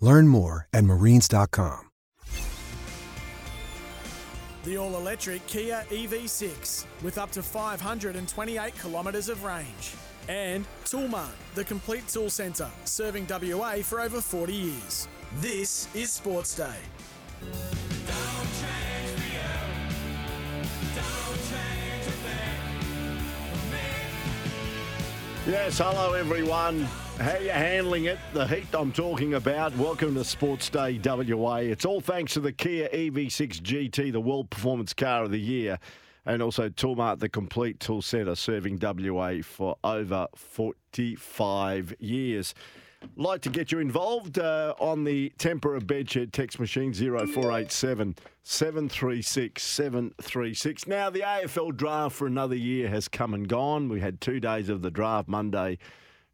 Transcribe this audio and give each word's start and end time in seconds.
Learn 0.00 0.28
more 0.28 0.68
at 0.72 0.84
marines.com. 0.84 1.82
The 4.64 4.76
all 4.76 4.96
electric 4.96 5.46
Kia 5.46 5.84
EV6 5.90 6.86
with 7.04 7.18
up 7.18 7.30
to 7.30 7.42
528 7.42 8.76
kilometres 8.80 9.28
of 9.28 9.44
range. 9.44 9.94
And 10.28 10.66
Toolmart, 10.84 11.30
the 11.54 11.62
complete 11.62 12.08
tool 12.08 12.30
centre, 12.30 12.68
serving 12.84 13.28
WA 13.30 13.76
for 13.76 14.00
over 14.00 14.20
40 14.20 14.52
years. 14.52 15.06
This 15.36 15.86
is 15.94 16.10
Sports 16.10 16.56
Day. 16.56 16.74
Yes, 25.46 25.78
hello 25.78 26.14
everyone. 26.14 26.88
How 27.18 27.38
you 27.38 27.48
handling 27.48 28.04
it? 28.04 28.18
The 28.34 28.46
heat 28.46 28.66
I'm 28.74 28.92
talking 28.92 29.34
about. 29.34 29.74
Welcome 29.76 30.14
to 30.16 30.24
Sports 30.24 30.68
Day 30.68 31.00
WA. 31.02 31.56
It's 31.56 31.86
all 31.86 32.02
thanks 32.02 32.34
to 32.34 32.40
the 32.40 32.52
Kia 32.52 32.90
EV6 32.90 33.62
GT, 33.62 34.12
the 34.12 34.20
World 34.20 34.50
Performance 34.50 34.92
Car 34.92 35.24
of 35.24 35.30
the 35.30 35.40
Year, 35.40 35.78
and 36.26 36.42
also 36.42 36.68
Toolmart, 36.68 37.18
the 37.18 37.30
complete 37.30 37.80
tool 37.80 38.02
centre, 38.02 38.34
serving 38.34 38.78
WA 38.82 39.38
for 39.42 39.78
over 39.82 40.26
45 40.34 41.94
years. 41.98 42.54
Like 43.16 43.40
to 43.42 43.48
get 43.48 43.72
you 43.72 43.78
involved 43.78 44.38
uh, 44.38 44.74
on 44.78 45.04
the 45.04 45.32
Tempera 45.38 45.80
Bedshed 45.80 46.32
text 46.32 46.60
machine 46.60 46.92
0487 46.92 48.14
736 48.42 49.62
736. 49.62 50.86
Now, 50.86 51.08
the 51.08 51.20
AFL 51.20 51.74
draft 51.74 52.14
for 52.14 52.26
another 52.26 52.56
year 52.56 52.90
has 52.90 53.08
come 53.08 53.32
and 53.32 53.48
gone. 53.48 53.88
We 53.88 54.00
had 54.00 54.20
two 54.20 54.38
days 54.38 54.68
of 54.68 54.82
the 54.82 54.90
draft 54.90 55.28
Monday 55.28 55.78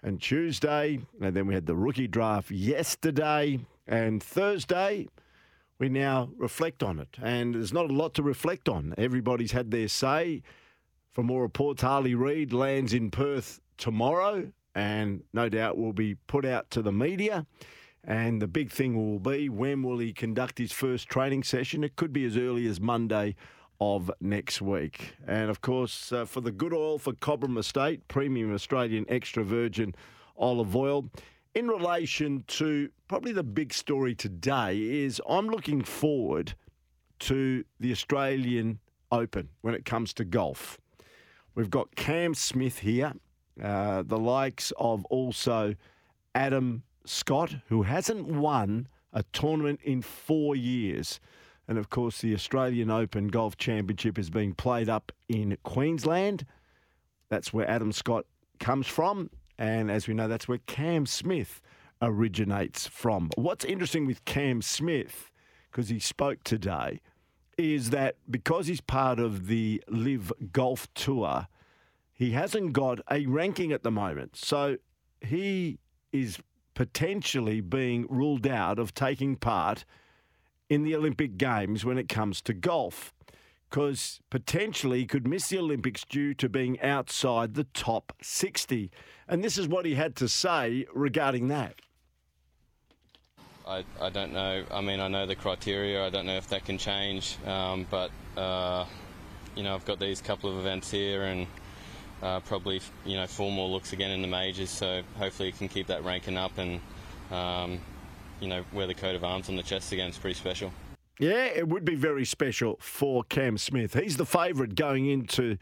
and 0.03 0.20
Tuesday, 0.20 1.00
and 1.20 1.34
then 1.34 1.47
we 1.47 1.55
had 1.55 1.67
the 1.67 1.77
rookie 1.77 2.08
draft 2.08 2.50
yesterday 2.50 3.61
and 3.86 4.22
Thursday. 4.22 5.08
We 5.78 5.89
now 5.89 6.31
reflect 6.36 6.83
on 6.83 6.98
it, 6.98 7.17
and 7.22 7.55
there's 7.55 7.72
not 7.72 7.91
a 7.91 7.95
lot 7.95 8.14
to 8.14 8.23
reflect 8.23 8.69
on. 8.69 8.95
Everybody's 8.98 9.53
had 9.53 9.70
their 9.70 9.89
say. 9.89 10.42
For 11.12 11.23
more 11.23 11.42
reports, 11.42 11.83
Harley 11.83 12.14
Reid 12.14 12.53
lands 12.53 12.95
in 12.95 13.11
Perth 13.11 13.61
tomorrow 13.77 14.52
and 14.74 15.23
no 15.33 15.48
doubt 15.48 15.77
will 15.77 15.92
be 15.92 16.14
put 16.27 16.45
out 16.45 16.70
to 16.70 16.83
the 16.83 16.92
media. 16.92 17.46
And 18.05 18.42
the 18.42 18.48
big 18.48 18.70
thing 18.70 18.96
will 18.96 19.20
be 19.20 19.48
when 19.48 19.83
will 19.83 19.98
he 19.98 20.12
conduct 20.12 20.58
his 20.58 20.73
first 20.73 21.08
training 21.08 21.45
session? 21.45 21.85
It 21.85 21.96
could 21.96 22.12
be 22.12 22.24
as 22.24 22.36
early 22.36 22.67
as 22.67 22.80
Monday 22.80 23.36
of 23.83 24.11
next 24.20 24.63
week. 24.63 25.15
And 25.27 25.51
of 25.51 25.61
course, 25.61 26.13
uh, 26.13 26.25
for 26.25 26.41
the 26.41 26.53
good 26.53 26.73
oil 26.73 26.98
for 26.98 27.13
Cobram 27.13 27.59
Estate, 27.59 28.07
premium 28.09 28.55
Australian 28.55 29.05
extra 29.09 29.45
virgin 29.45 29.95
olive 30.37 30.75
oil. 30.77 31.11
In 31.55 31.69
relation 31.69 32.45
to 32.47 32.89
probably 33.09 33.33
the 33.33 33.42
big 33.42 33.73
story 33.75 34.15
today 34.15 34.79
is 34.79 35.21
I'm 35.29 35.48
looking 35.48 35.83
forward 35.83 36.55
to 37.21 37.65
the 37.79 37.92
Australian 37.92 38.79
Open 39.11 39.48
when 39.61 39.75
it 39.75 39.85
comes 39.85 40.15
to 40.15 40.25
golf. 40.25 40.79
We've 41.55 41.71
got 41.71 41.95
Cam 41.97 42.35
Smith 42.35 42.79
here 42.79 43.13
uh, 43.61 44.03
the 44.03 44.19
likes 44.19 44.73
of 44.79 45.05
also 45.07 45.75
Adam 46.35 46.83
Scott, 47.05 47.57
who 47.69 47.83
hasn't 47.83 48.27
won 48.27 48.89
a 49.13 49.23
tournament 49.33 49.81
in 49.83 50.01
four 50.01 50.57
years. 50.57 51.21
And 51.68 51.78
of 51.78 51.90
course, 51.90 52.20
the 52.20 52.34
Australian 52.34 52.90
Open 52.90 53.28
Golf 53.28 53.56
Championship 53.56 54.18
is 54.18 54.30
being 54.30 54.55
played 54.55 54.89
up 54.89 55.12
in 55.28 55.56
Queensland. 55.62 56.45
That's 57.28 57.52
where 57.52 57.68
Adam 57.68 57.92
Scott 57.92 58.27
comes 58.58 58.86
from. 58.86 59.30
And 59.58 59.90
as 59.90 60.08
we 60.08 60.14
know, 60.14 60.28
that's 60.28 60.48
where 60.48 60.58
Cam 60.67 61.06
Smith 61.06 61.61
originates 62.00 62.86
from. 62.86 63.30
What's 63.36 63.64
interesting 63.64 64.06
with 64.06 64.24
Cam 64.24 64.61
Smith, 64.61 65.30
because 65.70 65.89
he 65.89 65.98
spoke 65.98 66.42
today, 66.42 67.00
is 67.56 67.90
that 67.90 68.17
because 68.29 68.67
he's 68.67 68.80
part 68.80 69.20
of 69.20 69.46
the 69.46 69.83
Live 69.89 70.33
Golf 70.52 70.92
Tour, 70.94 71.46
he 72.12 72.33
hasn't 72.33 72.73
got 72.73 73.00
a 73.11 73.27
ranking 73.27 73.73
at 73.73 73.83
the 73.83 73.90
moment. 73.90 74.36
So 74.36 74.79
he 75.20 75.79
is 76.12 76.39
potentially 76.74 77.61
being 77.61 78.06
ruled 78.08 78.46
out 78.46 78.79
of 78.79 78.94
taking 78.94 79.36
part 79.36 79.84
in 80.73 80.85
the 80.85 80.97
Olympic 80.97 81.37
Games 81.37 81.85
when 81.85 81.99
it 81.99 82.09
comes 82.09 82.41
to 82.41 82.55
golf 82.55 83.13
because 83.69 84.21
potentially 84.31 85.01
he 85.01 85.07
could 85.07 85.27
miss 85.27 85.49
the 85.49 85.59
Olympics 85.59 86.03
due 86.09 86.33
to 86.35 86.49
being 86.49 86.81
outside 86.81 87.55
the 87.55 87.65
top 87.75 88.13
60. 88.23 88.91
And 89.29 89.45
this 89.45 89.59
is 89.59 89.69
what 89.69 89.85
he 89.85 89.95
had 89.95 90.17
to 90.17 90.29
say 90.29 90.87
regarding 90.95 91.49
that. 91.49 91.77
I, 93.67 93.85
I 94.01 94.09
don't 94.09 94.33
know. 94.33 94.65
I 94.71 94.81
mean, 94.81 95.01
I 95.01 95.09
know 95.09 95.27
the 95.27 95.37
criteria. 95.37 96.07
I 96.07 96.11
don't 96.11 96.27
know 96.27 96.37
if 96.37 96.49
that 96.49 96.65
can 96.65 96.79
change. 96.79 97.37
Um, 97.47 97.87
but, 97.91 98.11
uh, 98.37 98.87
you 99.55 99.63
know, 99.63 99.75
I've 99.75 99.85
got 99.85 100.01
these 100.01 100.23
couple 100.23 100.51
of 100.51 100.59
events 100.59 100.91
here 100.91 101.25
and 101.25 101.47
uh, 102.23 102.41
probably 102.41 102.81
you 103.05 103.17
know 103.17 103.27
four 103.27 103.51
more 103.51 103.69
looks 103.69 103.93
again 103.93 104.11
in 104.11 104.23
the 104.23 104.29
majors. 104.29 104.71
So 104.71 105.03
hopefully 105.19 105.51
he 105.51 105.59
can 105.59 105.69
keep 105.69 105.89
that 105.89 106.05
ranking 106.05 106.37
up 106.37 106.57
and 106.57 106.81
um, 107.31 107.81
you 108.42 108.48
know 108.48 108.64
wear 108.73 108.86
the 108.86 108.95
coat 108.95 109.14
of 109.14 109.25
arms 109.25 109.48
on 109.48 109.57
the 109.57 109.63
chest 109.63 109.92
again. 109.92 110.08
It's 110.08 110.19
pretty 110.19 110.35
special. 110.35 110.73
Yeah, 111.19 111.45
it 111.45 111.69
would 111.69 111.85
be 111.85 111.95
very 111.95 112.25
special 112.25 112.79
for 112.80 113.23
Cam 113.25 113.57
Smith. 113.57 113.95
He's 113.95 114.17
the 114.17 114.27
favourite 114.27 114.75
going 114.75 115.07
into 115.07 115.57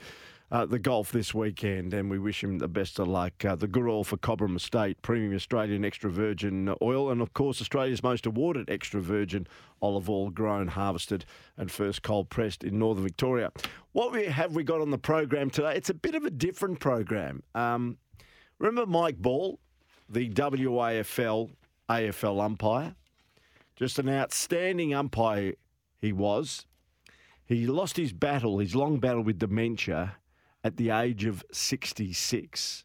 uh, 0.50 0.64
the 0.64 0.78
golf 0.78 1.12
this 1.12 1.34
weekend, 1.34 1.92
and 1.92 2.10
we 2.10 2.18
wish 2.18 2.42
him 2.42 2.58
the 2.58 2.68
best 2.68 2.98
of 2.98 3.08
luck. 3.08 3.44
Uh, 3.44 3.54
the 3.54 3.68
good 3.68 3.84
for 4.06 4.16
Cobram 4.16 4.56
Estate, 4.56 5.00
premium 5.02 5.34
Australian 5.34 5.84
extra 5.84 6.10
virgin 6.10 6.74
oil, 6.80 7.10
and 7.10 7.20
of 7.20 7.34
course 7.34 7.60
Australia's 7.60 8.02
most 8.02 8.24
awarded 8.24 8.70
extra 8.70 9.00
virgin 9.00 9.46
olive 9.82 10.08
oil, 10.08 10.30
grown, 10.30 10.68
harvested, 10.68 11.24
and 11.56 11.70
first 11.70 12.02
cold 12.02 12.30
pressed 12.30 12.64
in 12.64 12.78
northern 12.78 13.04
Victoria. 13.04 13.52
What 13.92 14.12
we 14.12 14.24
have 14.26 14.54
we 14.54 14.64
got 14.64 14.80
on 14.80 14.90
the 14.90 14.98
program 14.98 15.50
today? 15.50 15.74
It's 15.76 15.90
a 15.90 15.94
bit 15.94 16.14
of 16.14 16.24
a 16.24 16.30
different 16.30 16.80
program. 16.80 17.42
Um, 17.54 17.98
remember 18.58 18.86
Mike 18.86 19.18
Ball, 19.18 19.58
the 20.08 20.30
WAFL 20.30 21.50
AFL 21.90 22.40
umpire, 22.40 22.94
just 23.74 23.98
an 23.98 24.08
outstanding 24.08 24.94
umpire 24.94 25.54
he 25.98 26.12
was. 26.12 26.66
He 27.44 27.66
lost 27.66 27.96
his 27.96 28.12
battle, 28.12 28.58
his 28.58 28.76
long 28.76 29.00
battle 29.00 29.22
with 29.22 29.40
dementia, 29.40 30.16
at 30.62 30.76
the 30.76 30.90
age 30.90 31.24
of 31.24 31.44
66. 31.50 32.84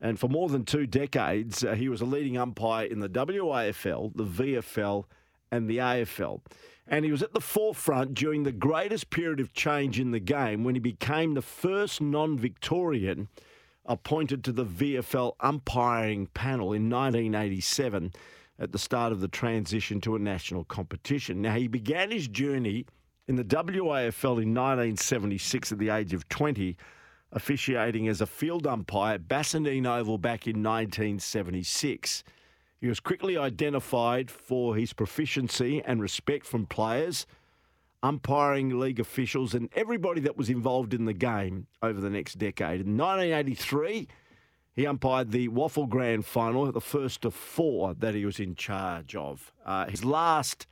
And 0.00 0.18
for 0.18 0.28
more 0.28 0.48
than 0.48 0.64
two 0.64 0.86
decades, 0.86 1.64
uh, 1.64 1.74
he 1.74 1.88
was 1.88 2.00
a 2.00 2.06
leading 2.06 2.38
umpire 2.38 2.86
in 2.86 3.00
the 3.00 3.08
WAFL, 3.08 4.12
the 4.14 4.24
VFL, 4.24 5.04
and 5.50 5.68
the 5.68 5.78
AFL. 5.78 6.40
And 6.86 7.04
he 7.04 7.10
was 7.10 7.22
at 7.22 7.34
the 7.34 7.40
forefront 7.40 8.14
during 8.14 8.44
the 8.44 8.52
greatest 8.52 9.10
period 9.10 9.40
of 9.40 9.52
change 9.52 10.00
in 10.00 10.10
the 10.12 10.20
game 10.20 10.64
when 10.64 10.74
he 10.74 10.80
became 10.80 11.34
the 11.34 11.42
first 11.42 12.00
non 12.00 12.38
Victorian 12.38 13.28
appointed 13.86 14.44
to 14.44 14.52
the 14.52 14.64
VFL 14.64 15.34
umpiring 15.40 16.26
panel 16.28 16.72
in 16.72 16.88
1987 16.90 18.12
at 18.58 18.72
the 18.72 18.78
start 18.78 19.12
of 19.12 19.20
the 19.20 19.28
transition 19.28 20.00
to 20.02 20.14
a 20.14 20.18
national 20.18 20.64
competition. 20.64 21.40
Now, 21.40 21.54
he 21.54 21.66
began 21.66 22.10
his 22.10 22.28
journey 22.28 22.84
in 23.26 23.36
the 23.36 23.44
WAFL 23.44 24.42
in 24.42 24.54
1976 24.54 25.72
at 25.72 25.78
the 25.78 25.88
age 25.88 26.12
of 26.12 26.28
20, 26.28 26.76
officiating 27.32 28.08
as 28.08 28.20
a 28.20 28.26
field 28.26 28.66
umpire 28.66 29.14
at 29.14 29.28
Bassendean 29.28 29.86
Oval 29.86 30.18
back 30.18 30.46
in 30.46 30.62
1976. 30.62 32.24
He 32.80 32.88
was 32.88 33.00
quickly 33.00 33.36
identified 33.36 34.30
for 34.30 34.74
his 34.74 34.92
proficiency 34.92 35.82
and 35.84 36.02
respect 36.02 36.46
from 36.46 36.66
players, 36.66 37.26
umpiring 38.02 38.78
league 38.78 39.00
officials, 39.00 39.54
and 39.54 39.68
everybody 39.74 40.20
that 40.22 40.36
was 40.36 40.48
involved 40.48 40.94
in 40.94 41.04
the 41.04 41.12
game 41.12 41.66
over 41.82 42.00
the 42.00 42.10
next 42.10 42.38
decade. 42.38 42.80
In 42.80 42.96
1983, 42.96 44.08
he 44.72 44.84
umpired 44.86 45.32
the 45.32 45.48
WAFL 45.48 45.88
Grand 45.88 46.24
Final, 46.24 46.70
the 46.72 46.80
first 46.80 47.24
of 47.24 47.34
four 47.34 47.94
that 47.94 48.14
he 48.14 48.24
was 48.24 48.40
in 48.40 48.54
charge 48.54 49.14
of. 49.14 49.52
Uh, 49.64 49.86
his 49.86 50.04
last 50.04 50.66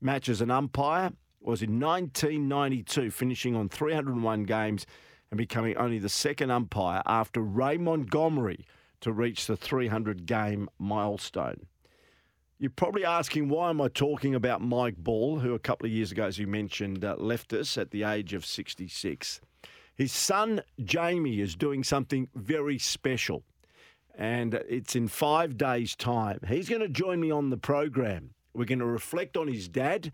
match 0.00 0.28
as 0.28 0.40
an 0.40 0.50
umpire 0.50 1.12
was 1.40 1.62
in 1.62 1.80
1992, 1.80 3.10
finishing 3.10 3.56
on 3.56 3.68
301 3.68 4.44
games 4.44 4.86
and 5.30 5.38
becoming 5.38 5.76
only 5.76 5.98
the 5.98 6.08
second 6.08 6.50
umpire 6.50 7.02
after 7.06 7.40
Ray 7.40 7.76
Montgomery 7.76 8.66
to 9.00 9.12
reach 9.12 9.46
the 9.46 9.56
300 9.56 10.26
game 10.26 10.68
milestone. 10.78 11.66
You're 12.60 12.68
probably 12.68 13.06
asking 13.06 13.48
why 13.48 13.70
am 13.70 13.80
I 13.80 13.88
talking 13.88 14.34
about 14.34 14.60
Mike 14.60 14.98
Ball, 14.98 15.38
who 15.38 15.54
a 15.54 15.58
couple 15.58 15.86
of 15.86 15.92
years 15.92 16.12
ago, 16.12 16.26
as 16.26 16.38
you 16.38 16.46
mentioned, 16.46 17.02
uh, 17.02 17.16
left 17.16 17.54
us 17.54 17.78
at 17.78 17.90
the 17.90 18.02
age 18.02 18.34
of 18.34 18.44
66. 18.44 19.40
His 19.94 20.12
son 20.12 20.60
Jamie 20.84 21.40
is 21.40 21.56
doing 21.56 21.82
something 21.82 22.28
very 22.34 22.76
special, 22.76 23.44
and 24.14 24.52
it's 24.68 24.94
in 24.94 25.08
five 25.08 25.56
days' 25.56 25.96
time. 25.96 26.38
He's 26.46 26.68
going 26.68 26.82
to 26.82 26.88
join 26.90 27.18
me 27.18 27.30
on 27.30 27.48
the 27.48 27.56
program. 27.56 28.34
We're 28.52 28.66
going 28.66 28.80
to 28.80 28.84
reflect 28.84 29.38
on 29.38 29.48
his 29.48 29.66
dad, 29.66 30.12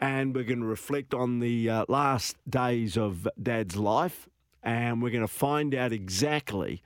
and 0.00 0.34
we're 0.34 0.42
going 0.42 0.62
to 0.62 0.66
reflect 0.66 1.14
on 1.14 1.38
the 1.38 1.70
uh, 1.70 1.84
last 1.86 2.36
days 2.50 2.98
of 2.98 3.28
Dad's 3.40 3.76
life, 3.76 4.28
and 4.64 5.00
we're 5.00 5.10
going 5.10 5.20
to 5.20 5.28
find 5.28 5.76
out 5.76 5.92
exactly 5.92 6.82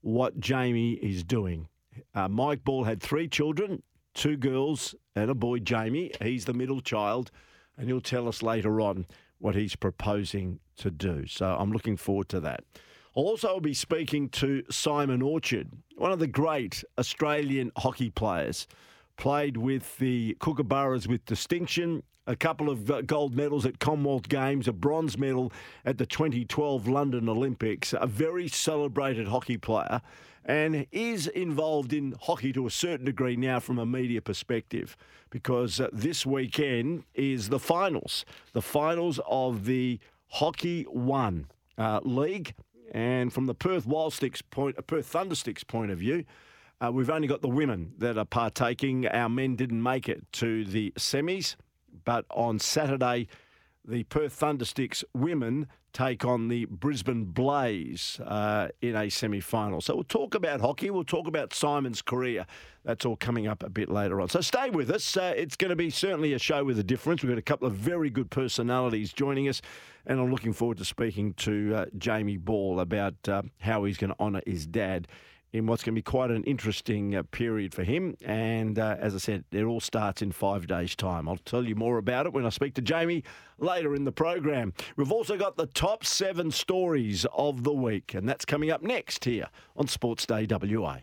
what 0.00 0.40
Jamie 0.40 0.94
is 0.94 1.22
doing. 1.22 1.68
Uh, 2.12 2.26
Mike 2.26 2.64
Ball 2.64 2.82
had 2.82 3.00
three 3.00 3.28
children, 3.28 3.84
two 4.14 4.36
girls 4.36 4.94
and 5.14 5.30
a 5.30 5.34
boy, 5.34 5.58
Jamie. 5.58 6.12
He's 6.20 6.44
the 6.44 6.54
middle 6.54 6.80
child, 6.80 7.30
and 7.76 7.88
he'll 7.88 8.00
tell 8.00 8.28
us 8.28 8.42
later 8.42 8.80
on 8.80 9.06
what 9.38 9.54
he's 9.54 9.76
proposing 9.76 10.60
to 10.76 10.90
do. 10.90 11.26
So 11.26 11.56
I'm 11.58 11.72
looking 11.72 11.96
forward 11.96 12.28
to 12.30 12.40
that. 12.40 12.64
Also, 13.14 13.48
I'll 13.48 13.60
be 13.60 13.74
speaking 13.74 14.30
to 14.30 14.62
Simon 14.70 15.20
Orchard, 15.20 15.70
one 15.96 16.12
of 16.12 16.18
the 16.18 16.26
great 16.26 16.82
Australian 16.98 17.70
hockey 17.76 18.10
players. 18.10 18.66
Played 19.18 19.58
with 19.58 19.98
the 19.98 20.36
Kookaburras 20.40 21.06
with 21.06 21.24
distinction, 21.26 22.02
a 22.26 22.34
couple 22.34 22.70
of 22.70 22.90
uh, 22.90 23.02
gold 23.02 23.34
medals 23.34 23.66
at 23.66 23.78
Commonwealth 23.78 24.28
Games, 24.28 24.66
a 24.66 24.72
bronze 24.72 25.18
medal 25.18 25.52
at 25.84 25.98
the 25.98 26.06
2012 26.06 26.88
London 26.88 27.28
Olympics, 27.28 27.92
a 27.92 28.06
very 28.06 28.48
celebrated 28.48 29.28
hockey 29.28 29.58
player, 29.58 30.00
and 30.44 30.86
is 30.90 31.26
involved 31.28 31.92
in 31.92 32.14
hockey 32.20 32.52
to 32.52 32.66
a 32.66 32.70
certain 32.70 33.06
degree 33.06 33.36
now 33.36 33.60
from 33.60 33.78
a 33.78 33.86
media 33.86 34.20
perspective 34.20 34.96
because 35.30 35.80
uh, 35.80 35.88
this 35.92 36.26
weekend 36.26 37.04
is 37.14 37.48
the 37.48 37.58
finals, 37.58 38.24
the 38.52 38.62
finals 38.62 39.20
of 39.26 39.64
the 39.64 39.98
Hockey 40.28 40.84
One 40.84 41.46
uh, 41.78 42.00
League. 42.02 42.54
And 42.92 43.32
from 43.32 43.46
the 43.46 43.54
Perth 43.54 43.86
Wildsticks 43.86 44.42
point, 44.50 44.78
uh, 44.78 44.82
Perth 44.82 45.10
Thundersticks 45.10 45.66
point 45.66 45.90
of 45.90 45.98
view, 45.98 46.24
uh, 46.82 46.90
we've 46.92 47.10
only 47.10 47.28
got 47.28 47.40
the 47.40 47.48
women 47.48 47.92
that 47.98 48.18
are 48.18 48.24
partaking. 48.24 49.06
Our 49.06 49.28
men 49.28 49.56
didn't 49.56 49.82
make 49.82 50.08
it 50.08 50.24
to 50.32 50.64
the 50.64 50.92
semis. 50.98 51.56
But 52.04 52.26
on 52.30 52.58
Saturday, 52.58 53.28
the 53.86 54.04
Perth 54.04 54.38
Thundersticks 54.38 55.02
women 55.14 55.66
take 55.92 56.24
on 56.24 56.48
the 56.48 56.64
Brisbane 56.66 57.24
Blaze 57.24 58.18
uh, 58.24 58.68
in 58.80 58.96
a 58.96 59.10
semi 59.10 59.40
final. 59.40 59.80
So 59.80 59.94
we'll 59.94 60.04
talk 60.04 60.34
about 60.34 60.60
hockey. 60.60 60.90
We'll 60.90 61.04
talk 61.04 61.26
about 61.26 61.52
Simon's 61.52 62.00
career. 62.00 62.46
That's 62.84 63.04
all 63.04 63.16
coming 63.16 63.46
up 63.46 63.62
a 63.62 63.68
bit 63.68 63.90
later 63.90 64.20
on. 64.20 64.28
So 64.28 64.40
stay 64.40 64.70
with 64.70 64.90
us. 64.90 65.16
Uh, 65.16 65.34
it's 65.36 65.56
going 65.56 65.70
to 65.70 65.76
be 65.76 65.90
certainly 65.90 66.32
a 66.32 66.38
show 66.38 66.64
with 66.64 66.78
a 66.78 66.84
difference. 66.84 67.22
We've 67.22 67.30
got 67.30 67.38
a 67.38 67.42
couple 67.42 67.68
of 67.68 67.74
very 67.74 68.10
good 68.10 68.30
personalities 68.30 69.12
joining 69.12 69.48
us, 69.48 69.60
and 70.06 70.18
I'm 70.18 70.30
looking 70.30 70.52
forward 70.52 70.78
to 70.78 70.84
speaking 70.84 71.34
to 71.34 71.74
uh, 71.74 71.86
Jamie 71.98 72.38
Ball 72.38 72.80
about 72.80 73.14
uh, 73.28 73.42
how 73.60 73.84
he's 73.84 73.98
going 73.98 74.10
to 74.12 74.20
honour 74.20 74.42
his 74.46 74.66
dad 74.66 75.08
in 75.52 75.66
what's 75.66 75.82
going 75.82 75.94
to 75.94 75.98
be 75.98 76.02
quite 76.02 76.30
an 76.30 76.44
interesting 76.44 77.14
uh, 77.14 77.22
period 77.24 77.74
for 77.74 77.84
him. 77.84 78.16
And 78.24 78.78
uh, 78.78 78.96
as 78.98 79.14
I 79.14 79.18
said, 79.18 79.44
it 79.52 79.64
all 79.64 79.80
starts 79.80 80.22
in 80.22 80.32
five 80.32 80.66
days' 80.66 80.96
time. 80.96 81.28
I'll 81.28 81.36
tell 81.36 81.64
you 81.64 81.74
more 81.74 81.98
about 81.98 82.26
it 82.26 82.32
when 82.32 82.46
I 82.46 82.48
speak 82.48 82.74
to 82.74 82.82
Jamie 82.82 83.22
later 83.58 83.94
in 83.94 84.04
the 84.04 84.12
program. 84.12 84.72
We've 84.96 85.12
also 85.12 85.36
got 85.36 85.56
the 85.56 85.66
top 85.66 86.04
seven 86.04 86.50
stories 86.50 87.26
of 87.32 87.64
the 87.64 87.72
week, 87.72 88.14
and 88.14 88.28
that's 88.28 88.44
coming 88.44 88.70
up 88.70 88.82
next 88.82 89.24
here 89.24 89.48
on 89.76 89.86
Sports 89.86 90.26
Day 90.26 90.46
WA. 90.48 90.98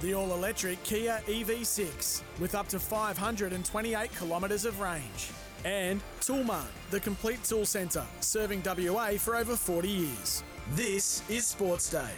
The 0.00 0.14
all 0.14 0.32
electric 0.34 0.82
Kia 0.82 1.20
EV6 1.26 2.22
with 2.38 2.54
up 2.54 2.68
to 2.68 2.78
528 2.78 4.18
kilometres 4.18 4.64
of 4.64 4.80
range. 4.80 5.30
And 5.64 6.02
Toolmart, 6.20 6.66
the 6.90 7.00
complete 7.00 7.42
tool 7.42 7.64
centre, 7.64 8.04
serving 8.20 8.62
WA 8.66 9.12
for 9.12 9.34
over 9.36 9.56
40 9.56 9.88
years. 9.88 10.42
This 10.72 11.22
is 11.28 11.46
Sports 11.46 11.90
Day. 11.90 12.08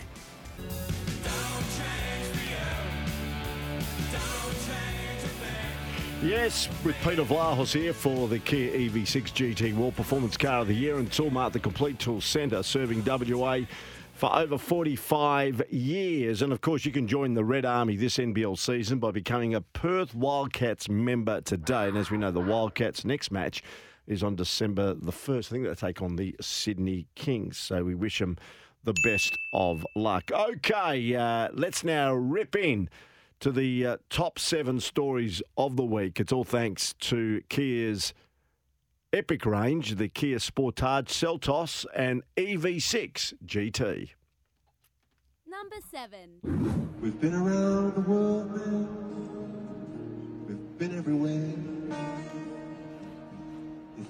Yes, 6.23 6.69
with 6.85 6.97
Peter 7.03 7.25
Vlahos 7.25 7.73
here 7.73 7.93
for 7.93 8.29
the 8.29 8.39
Kia 8.39 8.71
EV6 8.73 9.33
GT 9.33 9.75
World 9.75 9.97
Performance 9.97 10.37
Car 10.37 10.61
of 10.61 10.69
the 10.69 10.75
Year 10.75 10.99
and 10.99 11.11
Toolmart, 11.11 11.53
the 11.53 11.59
complete 11.59 11.99
tool 11.99 12.21
centre, 12.21 12.63
serving 12.63 13.05
WA 13.05 13.61
for 14.15 14.35
over 14.35 14.57
45 14.57 15.63
years. 15.71 16.41
And 16.41 16.53
of 16.53 16.61
course, 16.61 16.85
you 16.85 16.93
can 16.93 17.09
join 17.09 17.35
the 17.35 17.45
Red 17.45 17.65
Army 17.65 17.97
this 17.97 18.17
NBL 18.17 18.59
season 18.59 19.01
by 19.01 19.11
becoming 19.11 19.57
a 19.57 19.61
Perth 19.61 20.15
Wildcats 20.15 20.89
member 20.89 21.41
today. 21.41 21.89
And 21.89 21.99
as 21.99 22.13
we 22.13 22.17
know, 22.17 22.31
the 22.31 22.41
Wildcats' 22.41 23.05
next 23.05 23.33
match 23.33 23.63
is 24.07 24.23
on 24.23 24.37
December 24.37 24.95
the 24.95 25.13
1st. 25.13 25.39
I 25.39 25.51
think 25.51 25.65
they 25.67 25.75
take 25.75 26.03
on 26.03 26.17
the 26.17 26.35
Sydney 26.41 27.07
Kings. 27.15 27.59
So 27.59 27.85
we 27.85 27.95
wish 27.95 28.19
them 28.19 28.37
the 28.85 28.95
best 29.05 29.37
of 29.53 29.85
luck. 29.95 30.31
Okay, 30.31 31.15
uh, 31.15 31.49
let's 31.53 31.85
now 31.85 32.15
rip 32.15 32.55
in 32.57 32.89
to 33.41 33.51
the 33.51 33.87
uh, 33.87 33.97
top 34.09 34.39
seven 34.39 34.81
stories 34.81 35.43
of 35.57 35.77
the 35.77 35.85
week. 35.85 36.21
It's 36.21 36.33
all 36.33 36.45
thanks 36.45 36.95
to 37.01 37.43
Kia's 37.49 38.15
epic 39.13 39.45
range, 39.45 39.97
the 39.97 40.09
Kia 40.09 40.39
Sportage 40.39 41.09
Seltos 41.09 41.85
and 41.95 42.23
EV6 42.37 43.35
GT. 43.45 44.11
Number 45.49 45.77
seven. 45.91 46.91
We've 47.01 47.21
been 47.21 47.35
around 47.35 47.95
the 47.95 48.01
world, 48.03 48.55
man. 48.55 50.47
We've 50.47 50.79
been 50.79 50.99
everywhere. 50.99 52.46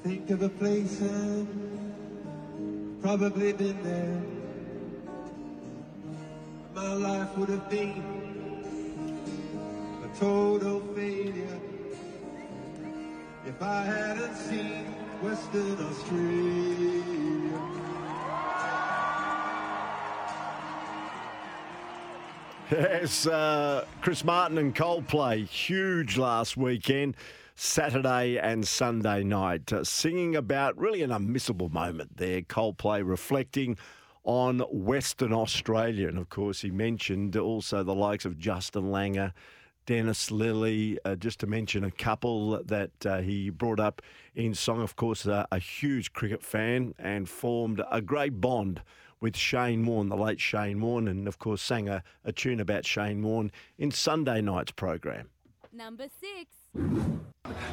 Think 0.06 0.30
of 0.30 0.42
a 0.42 0.48
place 0.48 1.00
and 1.00 1.48
probably 3.02 3.52
been 3.52 3.82
there. 3.82 4.22
My 6.76 6.92
life 6.92 7.36
would 7.36 7.48
have 7.48 7.68
been 7.68 8.04
a 10.04 10.08
total 10.16 10.78
failure 10.94 11.60
if 13.46 13.60
I 13.60 13.82
hadn't 13.82 14.36
seen 14.36 14.84
Western 15.22 15.76
Australia. 15.84 17.02
Yes, 22.70 23.26
uh, 23.26 23.84
Chris 24.02 24.22
Martin 24.22 24.58
and 24.58 24.72
Coldplay, 24.72 25.48
huge 25.48 26.16
last 26.16 26.56
weekend. 26.56 27.16
Saturday 27.58 28.38
and 28.38 28.68
Sunday 28.68 29.24
night, 29.24 29.72
uh, 29.72 29.82
singing 29.82 30.36
about 30.36 30.76
really 30.76 31.02
an 31.02 31.08
unmissable 31.10 31.72
moment 31.72 32.18
there. 32.18 32.42
Coldplay 32.42 33.02
reflecting 33.02 33.78
on 34.24 34.60
Western 34.70 35.32
Australia. 35.32 36.06
And 36.06 36.18
of 36.18 36.28
course, 36.28 36.60
he 36.60 36.70
mentioned 36.70 37.34
also 37.34 37.82
the 37.82 37.94
likes 37.94 38.26
of 38.26 38.38
Justin 38.38 38.84
Langer, 38.84 39.32
Dennis 39.86 40.30
Lillee, 40.30 40.98
uh, 41.06 41.16
just 41.16 41.40
to 41.40 41.46
mention 41.46 41.82
a 41.82 41.90
couple 41.90 42.62
that 42.64 43.06
uh, 43.06 43.22
he 43.22 43.48
brought 43.48 43.80
up 43.80 44.02
in 44.34 44.52
song. 44.52 44.82
Of 44.82 44.96
course, 44.96 45.26
uh, 45.26 45.46
a 45.50 45.58
huge 45.58 46.12
cricket 46.12 46.42
fan 46.42 46.94
and 46.98 47.26
formed 47.26 47.80
a 47.90 48.02
great 48.02 48.38
bond 48.38 48.82
with 49.18 49.34
Shane 49.34 49.86
Warne, 49.86 50.10
the 50.10 50.16
late 50.16 50.40
Shane 50.40 50.78
Warne, 50.82 51.08
and 51.08 51.26
of 51.26 51.38
course 51.38 51.62
sang 51.62 51.88
a, 51.88 52.02
a 52.22 52.32
tune 52.32 52.60
about 52.60 52.84
Shane 52.84 53.22
Warne 53.22 53.50
in 53.78 53.90
Sunday 53.90 54.42
night's 54.42 54.72
program. 54.72 55.30
Number 55.72 56.04
six. 56.20 56.50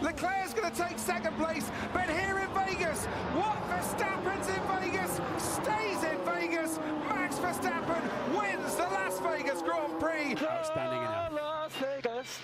Leclerc's 0.01 0.53
going 0.53 0.71
to 0.71 0.77
take 0.77 0.97
second 0.97 1.35
place, 1.37 1.69
but 1.93 2.09
here 2.09 2.39
in 2.39 2.49
Vegas, 2.53 3.05
what 3.35 3.57
Verstappen's 3.69 4.47
in 4.47 4.61
Vegas 4.79 5.19
stays 5.37 6.03
in 6.03 6.17
Vegas. 6.25 6.79
Max 7.09 7.35
Verstappen 7.37 8.01
wins 8.37 8.75
the 8.75 8.83
Las 8.83 9.19
Vegas 9.19 9.61
Grand 9.61 9.99
Prix. 9.99 10.35
Outstanding 10.45 11.01
enough. 11.01 11.33
Las 11.33 11.71
Vegas. 11.73 12.39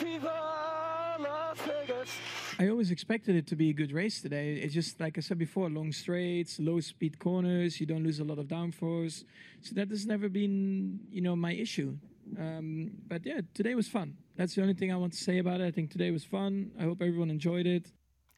Viva 0.00 1.16
Las 1.20 1.58
Vegas. 1.58 2.10
I 2.58 2.68
always 2.68 2.90
expected 2.90 3.36
it 3.36 3.46
to 3.48 3.56
be 3.56 3.70
a 3.70 3.72
good 3.72 3.92
race 3.92 4.20
today. 4.20 4.54
It's 4.54 4.74
just 4.74 5.00
like 5.00 5.18
I 5.18 5.20
said 5.20 5.38
before, 5.38 5.68
long 5.70 5.92
straights, 5.92 6.58
low 6.58 6.80
speed 6.80 7.18
corners. 7.18 7.80
You 7.80 7.86
don't 7.86 8.02
lose 8.02 8.20
a 8.20 8.24
lot 8.24 8.38
of 8.38 8.46
downforce, 8.46 9.24
so 9.60 9.74
that 9.74 9.88
has 9.90 10.06
never 10.06 10.28
been, 10.28 11.00
you 11.10 11.20
know, 11.20 11.36
my 11.36 11.52
issue. 11.52 11.96
Um, 12.38 12.90
but 13.06 13.24
yeah, 13.24 13.40
today 13.54 13.74
was 13.74 13.88
fun. 13.88 14.16
That's 14.36 14.54
the 14.54 14.62
only 14.62 14.74
thing 14.74 14.92
I 14.92 14.96
want 14.96 15.12
to 15.12 15.18
say 15.18 15.38
about 15.38 15.60
it. 15.60 15.66
I 15.66 15.70
think 15.70 15.90
today 15.90 16.10
was 16.10 16.24
fun. 16.24 16.72
I 16.78 16.84
hope 16.84 17.00
everyone 17.00 17.30
enjoyed 17.30 17.66
it. 17.66 17.92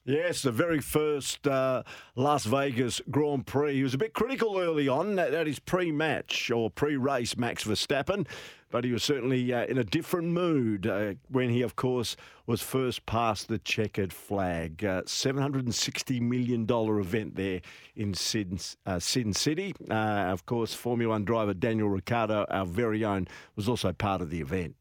Yes, 0.07 0.43
the 0.43 0.53
very 0.53 0.79
first 0.81 1.49
uh, 1.49 1.83
Las 2.15 2.45
Vegas 2.45 3.01
Grand 3.11 3.45
Prix. 3.45 3.75
He 3.75 3.83
was 3.83 3.93
a 3.93 3.99
bit 3.99 4.15
critical 4.15 4.57
early 4.57 4.87
on 4.87 5.19
at, 5.19 5.35
at 5.35 5.49
his 5.49 5.59
pre-match 5.59 6.49
or 6.49 6.71
pre-race, 6.71 7.37
Max 7.37 7.65
Verstappen, 7.65 8.25
but 8.71 8.85
he 8.85 8.93
was 8.93 9.03
certainly 9.03 9.53
uh, 9.53 9.65
in 9.67 9.79
a 9.79 9.83
different 9.83 10.29
mood 10.29 10.87
uh, 10.87 11.15
when 11.29 11.51
he, 11.51 11.61
of 11.61 11.75
course, 11.75 12.17
was 12.47 12.63
first 12.63 13.05
past 13.07 13.49
the 13.49 13.59
checkered 13.59 14.13
flag. 14.13 14.85
Uh, 14.85 15.03
$760 15.03 16.21
million 16.21 16.67
event 16.71 17.35
there 17.35 17.61
in 17.97 18.15
Sin, 18.15 18.61
uh, 18.87 19.01
Sin 19.01 19.33
City. 19.33 19.75
Uh, 19.91 19.95
of 19.95 20.47
course, 20.47 20.73
Formula 20.73 21.15
One 21.15 21.25
driver 21.25 21.53
Daniel 21.53 21.89
Ricciardo, 21.89 22.47
our 22.49 22.65
very 22.65 23.05
own, 23.05 23.27
was 23.57 23.69
also 23.69 23.93
part 23.93 24.21
of 24.21 24.31
the 24.31 24.41
event. 24.41 24.77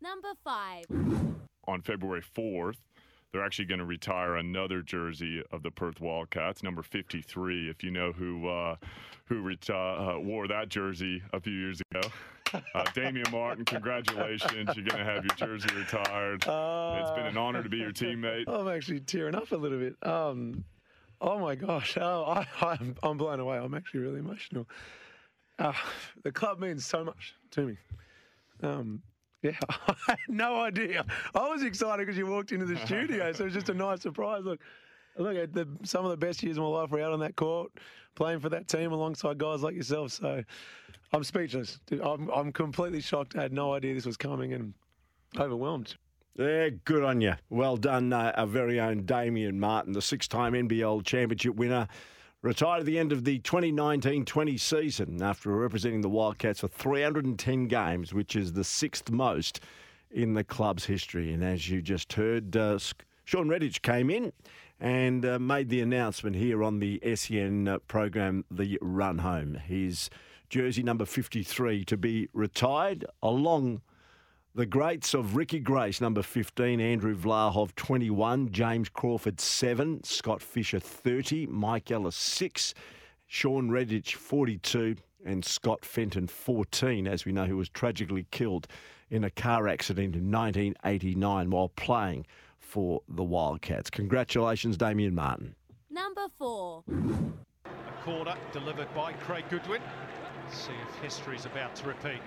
Number 0.00 0.34
five. 0.44 0.84
On 1.64 1.82
February 1.82 2.22
4th, 2.22 2.76
they're 3.32 3.44
actually 3.44 3.66
going 3.66 3.78
to 3.78 3.84
retire 3.84 4.36
another 4.36 4.82
jersey 4.82 5.42
of 5.52 5.62
the 5.62 5.70
Perth 5.70 6.00
Wildcats, 6.00 6.62
number 6.62 6.82
53. 6.82 7.68
If 7.68 7.84
you 7.84 7.90
know 7.90 8.12
who 8.12 8.48
uh, 8.48 8.76
who 9.26 9.42
reti- 9.42 10.16
uh, 10.16 10.20
wore 10.20 10.48
that 10.48 10.68
jersey 10.68 11.22
a 11.32 11.40
few 11.40 11.52
years 11.52 11.80
ago, 11.90 12.08
uh, 12.74 12.84
Damian 12.94 13.26
Martin, 13.30 13.64
congratulations! 13.64 14.70
You're 14.74 14.86
going 14.86 15.04
to 15.04 15.04
have 15.04 15.24
your 15.24 15.36
jersey 15.36 15.68
retired. 15.74 16.36
it's 16.36 17.10
been 17.10 17.26
an 17.26 17.36
honor 17.36 17.62
to 17.62 17.68
be 17.68 17.78
your 17.78 17.92
teammate. 17.92 18.44
I'm 18.48 18.68
actually 18.68 19.00
tearing 19.00 19.34
up 19.34 19.52
a 19.52 19.56
little 19.56 19.78
bit. 19.78 19.96
Um, 20.02 20.64
oh 21.20 21.38
my 21.38 21.54
gosh, 21.54 21.98
oh, 22.00 22.24
I, 22.26 22.46
I'm, 22.64 22.96
I'm 23.02 23.18
blown 23.18 23.40
away. 23.40 23.58
I'm 23.58 23.74
actually 23.74 24.00
really 24.00 24.20
emotional. 24.20 24.66
Uh, 25.58 25.72
the 26.22 26.32
club 26.32 26.60
means 26.60 26.86
so 26.86 27.04
much 27.04 27.34
to 27.50 27.62
me. 27.66 27.76
Um, 28.62 29.02
yeah, 29.42 29.52
I 29.68 29.94
had 30.08 30.18
no 30.28 30.60
idea. 30.60 31.04
I 31.34 31.48
was 31.48 31.62
excited 31.62 32.06
because 32.06 32.18
you 32.18 32.26
walked 32.26 32.52
into 32.52 32.66
the 32.66 32.76
studio, 32.86 33.32
so 33.32 33.42
it 33.42 33.46
was 33.46 33.54
just 33.54 33.68
a 33.68 33.74
nice 33.74 34.02
surprise. 34.02 34.44
Look, 34.44 34.60
look 35.16 35.36
at 35.36 35.52
the, 35.52 35.68
some 35.84 36.04
of 36.04 36.10
the 36.10 36.16
best 36.16 36.42
years 36.42 36.56
of 36.56 36.64
my 36.64 36.68
life 36.68 36.90
were 36.90 37.00
out 37.00 37.12
on 37.12 37.20
that 37.20 37.36
court, 37.36 37.70
playing 38.14 38.40
for 38.40 38.48
that 38.48 38.68
team 38.68 38.92
alongside 38.92 39.38
guys 39.38 39.62
like 39.62 39.74
yourself. 39.74 40.12
So 40.12 40.42
I'm 41.12 41.24
speechless. 41.24 41.78
I'm, 42.02 42.28
I'm 42.30 42.52
completely 42.52 43.00
shocked. 43.00 43.36
I 43.36 43.42
had 43.42 43.52
no 43.52 43.74
idea 43.74 43.94
this 43.94 44.06
was 44.06 44.16
coming 44.16 44.52
and 44.52 44.74
overwhelmed. 45.38 45.96
Yeah, 46.36 46.68
good 46.84 47.02
on 47.02 47.20
you. 47.20 47.34
Well 47.50 47.76
done, 47.76 48.12
uh, 48.12 48.32
our 48.36 48.46
very 48.46 48.78
own 48.78 49.04
Damian 49.04 49.58
Martin, 49.58 49.92
the 49.92 50.02
six 50.02 50.28
time 50.28 50.52
NBL 50.52 51.04
championship 51.04 51.56
winner. 51.56 51.88
Retired 52.40 52.80
at 52.80 52.86
the 52.86 53.00
end 53.00 53.10
of 53.10 53.24
the 53.24 53.40
2019 53.40 54.24
20 54.24 54.56
season 54.58 55.20
after 55.20 55.50
representing 55.50 56.02
the 56.02 56.08
Wildcats 56.08 56.60
for 56.60 56.68
310 56.68 57.66
games, 57.66 58.14
which 58.14 58.36
is 58.36 58.52
the 58.52 58.62
sixth 58.62 59.10
most 59.10 59.58
in 60.12 60.34
the 60.34 60.44
club's 60.44 60.84
history. 60.84 61.32
And 61.32 61.42
as 61.42 61.68
you 61.68 61.82
just 61.82 62.12
heard, 62.12 62.56
uh, 62.56 62.78
Shawn 63.24 63.48
Redhage 63.48 63.82
came 63.82 64.08
in 64.08 64.32
and 64.78 65.26
uh, 65.26 65.40
made 65.40 65.68
the 65.68 65.80
announcement 65.80 66.36
here 66.36 66.62
on 66.62 66.78
the 66.78 67.02
SEN 67.16 67.66
uh, 67.66 67.78
program, 67.88 68.44
The 68.52 68.78
Run 68.80 69.18
Home. 69.18 69.54
His 69.54 70.08
jersey 70.48 70.84
number 70.84 71.06
53 71.06 71.84
to 71.86 71.96
be 71.96 72.28
retired 72.32 73.04
along 73.20 73.80
the 74.58 74.66
greats 74.66 75.14
of 75.14 75.36
Ricky 75.36 75.60
Grace, 75.60 76.00
number 76.00 76.20
15, 76.20 76.80
Andrew 76.80 77.14
Vlahov, 77.14 77.72
21, 77.76 78.50
James 78.50 78.88
Crawford, 78.88 79.38
7, 79.40 80.02
Scott 80.02 80.42
Fisher, 80.42 80.80
30, 80.80 81.46
Mike 81.46 81.92
Ellis, 81.92 82.16
6, 82.16 82.74
Shawn 83.28 83.70
Redhage, 83.70 84.16
42, 84.16 84.96
and 85.24 85.44
Scott 85.44 85.84
Fenton, 85.84 86.26
14, 86.26 87.06
as 87.06 87.24
we 87.24 87.30
know, 87.30 87.44
who 87.44 87.56
was 87.56 87.68
tragically 87.68 88.26
killed 88.32 88.66
in 89.10 89.22
a 89.22 89.30
car 89.30 89.68
accident 89.68 90.16
in 90.16 90.28
1989 90.28 91.50
while 91.50 91.68
playing 91.68 92.26
for 92.58 93.00
the 93.08 93.22
Wildcats. 93.22 93.90
Congratulations, 93.90 94.76
Damian 94.76 95.14
Martin. 95.14 95.54
Number 95.88 96.26
four. 96.36 96.82
A 96.88 98.04
corner 98.04 98.34
delivered 98.52 98.92
by 98.92 99.12
Craig 99.12 99.44
Goodwin. 99.50 99.82
Let's 100.44 100.62
see 100.62 100.72
if 100.82 101.00
history's 101.00 101.46
about 101.46 101.76
to 101.76 101.86
repeat. 101.86 102.20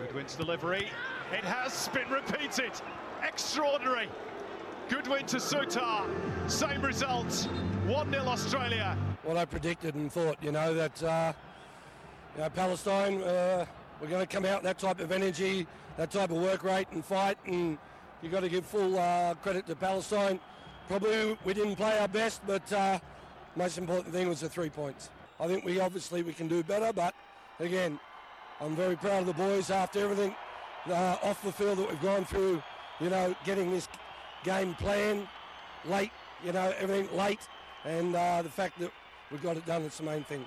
Goodwin's 0.00 0.34
delivery. 0.34 0.88
It 1.32 1.44
has 1.44 1.88
been 1.88 2.08
repeated. 2.10 2.70
Extraordinary. 3.22 4.08
Goodwin 4.88 5.24
to 5.26 5.38
Souttar. 5.38 6.06
Same 6.50 6.82
result. 6.82 7.48
1 7.86 8.10
0 8.10 8.22
Australia. 8.24 8.96
What 9.22 9.36
I 9.36 9.44
predicted 9.46 9.94
and 9.94 10.12
thought, 10.12 10.36
you 10.42 10.52
know, 10.52 10.74
that 10.74 11.02
uh, 11.02 11.32
you 12.36 12.42
know, 12.42 12.50
Palestine, 12.50 13.22
uh, 13.22 13.64
we're 14.00 14.08
going 14.08 14.20
to 14.20 14.26
come 14.26 14.44
out 14.44 14.62
that 14.64 14.78
type 14.78 15.00
of 15.00 15.12
energy, 15.12 15.66
that 15.96 16.10
type 16.10 16.30
of 16.30 16.36
work 16.36 16.62
rate 16.62 16.88
and 16.92 17.04
fight. 17.04 17.38
And 17.46 17.78
you've 18.20 18.32
got 18.32 18.40
to 18.40 18.50
give 18.50 18.66
full 18.66 18.98
uh, 18.98 19.34
credit 19.34 19.66
to 19.68 19.76
Palestine. 19.76 20.38
Probably 20.88 21.38
we 21.44 21.54
didn't 21.54 21.76
play 21.76 21.98
our 21.98 22.08
best, 22.08 22.42
but 22.46 22.70
uh, 22.70 22.98
most 23.56 23.78
important 23.78 24.14
thing 24.14 24.28
was 24.28 24.40
the 24.40 24.48
three 24.50 24.70
points. 24.70 25.08
I 25.40 25.46
think 25.46 25.64
we 25.64 25.80
obviously 25.80 26.22
we 26.22 26.34
can 26.34 26.48
do 26.48 26.62
better, 26.62 26.92
but 26.92 27.14
again, 27.58 27.98
I'm 28.60 28.76
very 28.76 28.96
proud 28.96 29.20
of 29.20 29.26
the 29.26 29.32
boys 29.32 29.70
after 29.70 30.00
everything 30.00 30.34
uh, 30.88 31.16
off 31.22 31.42
the 31.42 31.52
field 31.52 31.78
that 31.78 31.88
we've 31.88 32.02
gone 32.02 32.24
through, 32.24 32.62
you 33.00 33.10
know, 33.10 33.34
getting 33.44 33.70
this 33.70 33.88
game 34.44 34.74
planned 34.74 35.26
late, 35.86 36.10
you 36.44 36.52
know, 36.52 36.72
everything 36.78 37.14
late, 37.16 37.40
and 37.84 38.14
uh, 38.14 38.42
the 38.42 38.48
fact 38.48 38.78
that 38.80 38.90
we've 39.30 39.42
got 39.42 39.56
it 39.56 39.66
done, 39.66 39.82
it's 39.82 39.98
the 39.98 40.04
main 40.04 40.24
thing. 40.24 40.46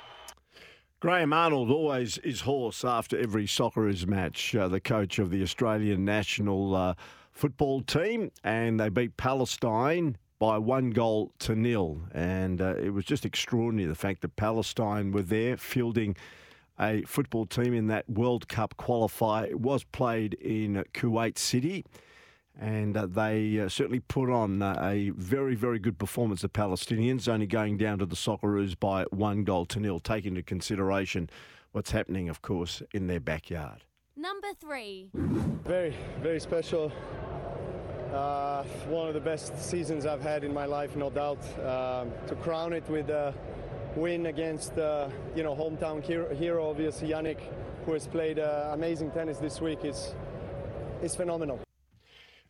Graham 1.00 1.32
Arnold 1.32 1.70
always 1.70 2.18
is 2.20 2.42
hoarse 2.42 2.84
after 2.84 3.18
every 3.20 3.46
Socceroos 3.46 4.08
match, 4.08 4.56
uh, 4.56 4.68
the 4.68 4.80
coach 4.80 5.20
of 5.20 5.30
the 5.30 5.44
Australian 5.44 6.06
national 6.06 6.76
uh, 6.76 6.96
football 7.32 7.82
team, 7.82 8.32
and 8.44 8.80
they 8.80 8.90
beat 8.90 9.16
Palestine 9.16 10.18
by 10.40 10.58
one 10.58 10.90
goal 10.90 11.32
to 11.40 11.56
nil. 11.56 12.02
And 12.14 12.62
uh, 12.62 12.76
it 12.78 12.92
was 12.92 13.06
just 13.06 13.26
extraordinary 13.26 13.88
the 13.88 13.96
fact 13.96 14.22
that 14.22 14.36
Palestine 14.36 15.12
were 15.12 15.22
there 15.22 15.56
fielding 15.56 16.16
a 16.80 17.04
football 17.04 17.46
team 17.46 17.74
in 17.74 17.88
that 17.88 18.10
World 18.10 18.48
Cup 18.48 18.76
qualifier. 18.78 19.48
It 19.48 19.60
was 19.60 19.84
played 19.84 20.36
in 20.36 20.84
Kuwait 20.94 21.38
City, 21.38 21.86
and 22.60 22.96
uh, 22.96 23.06
they 23.06 23.60
uh, 23.60 23.70
certainly 23.70 24.00
put 24.00 24.30
on 24.30 24.62
uh, 24.62 24.80
a 24.82 25.10
very, 25.12 25.56
very 25.56 25.80
good 25.80 25.98
performance. 25.98 26.42
The 26.42 26.50
Palestinians 26.50 27.28
only 27.28 27.48
going 27.48 27.78
down 27.78 28.00
to 28.00 28.06
the 28.06 28.16
Socceroos 28.16 28.80
by 28.80 29.06
one 29.12 29.44
goal 29.44 29.66
to 29.68 29.80
nil, 29.80 30.00
taking 30.00 30.32
into 30.32 30.44
consideration 30.44 31.30
what's 31.72 31.92
happening, 31.92 32.30
of 32.30 32.42
course, 32.42 32.82
in 32.94 33.08
their 33.08 33.20
backyard. 33.20 33.84
Number 34.16 34.48
three. 34.60 35.10
Very, 35.14 35.96
very 36.22 36.40
special. 36.40 36.92
Uh, 38.12 38.64
one 38.88 39.08
of 39.08 39.14
the 39.14 39.20
best 39.20 39.62
seasons 39.62 40.06
I've 40.06 40.22
had 40.22 40.44
in 40.44 40.54
my 40.54 40.66
life, 40.66 40.96
no 40.96 41.10
doubt. 41.10 41.44
Uh, 41.60 42.06
to 42.28 42.36
crown 42.36 42.74
it 42.74 42.88
with 42.90 43.10
a 43.10 43.34
win 43.98 44.28
against, 44.28 44.78
uh, 44.78 45.10
you 45.36 45.44
know, 45.44 45.56
hometown 45.56 46.02
hero, 46.36 46.70
obviously 46.70 47.10
Jannik, 47.10 47.40
who 47.86 47.94
has 47.94 48.08
played 48.08 48.40
uh, 48.40 48.70
amazing 48.74 49.12
tennis 49.12 49.38
this 49.40 49.60
week, 49.60 49.84
is 49.84 50.14
is 51.02 51.16
phenomenal. 51.16 51.60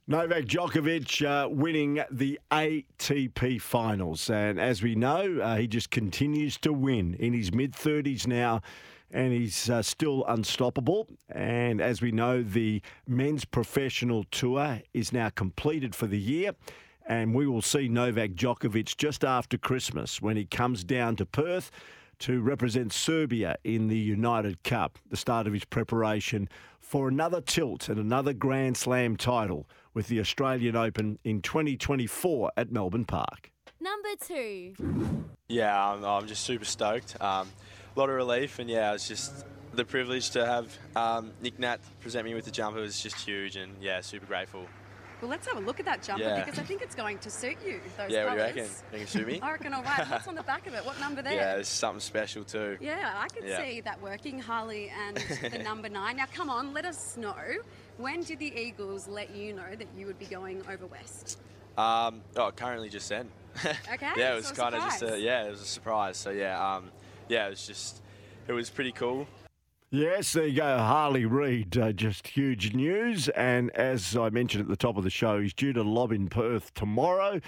Novak 0.09 0.45
Djokovic 0.45 1.25
uh, 1.25 1.49
winning 1.49 2.01
the 2.09 2.39
ATP 2.51 3.61
finals. 3.61 4.29
And 4.29 4.57
as 4.57 4.81
we 4.81 4.95
know, 4.95 5.39
uh, 5.41 5.57
he 5.57 5.67
just 5.67 5.89
continues 5.89 6.57
to 6.59 6.71
win 6.71 7.15
in 7.15 7.33
his 7.33 7.53
mid 7.53 7.73
30s 7.73 8.25
now, 8.25 8.61
and 9.11 9.33
he's 9.33 9.69
uh, 9.69 9.81
still 9.81 10.23
unstoppable. 10.27 11.07
And 11.29 11.81
as 11.81 12.01
we 12.01 12.11
know, 12.13 12.41
the 12.41 12.81
men's 13.05 13.43
professional 13.43 14.23
tour 14.31 14.81
is 14.93 15.11
now 15.11 15.29
completed 15.29 15.93
for 15.93 16.07
the 16.07 16.19
year. 16.19 16.53
And 17.07 17.33
we 17.33 17.47
will 17.47 17.61
see 17.61 17.87
Novak 17.87 18.31
Djokovic 18.31 18.97
just 18.97 19.23
after 19.23 19.57
Christmas 19.57 20.21
when 20.21 20.35
he 20.35 20.45
comes 20.45 20.83
down 20.83 21.15
to 21.15 21.25
Perth 21.25 21.71
to 22.19 22.41
represent 22.41 22.91
Serbia 22.91 23.55
in 23.63 23.87
the 23.87 23.97
United 23.97 24.61
Cup, 24.63 24.99
the 25.09 25.17
start 25.17 25.47
of 25.47 25.53
his 25.53 25.63
preparation 25.65 26.49
for 26.79 27.07
another 27.07 27.41
tilt 27.41 27.89
and 27.89 27.99
another 27.99 28.33
Grand 28.33 28.75
Slam 28.75 29.15
title 29.15 29.67
with 29.93 30.07
the 30.07 30.19
Australian 30.19 30.75
Open 30.75 31.19
in 31.23 31.41
2024 31.41 32.51
at 32.57 32.71
Melbourne 32.71 33.05
Park. 33.05 33.51
Number 33.79 34.09
two. 34.19 34.73
Yeah, 35.47 35.91
I'm, 35.91 36.03
I'm 36.03 36.27
just 36.27 36.43
super 36.43 36.65
stoked. 36.65 37.15
Um, 37.21 37.47
a 37.95 37.99
lot 37.99 38.09
of 38.09 38.15
relief, 38.15 38.59
and 38.59 38.69
yeah, 38.69 38.93
it's 38.93 39.07
just 39.07 39.45
the 39.73 39.85
privilege 39.85 40.31
to 40.31 40.45
have 40.45 40.77
um, 40.95 41.31
Nic 41.41 41.59
Nat 41.59 41.77
present 42.01 42.25
me 42.25 42.33
with 42.33 42.45
the 42.45 42.51
jumper 42.51 42.79
was 42.79 43.01
just 43.01 43.17
huge, 43.17 43.55
and 43.55 43.71
yeah, 43.81 44.01
super 44.01 44.25
grateful. 44.25 44.65
Well, 45.21 45.29
let's 45.31 45.47
have 45.47 45.57
a 45.57 45.61
look 45.61 45.79
at 45.79 45.85
that 45.85 46.03
jumper 46.03 46.23
Yeah. 46.23 46.43
because 46.43 46.59
I 46.59 46.63
think 46.63 46.81
it's 46.83 46.93
going 46.93 47.17
to 47.19 47.29
suit 47.31 47.57
you. 47.65 47.79
Those 47.97 48.11
Yeah, 48.11 48.25
what 48.25 48.31
do 48.33 48.37
you 48.37 48.41
colours. 48.43 48.55
reckon? 48.55 48.69
Think 48.91 49.03
it 49.03 49.09
suit 49.09 49.27
me? 49.27 49.39
I 49.43 49.51
reckon 49.51 49.73
all 49.73 49.81
right. 49.83 50.07
What's 50.09 50.27
on 50.27 50.35
the 50.35 50.43
back 50.43 50.67
of 50.67 50.75
it? 50.75 50.85
What 50.85 50.99
number 50.99 51.21
there? 51.23 51.33
Yeah, 51.33 51.55
there's 51.55 51.67
something 51.67 51.99
special 52.01 52.43
too. 52.43 52.77
Yeah, 52.79 53.13
I 53.17 53.27
could 53.29 53.43
Yeah. 53.47 53.63
see 53.63 53.81
that 53.81 53.99
working, 54.01 54.39
Harley 54.39 54.91
and 55.07 55.17
the 55.51 55.57
number 55.63 55.89
nine. 55.89 56.17
Now, 56.17 56.25
come 56.31 56.49
on, 56.51 56.73
let 56.73 56.85
us 56.85 57.17
know. 57.17 57.33
When 57.97 58.21
did 58.21 58.37
the 58.37 58.53
Eagles 58.55 59.07
let 59.07 59.35
you 59.35 59.53
know 59.53 59.75
that 59.75 59.87
you 59.97 60.05
would 60.05 60.19
be 60.19 60.25
going 60.25 60.61
over 60.69 60.85
west? 60.85 61.39
Um, 61.79 62.21
oh, 62.35 62.51
currently 62.55 62.89
just 62.89 63.09
then. 63.09 63.29
Okay, 63.91 64.11
yeah, 64.17 64.33
it 64.33 64.35
was 64.35 64.47
so 64.47 64.53
kind 64.53 64.75
of 64.75 64.83
just 64.83 65.01
a 65.01 65.19
yeah, 65.19 65.45
it 65.45 65.49
was 65.49 65.61
a 65.61 65.65
surprise. 65.65 66.15
So 66.17 66.29
yeah, 66.29 66.75
um, 66.75 66.91
yeah, 67.27 67.47
it 67.47 67.49
was 67.49 67.65
just 67.65 68.01
it 68.47 68.53
was 68.53 68.69
pretty 68.69 68.91
cool. 68.91 69.27
Yes, 69.89 70.33
there 70.33 70.47
you 70.47 70.57
go. 70.57 70.77
Harley 70.79 71.25
Reid, 71.25 71.77
uh, 71.77 71.93
just 71.93 72.27
huge 72.27 72.73
news. 72.73 73.29
And 73.29 73.71
as 73.71 74.17
I 74.17 74.29
mentioned 74.29 74.61
at 74.61 74.67
the 74.67 74.75
top 74.75 74.97
of 74.97 75.05
the 75.05 75.09
show, 75.09 75.39
he's 75.39 75.53
due 75.53 75.71
to 75.71 75.81
lob 75.81 76.11
in 76.11 76.27
Perth 76.27 76.73
tomorrow 76.73 77.39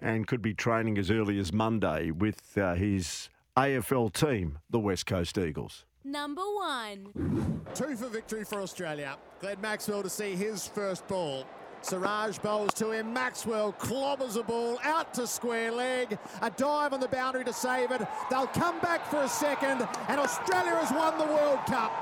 and 0.00 0.26
could 0.26 0.40
be 0.40 0.54
training 0.54 0.96
as 0.96 1.10
early 1.10 1.38
as 1.38 1.52
Monday 1.52 2.10
with 2.10 2.56
uh, 2.56 2.74
his 2.74 3.28
AFL 3.58 4.10
team, 4.10 4.58
the 4.70 4.78
West 4.78 5.04
Coast 5.04 5.36
Eagles. 5.36 5.84
Number 6.02 6.40
one. 6.42 7.60
Two 7.74 7.94
for 7.94 8.08
victory 8.08 8.44
for 8.44 8.62
Australia. 8.62 9.18
Glenn 9.40 9.60
Maxwell 9.60 10.02
to 10.02 10.08
see 10.08 10.34
his 10.34 10.66
first 10.66 11.06
ball. 11.06 11.46
Siraj 11.82 12.38
bowls 12.38 12.72
to 12.74 12.92
him. 12.92 13.12
Maxwell 13.12 13.72
clobbers 13.74 14.36
a 14.36 14.42
ball 14.42 14.78
out 14.84 15.12
to 15.14 15.26
square 15.26 15.72
leg. 15.72 16.18
A 16.40 16.50
dive 16.50 16.92
on 16.92 17.00
the 17.00 17.08
boundary 17.08 17.44
to 17.44 17.52
save 17.52 17.90
it. 17.90 18.02
They'll 18.30 18.46
come 18.46 18.78
back 18.80 19.06
for 19.10 19.22
a 19.22 19.28
second, 19.28 19.86
and 20.08 20.20
Australia 20.20 20.76
has 20.76 20.90
won 20.92 21.18
the 21.18 21.26
World 21.26 21.58
Cup. 21.66 21.92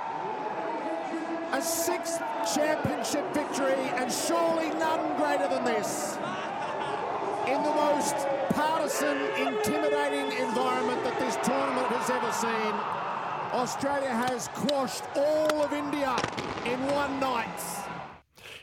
A 1.52 1.60
sixth 1.60 2.20
championship 2.54 3.34
victory, 3.34 3.74
and 3.96 4.12
surely 4.12 4.68
none 4.78 5.16
greater 5.16 5.48
than 5.48 5.64
this. 5.64 6.16
In 7.48 7.62
the 7.64 7.74
most 7.74 8.14
partisan, 8.50 9.16
intimidating 9.36 10.38
environment 10.38 11.02
that 11.02 11.18
this 11.18 11.34
tournament 11.44 11.88
has 11.88 12.08
ever 12.10 12.30
seen, 12.30 12.74
Australia 13.52 14.10
has 14.10 14.48
quashed 14.54 15.02
all 15.16 15.62
of 15.64 15.72
India 15.72 16.14
in 16.64 16.80
one 16.94 17.18
night. 17.18 17.89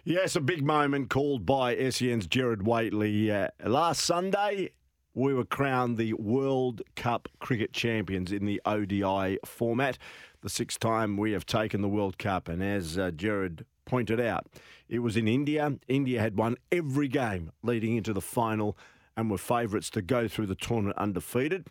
Yes, 0.10 0.38
a 0.38 0.40
big 0.40 0.64
moment 0.64 1.10
called 1.10 1.46
by 1.46 1.76
SEN's 1.90 2.28
Gerard 2.28 2.66
Whateley. 2.66 3.30
Uh, 3.30 3.50
last 3.66 4.06
Sunday, 4.06 4.70
we 5.14 5.34
were 5.34 5.44
crowned 5.44 5.98
the 5.98 6.14
World 6.14 6.82
Cup 6.96 7.28
cricket 7.40 7.74
champions 7.74 8.32
in 8.32 8.46
the 8.46 8.62
ODI 8.64 9.38
format, 9.44 9.98
the 10.40 10.50
sixth 10.50 10.80
time 10.80 11.18
we 11.18 11.34
have 11.34 11.46
taken 11.46 11.82
the 11.82 11.90
World 11.90 12.18
Cup. 12.18 12.48
And 12.48 12.64
as 12.64 12.98
uh, 12.98 13.12
Gerard 13.12 13.66
pointed 13.84 14.22
out, 14.22 14.48
it 14.88 15.00
was 15.00 15.18
in 15.18 15.28
India. 15.28 15.74
India 15.90 16.22
had 16.22 16.38
won 16.38 16.56
every 16.72 17.10
game 17.10 17.52
leading 17.62 17.98
into 17.98 18.14
the 18.14 18.22
final 18.22 18.78
and 19.18 19.30
were 19.30 19.38
favourites 19.38 19.90
to 19.90 20.02
go 20.02 20.30
through 20.30 20.46
the 20.46 20.56
tournament 20.56 20.98
undefeated. 20.98 21.68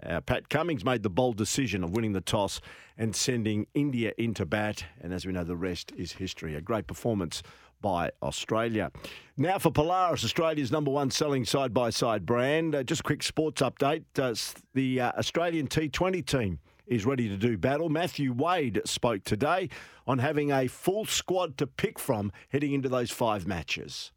Uh, 0.00 0.20
Pat 0.20 0.48
Cummings 0.48 0.84
made 0.84 1.02
the 1.02 1.10
bold 1.10 1.36
decision 1.36 1.84
of 1.84 1.90
winning 1.90 2.12
the 2.12 2.20
toss 2.20 2.60
and 2.96 3.14
sending 3.14 3.66
India 3.74 4.12
into 4.16 4.46
bat. 4.46 4.84
And 5.00 5.12
as 5.12 5.26
we 5.26 5.32
know, 5.32 5.44
the 5.44 5.56
rest 5.56 5.92
is 5.96 6.12
history. 6.12 6.54
A 6.54 6.60
great 6.60 6.86
performance 6.86 7.42
by 7.80 8.10
Australia. 8.22 8.90
Now 9.36 9.58
for 9.58 9.70
Polaris, 9.70 10.24
Australia's 10.24 10.70
number 10.70 10.90
one 10.90 11.10
selling 11.10 11.44
side 11.44 11.72
by 11.72 11.90
side 11.90 12.26
brand. 12.26 12.74
Uh, 12.74 12.82
just 12.82 13.00
a 13.00 13.04
quick 13.04 13.22
sports 13.22 13.62
update. 13.62 14.04
Uh, 14.18 14.34
the 14.74 15.00
uh, 15.00 15.12
Australian 15.18 15.66
T20 15.66 16.24
team 16.24 16.58
is 16.86 17.06
ready 17.06 17.28
to 17.28 17.36
do 17.36 17.56
battle. 17.56 17.88
Matthew 17.88 18.32
Wade 18.32 18.82
spoke 18.84 19.24
today 19.24 19.70
on 20.06 20.18
having 20.18 20.50
a 20.50 20.66
full 20.66 21.04
squad 21.04 21.56
to 21.58 21.66
pick 21.66 21.98
from 21.98 22.32
heading 22.50 22.72
into 22.72 22.88
those 22.88 23.10
five 23.10 23.46
matches. 23.46 24.12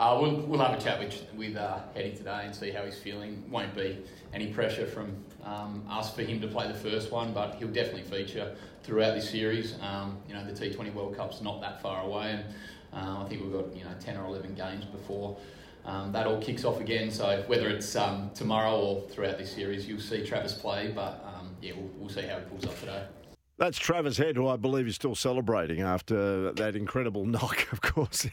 Uh, 0.00 0.18
we'll, 0.18 0.36
we'll 0.46 0.58
have 0.58 0.72
a 0.72 0.80
chat 0.80 0.98
with, 0.98 1.26
with 1.36 1.56
uh, 1.56 1.78
Heady 1.94 2.12
today 2.12 2.40
and 2.44 2.54
see 2.54 2.70
how 2.70 2.82
he's 2.86 2.98
feeling. 2.98 3.44
Won't 3.50 3.74
be 3.74 3.98
any 4.32 4.46
pressure 4.46 4.86
from 4.86 5.14
um, 5.44 5.84
us 5.90 6.14
for 6.14 6.22
him 6.22 6.40
to 6.40 6.48
play 6.48 6.66
the 6.66 6.78
first 6.78 7.12
one, 7.12 7.34
but 7.34 7.56
he'll 7.56 7.68
definitely 7.68 8.04
feature 8.04 8.56
throughout 8.82 9.14
this 9.14 9.28
series. 9.28 9.74
Um, 9.82 10.16
you 10.26 10.32
know, 10.32 10.42
the 10.42 10.52
T20 10.52 10.94
World 10.94 11.18
Cup's 11.18 11.42
not 11.42 11.60
that 11.60 11.82
far 11.82 12.02
away, 12.02 12.30
and 12.30 12.44
uh, 12.94 13.24
I 13.24 13.28
think 13.28 13.42
we've 13.42 13.52
got 13.52 13.76
you 13.76 13.84
know 13.84 13.90
10 14.00 14.16
or 14.16 14.24
11 14.24 14.54
games 14.54 14.86
before 14.86 15.36
um, 15.84 16.12
that 16.12 16.26
all 16.26 16.40
kicks 16.40 16.64
off 16.64 16.80
again. 16.80 17.10
So 17.10 17.44
whether 17.46 17.68
it's 17.68 17.94
um, 17.94 18.30
tomorrow 18.32 18.80
or 18.80 19.02
throughout 19.10 19.36
this 19.36 19.52
series, 19.52 19.86
you'll 19.86 20.00
see 20.00 20.24
Travis 20.24 20.54
play, 20.54 20.92
but 20.94 21.22
um, 21.26 21.50
yeah, 21.60 21.72
we'll, 21.76 21.90
we'll 21.98 22.08
see 22.08 22.22
how 22.22 22.38
he 22.38 22.44
pulls 22.46 22.64
up 22.64 22.80
today. 22.80 23.04
That's 23.60 23.76
Travis 23.76 24.16
Head, 24.16 24.36
who 24.36 24.48
I 24.48 24.56
believe 24.56 24.88
is 24.88 24.94
still 24.94 25.14
celebrating 25.14 25.82
after 25.82 26.50
that 26.52 26.74
incredible 26.74 27.26
knock, 27.26 27.70
of 27.72 27.82
course, 27.82 28.26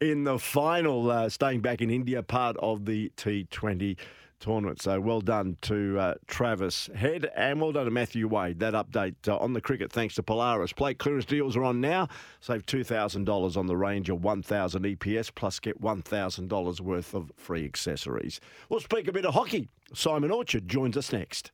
in 0.00 0.24
the 0.24 0.40
final, 0.40 1.08
uh, 1.08 1.28
staying 1.28 1.60
back 1.60 1.80
in 1.80 1.88
India, 1.88 2.20
part 2.20 2.56
of 2.56 2.84
the 2.84 3.12
T20 3.16 3.96
tournament. 4.40 4.82
So 4.82 5.00
well 5.00 5.20
done 5.20 5.56
to 5.62 6.00
uh, 6.00 6.14
Travis 6.26 6.90
Head 6.96 7.30
and 7.36 7.60
well 7.60 7.70
done 7.70 7.84
to 7.84 7.92
Matthew 7.92 8.26
Wade. 8.26 8.58
That 8.58 8.74
update 8.74 9.14
uh, 9.28 9.36
on 9.36 9.52
the 9.52 9.60
cricket 9.60 9.92
thanks 9.92 10.16
to 10.16 10.24
Polaris. 10.24 10.72
Plate 10.72 10.98
clearance 10.98 11.26
deals 11.26 11.56
are 11.56 11.62
on 11.62 11.80
now. 11.80 12.08
Save 12.40 12.66
$2,000 12.66 13.56
on 13.56 13.66
the 13.68 13.76
range 13.76 14.10
of 14.10 14.24
1,000 14.24 14.82
EPS 14.82 15.32
plus 15.32 15.60
get 15.60 15.80
$1,000 15.80 16.80
worth 16.80 17.14
of 17.14 17.30
free 17.36 17.64
accessories. 17.64 18.40
We'll 18.68 18.80
speak 18.80 19.06
a 19.06 19.12
bit 19.12 19.26
of 19.26 19.34
hockey. 19.34 19.68
Simon 19.94 20.32
Orchard 20.32 20.68
joins 20.68 20.96
us 20.96 21.12
next. 21.12 21.52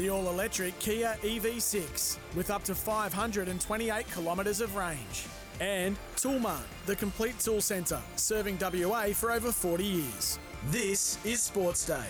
The 0.00 0.08
all 0.08 0.30
electric 0.30 0.78
Kia 0.78 1.14
EV6 1.20 2.16
with 2.34 2.50
up 2.50 2.64
to 2.64 2.74
528 2.74 4.10
kilometres 4.10 4.62
of 4.62 4.74
range. 4.74 5.26
And 5.60 5.94
Toolmart, 6.16 6.62
the 6.86 6.96
complete 6.96 7.38
tool 7.38 7.60
centre, 7.60 8.00
serving 8.16 8.56
WA 8.62 9.08
for 9.08 9.30
over 9.30 9.52
40 9.52 9.84
years. 9.84 10.38
This 10.68 11.22
is 11.22 11.42
Sports 11.42 11.84
Day. 11.84 12.06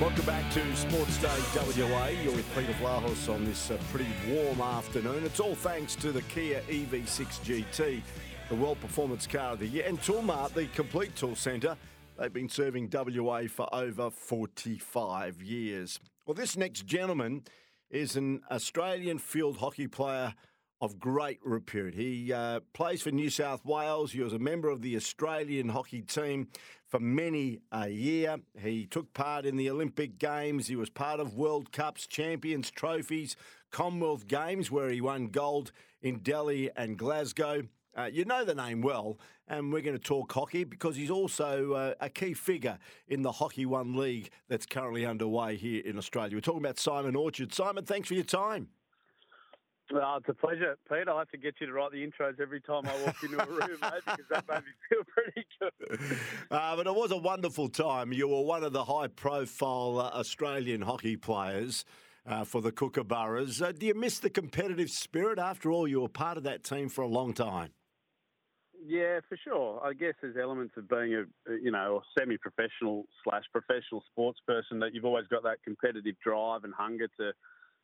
Welcome 0.00 0.24
back 0.24 0.50
to 0.54 0.76
Sports 0.76 1.18
Day 1.18 1.40
WA. 1.54 2.06
You're 2.06 2.32
with 2.32 2.54
Peter 2.54 2.72
Vlahos 2.80 3.30
on 3.30 3.44
this 3.44 3.70
uh, 3.70 3.76
pretty 3.92 4.08
warm 4.30 4.62
afternoon. 4.62 5.24
It's 5.24 5.40
all 5.40 5.56
thanks 5.56 5.94
to 5.96 6.10
the 6.10 6.22
Kia 6.22 6.62
EV6 6.70 7.26
GT, 7.44 8.00
the 8.48 8.54
World 8.54 8.80
Performance 8.80 9.26
Car 9.26 9.52
of 9.52 9.58
the 9.58 9.66
Year, 9.66 9.84
and 9.86 10.00
Toolmart, 10.00 10.54
the 10.54 10.68
complete 10.68 11.14
tool 11.14 11.36
centre. 11.36 11.76
They've 12.18 12.32
been 12.32 12.48
serving 12.48 12.90
WA 12.90 13.42
for 13.46 13.68
over 13.74 14.08
45 14.08 15.42
years. 15.42 16.00
Well, 16.24 16.34
this 16.34 16.56
next 16.56 16.86
gentleman 16.86 17.42
is 17.90 18.16
an 18.16 18.40
Australian 18.50 19.18
field 19.18 19.58
hockey 19.58 19.86
player 19.86 20.34
of 20.80 20.98
great 20.98 21.40
repute. 21.44 21.94
He 21.94 22.32
uh, 22.32 22.60
plays 22.72 23.02
for 23.02 23.10
New 23.10 23.28
South 23.28 23.66
Wales. 23.66 24.12
He 24.12 24.22
was 24.22 24.32
a 24.32 24.38
member 24.38 24.70
of 24.70 24.80
the 24.80 24.96
Australian 24.96 25.68
hockey 25.68 26.00
team 26.00 26.48
for 26.88 27.00
many 27.00 27.60
a 27.70 27.88
year. 27.88 28.38
He 28.58 28.86
took 28.86 29.12
part 29.12 29.44
in 29.44 29.56
the 29.56 29.68
Olympic 29.68 30.18
Games. 30.18 30.68
He 30.68 30.76
was 30.76 30.88
part 30.88 31.20
of 31.20 31.34
World 31.34 31.70
Cups, 31.70 32.06
Champions 32.06 32.70
Trophies, 32.70 33.36
Commonwealth 33.70 34.26
Games, 34.26 34.70
where 34.70 34.88
he 34.88 35.02
won 35.02 35.26
gold 35.26 35.70
in 36.00 36.20
Delhi 36.20 36.70
and 36.76 36.96
Glasgow. 36.96 37.64
Uh, 37.96 38.04
you 38.12 38.24
know 38.26 38.44
the 38.44 38.54
name 38.54 38.82
well, 38.82 39.18
and 39.48 39.72
we're 39.72 39.80
going 39.80 39.96
to 39.96 40.02
talk 40.02 40.30
hockey 40.30 40.64
because 40.64 40.96
he's 40.96 41.10
also 41.10 41.72
uh, 41.72 41.94
a 42.00 42.10
key 42.10 42.34
figure 42.34 42.78
in 43.08 43.22
the 43.22 43.32
Hockey 43.32 43.64
One 43.64 43.96
League 43.96 44.30
that's 44.48 44.66
currently 44.66 45.06
underway 45.06 45.56
here 45.56 45.82
in 45.84 45.96
Australia. 45.96 46.36
We're 46.36 46.42
talking 46.42 46.60
about 46.60 46.78
Simon 46.78 47.16
Orchard. 47.16 47.54
Simon, 47.54 47.84
thanks 47.84 48.08
for 48.08 48.14
your 48.14 48.24
time. 48.24 48.68
Well, 49.92 50.16
it's 50.16 50.28
a 50.28 50.34
pleasure, 50.34 50.76
Pete. 50.90 51.08
I'll 51.08 51.18
have 51.18 51.30
to 51.30 51.38
get 51.38 51.54
you 51.60 51.68
to 51.68 51.72
write 51.72 51.92
the 51.92 52.04
intros 52.04 52.40
every 52.40 52.60
time 52.60 52.82
I 52.86 53.04
walk 53.04 53.22
into 53.22 53.40
a 53.40 53.46
room, 53.46 53.78
mate, 53.80 53.92
because 54.04 54.26
that 54.30 54.44
made 54.48 54.56
me 54.56 54.72
feel 54.90 55.02
pretty 55.06 55.46
good. 55.60 56.18
Uh, 56.50 56.76
but 56.76 56.86
it 56.88 56.94
was 56.94 57.12
a 57.12 57.16
wonderful 57.16 57.68
time. 57.68 58.12
You 58.12 58.28
were 58.28 58.42
one 58.42 58.64
of 58.64 58.72
the 58.72 58.84
high-profile 58.84 60.00
uh, 60.00 60.18
Australian 60.18 60.82
hockey 60.82 61.16
players 61.16 61.84
uh, 62.26 62.44
for 62.44 62.60
the 62.60 62.72
Kookaburras. 62.72 63.62
Uh, 63.62 63.70
do 63.70 63.86
you 63.86 63.94
miss 63.94 64.18
the 64.18 64.30
competitive 64.30 64.90
spirit? 64.90 65.38
After 65.38 65.70
all, 65.70 65.86
you 65.86 66.00
were 66.00 66.08
part 66.08 66.36
of 66.36 66.42
that 66.42 66.64
team 66.64 66.88
for 66.88 67.02
a 67.02 67.08
long 67.08 67.32
time. 67.32 67.70
Yeah, 68.84 69.20
for 69.28 69.36
sure. 69.36 69.80
I 69.84 69.92
guess 69.92 70.14
there's 70.20 70.36
elements 70.36 70.74
of 70.76 70.88
being 70.88 71.14
a 71.14 71.52
you 71.62 71.70
know 71.70 72.02
a 72.02 72.20
semi-professional 72.20 73.04
slash 73.24 73.44
professional 73.52 74.02
sports 74.10 74.40
person 74.46 74.78
that 74.80 74.94
you've 74.94 75.04
always 75.04 75.26
got 75.28 75.42
that 75.44 75.62
competitive 75.64 76.16
drive 76.22 76.64
and 76.64 76.74
hunger 76.74 77.08
to 77.18 77.32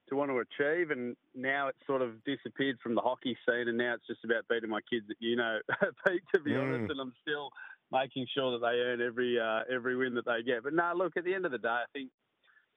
to 0.09 0.17
want 0.17 0.31
to 0.31 0.39
achieve. 0.39 0.91
And 0.91 1.17
now 1.35 1.69
it's 1.69 1.79
sort 1.87 2.03
of 2.03 2.23
disappeared 2.25 2.79
from 2.83 2.95
the 2.95 3.01
hockey 3.01 3.37
scene, 3.47 3.69
and 3.69 3.79
now 3.79 3.95
it's 3.95 4.07
just 4.07 4.25
about 4.25 4.49
beating 4.49 4.71
my 4.71 4.81
kids 4.91 5.07
at 5.11 5.17
you 5.21 5.37
know, 5.37 5.59
Pete. 6.07 6.23
To 6.35 6.41
be 6.41 6.53
mm. 6.53 6.63
honest, 6.63 6.91
and 6.91 7.01
I'm 7.01 7.15
still 7.23 7.51
making 7.91 8.27
sure 8.35 8.53
that 8.53 8.67
they 8.67 8.79
earn 8.81 9.01
every 9.01 9.39
uh, 9.39 9.61
every 9.73 9.97
win 9.97 10.15
that 10.15 10.27
they 10.27 10.43
get. 10.43 10.63
But 10.65 10.75
no, 10.75 10.93
look, 10.97 11.17
at 11.17 11.25
the 11.25 11.35
end 11.35 11.47
of 11.47 11.53
the 11.53 11.59
day, 11.59 11.69
I 11.69 11.85
think 11.93 12.11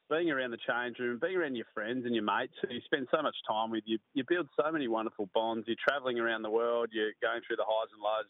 being 0.09 0.29
around 0.29 0.51
the 0.51 0.57
change 0.67 0.99
room, 0.99 1.19
being 1.21 1.35
around 1.35 1.55
your 1.55 1.65
friends 1.73 2.05
and 2.05 2.13
your 2.13 2.23
mates 2.23 2.53
who 2.61 2.73
you 2.73 2.81
spend 2.85 3.07
so 3.09 3.21
much 3.21 3.35
time 3.47 3.71
with, 3.71 3.83
you 3.85 3.97
you 4.13 4.23
build 4.27 4.47
so 4.55 4.71
many 4.71 4.87
wonderful 4.87 5.29
bonds. 5.33 5.67
You're 5.67 5.77
travelling 5.87 6.19
around 6.19 6.43
the 6.43 6.49
world, 6.49 6.89
you're 6.91 7.13
going 7.21 7.41
through 7.45 7.57
the 7.57 7.65
highs 7.67 7.89
and 7.91 8.01
lows 8.01 8.29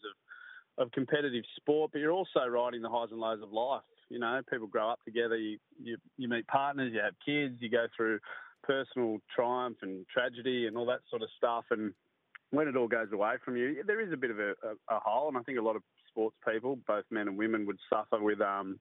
of, 0.78 0.86
of 0.86 0.92
competitive 0.92 1.44
sport, 1.56 1.90
but 1.92 1.98
you're 1.98 2.12
also 2.12 2.46
riding 2.48 2.82
the 2.82 2.88
highs 2.88 3.08
and 3.10 3.20
lows 3.20 3.42
of 3.42 3.52
life. 3.52 3.82
You 4.08 4.18
know, 4.18 4.40
people 4.50 4.68
grow 4.68 4.90
up 4.90 5.00
together, 5.04 5.36
you, 5.36 5.58
you, 5.82 5.96
you 6.16 6.28
meet 6.28 6.46
partners, 6.46 6.92
you 6.94 7.00
have 7.00 7.14
kids, 7.24 7.56
you 7.60 7.68
go 7.68 7.86
through 7.96 8.20
personal 8.62 9.18
triumph 9.34 9.78
and 9.82 10.06
tragedy 10.12 10.66
and 10.66 10.76
all 10.76 10.86
that 10.86 11.00
sort 11.10 11.22
of 11.22 11.28
stuff. 11.36 11.64
And 11.70 11.92
when 12.50 12.68
it 12.68 12.76
all 12.76 12.88
goes 12.88 13.08
away 13.12 13.34
from 13.44 13.56
you, 13.56 13.82
there 13.86 14.00
is 14.00 14.12
a 14.12 14.16
bit 14.16 14.30
of 14.30 14.38
a, 14.38 14.50
a, 14.50 14.96
a 14.96 15.00
hole. 15.00 15.28
And 15.28 15.36
I 15.36 15.42
think 15.42 15.58
a 15.58 15.62
lot 15.62 15.76
of 15.76 15.82
sports 16.08 16.36
people, 16.48 16.78
both 16.86 17.04
men 17.10 17.28
and 17.28 17.36
women, 17.36 17.66
would 17.66 17.78
suffer 17.90 18.22
with, 18.22 18.40
um, 18.40 18.78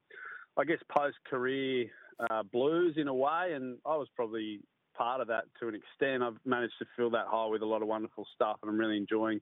I 0.58 0.64
guess, 0.64 0.80
post 0.90 1.18
career 1.30 1.88
uh, 2.30 2.44
blues 2.44 2.96
in 2.98 3.08
a 3.08 3.14
way, 3.14 3.54
and 3.54 3.78
I 3.86 3.96
was 3.98 4.08
probably 4.16 4.60
part 4.98 5.22
of 5.22 5.28
that 5.28 5.46
to 5.60 5.68
an 5.68 5.76
extent. 5.76 6.24
I've 6.24 6.38
managed 6.46 6.76
to 6.80 6.86
fill 6.96 7.10
that 7.12 7.28
hole 7.28 7.52
with 7.52 7.62
a 7.62 7.66
lot 7.66 7.82
of 7.82 7.88
wonderful 7.88 8.26
stuff, 8.34 8.58
and 8.62 8.70
I'm 8.70 8.78
really 8.78 8.98
enjoying 8.98 9.42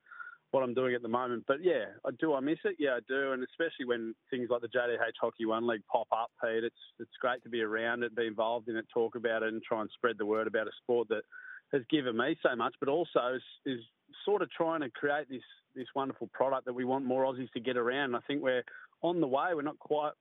what 0.51 0.63
I'm 0.63 0.73
doing 0.73 0.93
at 0.93 1.01
the 1.01 1.07
moment. 1.07 1.45
But 1.47 1.63
yeah, 1.63 1.85
I 2.05 2.11
do. 2.19 2.33
I 2.33 2.39
miss 2.39 2.59
it. 2.63 2.75
Yeah, 2.79 2.91
I 2.91 2.99
do, 3.07 3.31
and 3.31 3.43
especially 3.43 3.85
when 3.85 4.13
things 4.29 4.49
like 4.49 4.61
the 4.61 4.67
JDH 4.67 5.17
Hockey 5.19 5.45
One 5.45 5.67
League 5.67 5.81
pop 5.91 6.07
up, 6.11 6.31
Pete. 6.41 6.63
It's 6.63 6.75
it's 6.99 7.17
great 7.19 7.43
to 7.43 7.49
be 7.49 7.61
around 7.61 8.03
it, 8.03 8.15
be 8.15 8.27
involved 8.27 8.69
in 8.69 8.75
it, 8.75 8.85
talk 8.93 9.15
about 9.15 9.43
it, 9.43 9.53
and 9.53 9.61
try 9.63 9.81
and 9.81 9.89
spread 9.95 10.17
the 10.17 10.25
word 10.25 10.47
about 10.47 10.67
a 10.67 10.71
sport 10.83 11.09
that 11.09 11.23
has 11.71 11.81
given 11.89 12.15
me 12.15 12.37
so 12.43 12.55
much, 12.55 12.75
but 12.79 12.87
also 12.87 13.35
is, 13.35 13.41
is 13.65 13.79
sort 14.23 14.43
of 14.43 14.51
trying 14.51 14.81
to 14.81 14.89
create 14.91 15.27
this 15.29 15.41
this 15.75 15.87
wonderful 15.95 16.29
product 16.33 16.65
that 16.65 16.73
we 16.73 16.85
want 16.85 17.03
more 17.03 17.25
Aussies 17.25 17.51
to 17.51 17.59
get 17.59 17.77
around. 17.77 18.15
I 18.15 18.19
think 18.27 18.43
we're 18.43 18.63
on 19.01 19.19
the 19.19 19.27
way. 19.27 19.47
We're 19.55 19.63
not 19.63 19.79
quite 19.79 20.11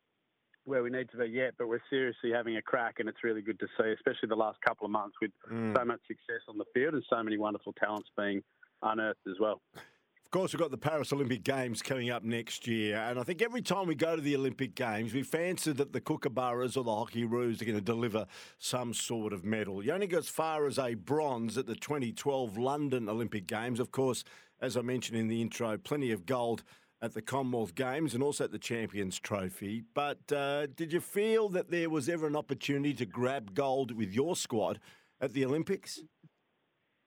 where 0.65 0.83
we 0.83 0.91
need 0.91 1.11
to 1.11 1.17
be 1.17 1.27
yet, 1.27 1.55
but 1.59 1.69
we're 1.69 1.83
seriously 1.91 2.31
having 2.33 2.57
a 2.57 2.63
crack, 2.63 2.97
and 2.99 3.09
it's 3.09 3.25
really 3.25 3.43
good 3.43 3.59
to 3.61 3.67
see, 3.79 3.91
especially 3.93 4.29
the 4.29 4.37
last 4.37 4.61
couple 4.63 4.85
of 4.85 4.91
months 4.91 5.17
with 5.21 5.33
Mm. 5.51 5.77
so 5.77 5.85
much 5.85 6.01
success 6.07 6.41
on 6.49 6.57
the 6.59 6.65
field 6.73 6.95
and 6.95 7.05
so 7.11 7.23
many 7.23 7.37
wonderful 7.37 7.73
talents 7.73 8.09
being 8.17 8.43
unearthed 8.83 9.27
as 9.27 9.39
well. 9.41 9.61
Of 9.75 10.31
course, 10.31 10.53
we've 10.55 10.61
got 10.61 10.71
the 10.71 10.79
Paris 10.79 11.13
Olympic 11.13 11.43
Games 11.45 11.83
coming 11.83 12.09
up 12.09 12.23
next 12.23 12.67
year, 12.67 12.97
and 12.97 13.19
I 13.19 13.23
think 13.23 13.43
every 13.43 13.61
time 13.61 13.87
we 13.87 13.95
go 13.95 14.17
to 14.17 14.23
the 14.23 14.35
Olympic 14.37 14.75
Games, 14.75 15.13
we 15.13 15.23
fancy 15.23 15.73
that 15.73 15.93
the 15.93 16.01
Kookaburras 16.01 16.77
or 16.77 16.85
the 16.85 16.95
Hockey 16.95 17.25
Roos 17.25 17.61
are 17.61 17.67
going 17.67 17.77
to 17.77 17.85
deliver 17.85 18.27
some 18.59 18.95
sort 18.95 19.33
of 19.35 19.45
medal. 19.45 19.85
You 19.85 19.93
only 19.93 20.07
go 20.07 20.19
as 20.19 20.29
far 20.29 20.67
as 20.67 20.79
a 20.79 20.95
bronze 20.95 21.59
at 21.59 21.67
the 21.67 21.75
2012 21.75 22.57
London 22.57 23.09
Olympic 23.11 23.47
Games. 23.47 23.79
Of 23.79 23.91
course, 23.91 24.25
as 24.61 24.77
I 24.77 24.81
mentioned 24.81 25.19
in 25.19 25.29
the 25.29 25.43
intro, 25.43 25.77
plenty 25.77 26.13
of 26.13 26.25
gold 26.25 26.63
at 27.03 27.15
the 27.15 27.21
Commonwealth 27.21 27.75
Games 27.75 28.15
and 28.15 28.23
also 28.23 28.45
at 28.45 28.53
the 28.53 28.59
Champions 28.59 29.19
Trophy. 29.19 29.83
But 29.93 30.33
uh, 30.33 30.69
did 30.69 30.93
you 30.93 31.01
feel 31.01 31.49
that 31.49 31.71
there 31.71 31.91
was 31.91 32.09
ever 32.09 32.29
an 32.29 32.37
opportunity 32.37 32.95
to 32.95 33.05
grab 33.05 33.55
gold 33.55 33.91
with 33.91 34.15
your 34.15 34.37
squad 34.37 34.79
at 35.21 35.33
the 35.33 35.45
Olympics? 35.45 36.01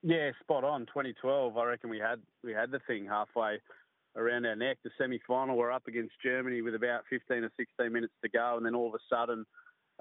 Yeah, 0.02 0.30
spot 0.40 0.64
on. 0.64 0.82
2012, 0.82 1.56
I 1.56 1.64
reckon 1.64 1.88
we 1.88 1.98
had 1.98 2.20
we 2.44 2.52
had 2.52 2.70
the 2.70 2.80
thing 2.86 3.06
halfway 3.06 3.58
around 4.14 4.44
our 4.46 4.54
neck. 4.54 4.76
The 4.84 4.90
semi-final, 4.98 5.56
we're 5.56 5.72
up 5.72 5.88
against 5.88 6.12
Germany 6.22 6.60
with 6.60 6.74
about 6.74 7.04
15 7.08 7.44
or 7.44 7.50
16 7.58 7.92
minutes 7.92 8.12
to 8.22 8.28
go, 8.28 8.56
and 8.56 8.64
then 8.64 8.74
all 8.74 8.88
of 8.88 8.94
a 8.94 8.98
sudden, 9.10 9.46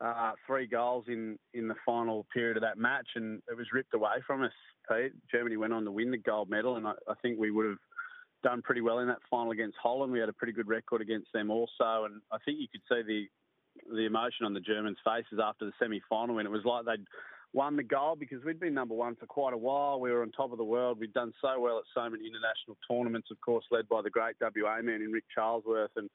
uh, 0.03 0.34
three 0.45 0.67
goals 0.67 1.05
in 1.08 1.39
in 1.53 1.69
the 1.69 1.75
final 1.86 2.27
period 2.34 2.58
of 2.58 2.62
that 2.62 2.77
match, 2.77 3.08
and 3.15 3.41
it 3.49 3.55
was 3.55 3.67
ripped 3.73 3.93
away 3.93 4.15
from 4.27 4.43
us. 4.43 4.51
Pete, 4.91 5.13
Germany 5.31 5.55
went 5.55 5.73
on 5.73 5.86
to 5.86 5.91
win 5.91 6.12
the 6.12 6.17
gold 6.17 6.49
medal, 6.49 6.75
and 6.75 6.86
I, 6.86 6.91
I 7.08 7.13
think 7.21 7.39
we 7.39 7.49
would 7.49 7.65
have 7.65 7.77
done 8.43 8.62
pretty 8.62 8.82
well 8.82 9.00
in 9.00 9.08
that 9.08 9.19
final 9.30 9.52
against 9.52 9.78
Holland. 9.82 10.12
We 10.12 10.19
had 10.19 10.30
a 10.30 10.34
pretty 10.34 10.54
good 10.54 10.67
record 10.67 11.02
against 11.02 11.32
them 11.34 11.50
also, 11.50 12.06
and 12.06 12.21
I 12.32 12.38
think 12.45 12.60
you 12.60 12.67
could 12.71 12.82
see 12.89 13.02
the 13.06 13.28
the 13.93 14.06
emotion 14.06 14.45
on 14.45 14.54
the 14.54 14.62
Germans' 14.62 14.98
faces 15.04 15.38
after 15.43 15.65
the 15.65 15.74
semi-final 15.80 16.36
when 16.36 16.45
it 16.45 16.52
was 16.52 16.63
like 16.63 16.86
they'd 16.86 17.06
won 17.52 17.76
the 17.76 17.84
gold 17.84 18.19
because 18.19 18.43
we'd 18.43 18.60
been 18.60 18.74
number 18.74 18.95
one 18.95 19.15
for 19.15 19.26
quite 19.26 19.54
a 19.54 19.58
while. 19.58 20.00
We 20.00 20.12
were 20.12 20.21
on 20.21 20.32
top 20.32 20.52
of 20.52 20.58
the 20.58 20.63
world. 20.63 21.00
We'd 21.00 21.13
done 21.13 21.34
so 21.41 21.60
well 21.60 21.78
at 21.78 21.84
so 21.93 22.10
many 22.10 22.26
international 22.26 22.78
tournaments, 22.89 23.30
of 23.32 23.39
course, 23.41 23.65
led 23.71 23.88
by 23.89 24.02
the 24.02 24.10
great 24.10 24.36
WA 24.41 24.82
man 24.82 25.02
in 25.02 25.12
Rick 25.12 25.26
Charlesworth, 25.38 25.95
and 25.95 26.10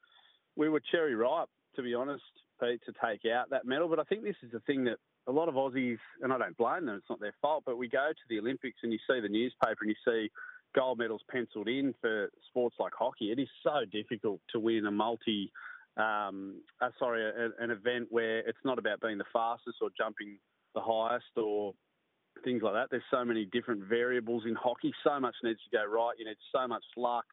we 0.57 0.69
were 0.69 0.81
cherry 0.91 1.15
ripe, 1.15 1.49
to 1.77 1.83
be 1.83 1.95
honest, 1.95 2.23
Pete, 2.63 2.81
to 2.87 2.93
take 3.05 3.31
out 3.31 3.51
that 3.51 3.65
medal. 3.65 3.89
But 3.89 3.99
I 3.99 4.05
think 4.05 4.23
this 4.23 4.37
is 4.43 4.53
the 4.53 4.61
thing 4.61 4.85
that 4.85 4.97
a 5.27 5.33
lot 5.33 5.49
of 5.49 5.55
Aussies, 5.55 5.99
and 6.23 6.33
I 6.33 6.39
don't 6.39 6.57
blame 6.57 6.87
them, 6.87 6.97
it's 6.97 7.11
not 7.11 7.21
their 7.21 7.35
fault, 7.41 7.63
but 7.65 7.79
we 7.79 7.89
go 7.89 8.11
to 8.11 8.27
the 8.29 8.39
Olympics 8.39 8.79
and 8.83 8.93
you 8.93 8.99
see 9.09 9.21
the 9.21 9.29
newspaper 9.29 9.79
and 9.83 9.91
you 9.91 9.97
see 10.05 10.31
gold 10.75 10.99
medals 10.99 11.23
penciled 11.31 11.69
in 11.69 11.95
for 12.01 12.31
sports 12.49 12.77
like 12.79 12.93
hockey. 12.99 13.33
It 13.33 13.39
is 13.39 13.49
so 13.63 13.85
difficult 13.91 14.41
to 14.53 14.61
win 14.61 14.87
a 14.87 14.91
multi, 14.91 15.53
um, 15.97 16.61
uh, 16.81 16.91
sorry, 16.99 17.25
a, 17.25 17.63
an 17.63 17.71
event 17.71 18.09
where 18.11 18.39
it's 18.39 18.59
not 18.65 18.79
about 18.79 19.01
being 19.01 19.19
the 19.19 19.25
fastest 19.33 19.79
or 19.81 19.91
jumping 19.97 20.39
the 20.75 20.81
highest 20.81 21.37
or 21.37 21.75
things 22.45 22.63
like 22.63 22.75
that. 22.75 22.89
There's 22.91 23.03
so 23.11 23.25
many 23.25 23.47
different 23.47 23.85
variables 23.85 24.45
in 24.47 24.55
hockey. 24.55 24.93
So 25.05 25.19
much 25.21 25.35
needs 25.43 25.61
to 25.71 25.77
go 25.77 25.85
right. 25.85 26.15
You 26.19 26.27
need 26.27 26.37
so 26.53 26.67
much 26.67 26.85
luck. 26.97 27.25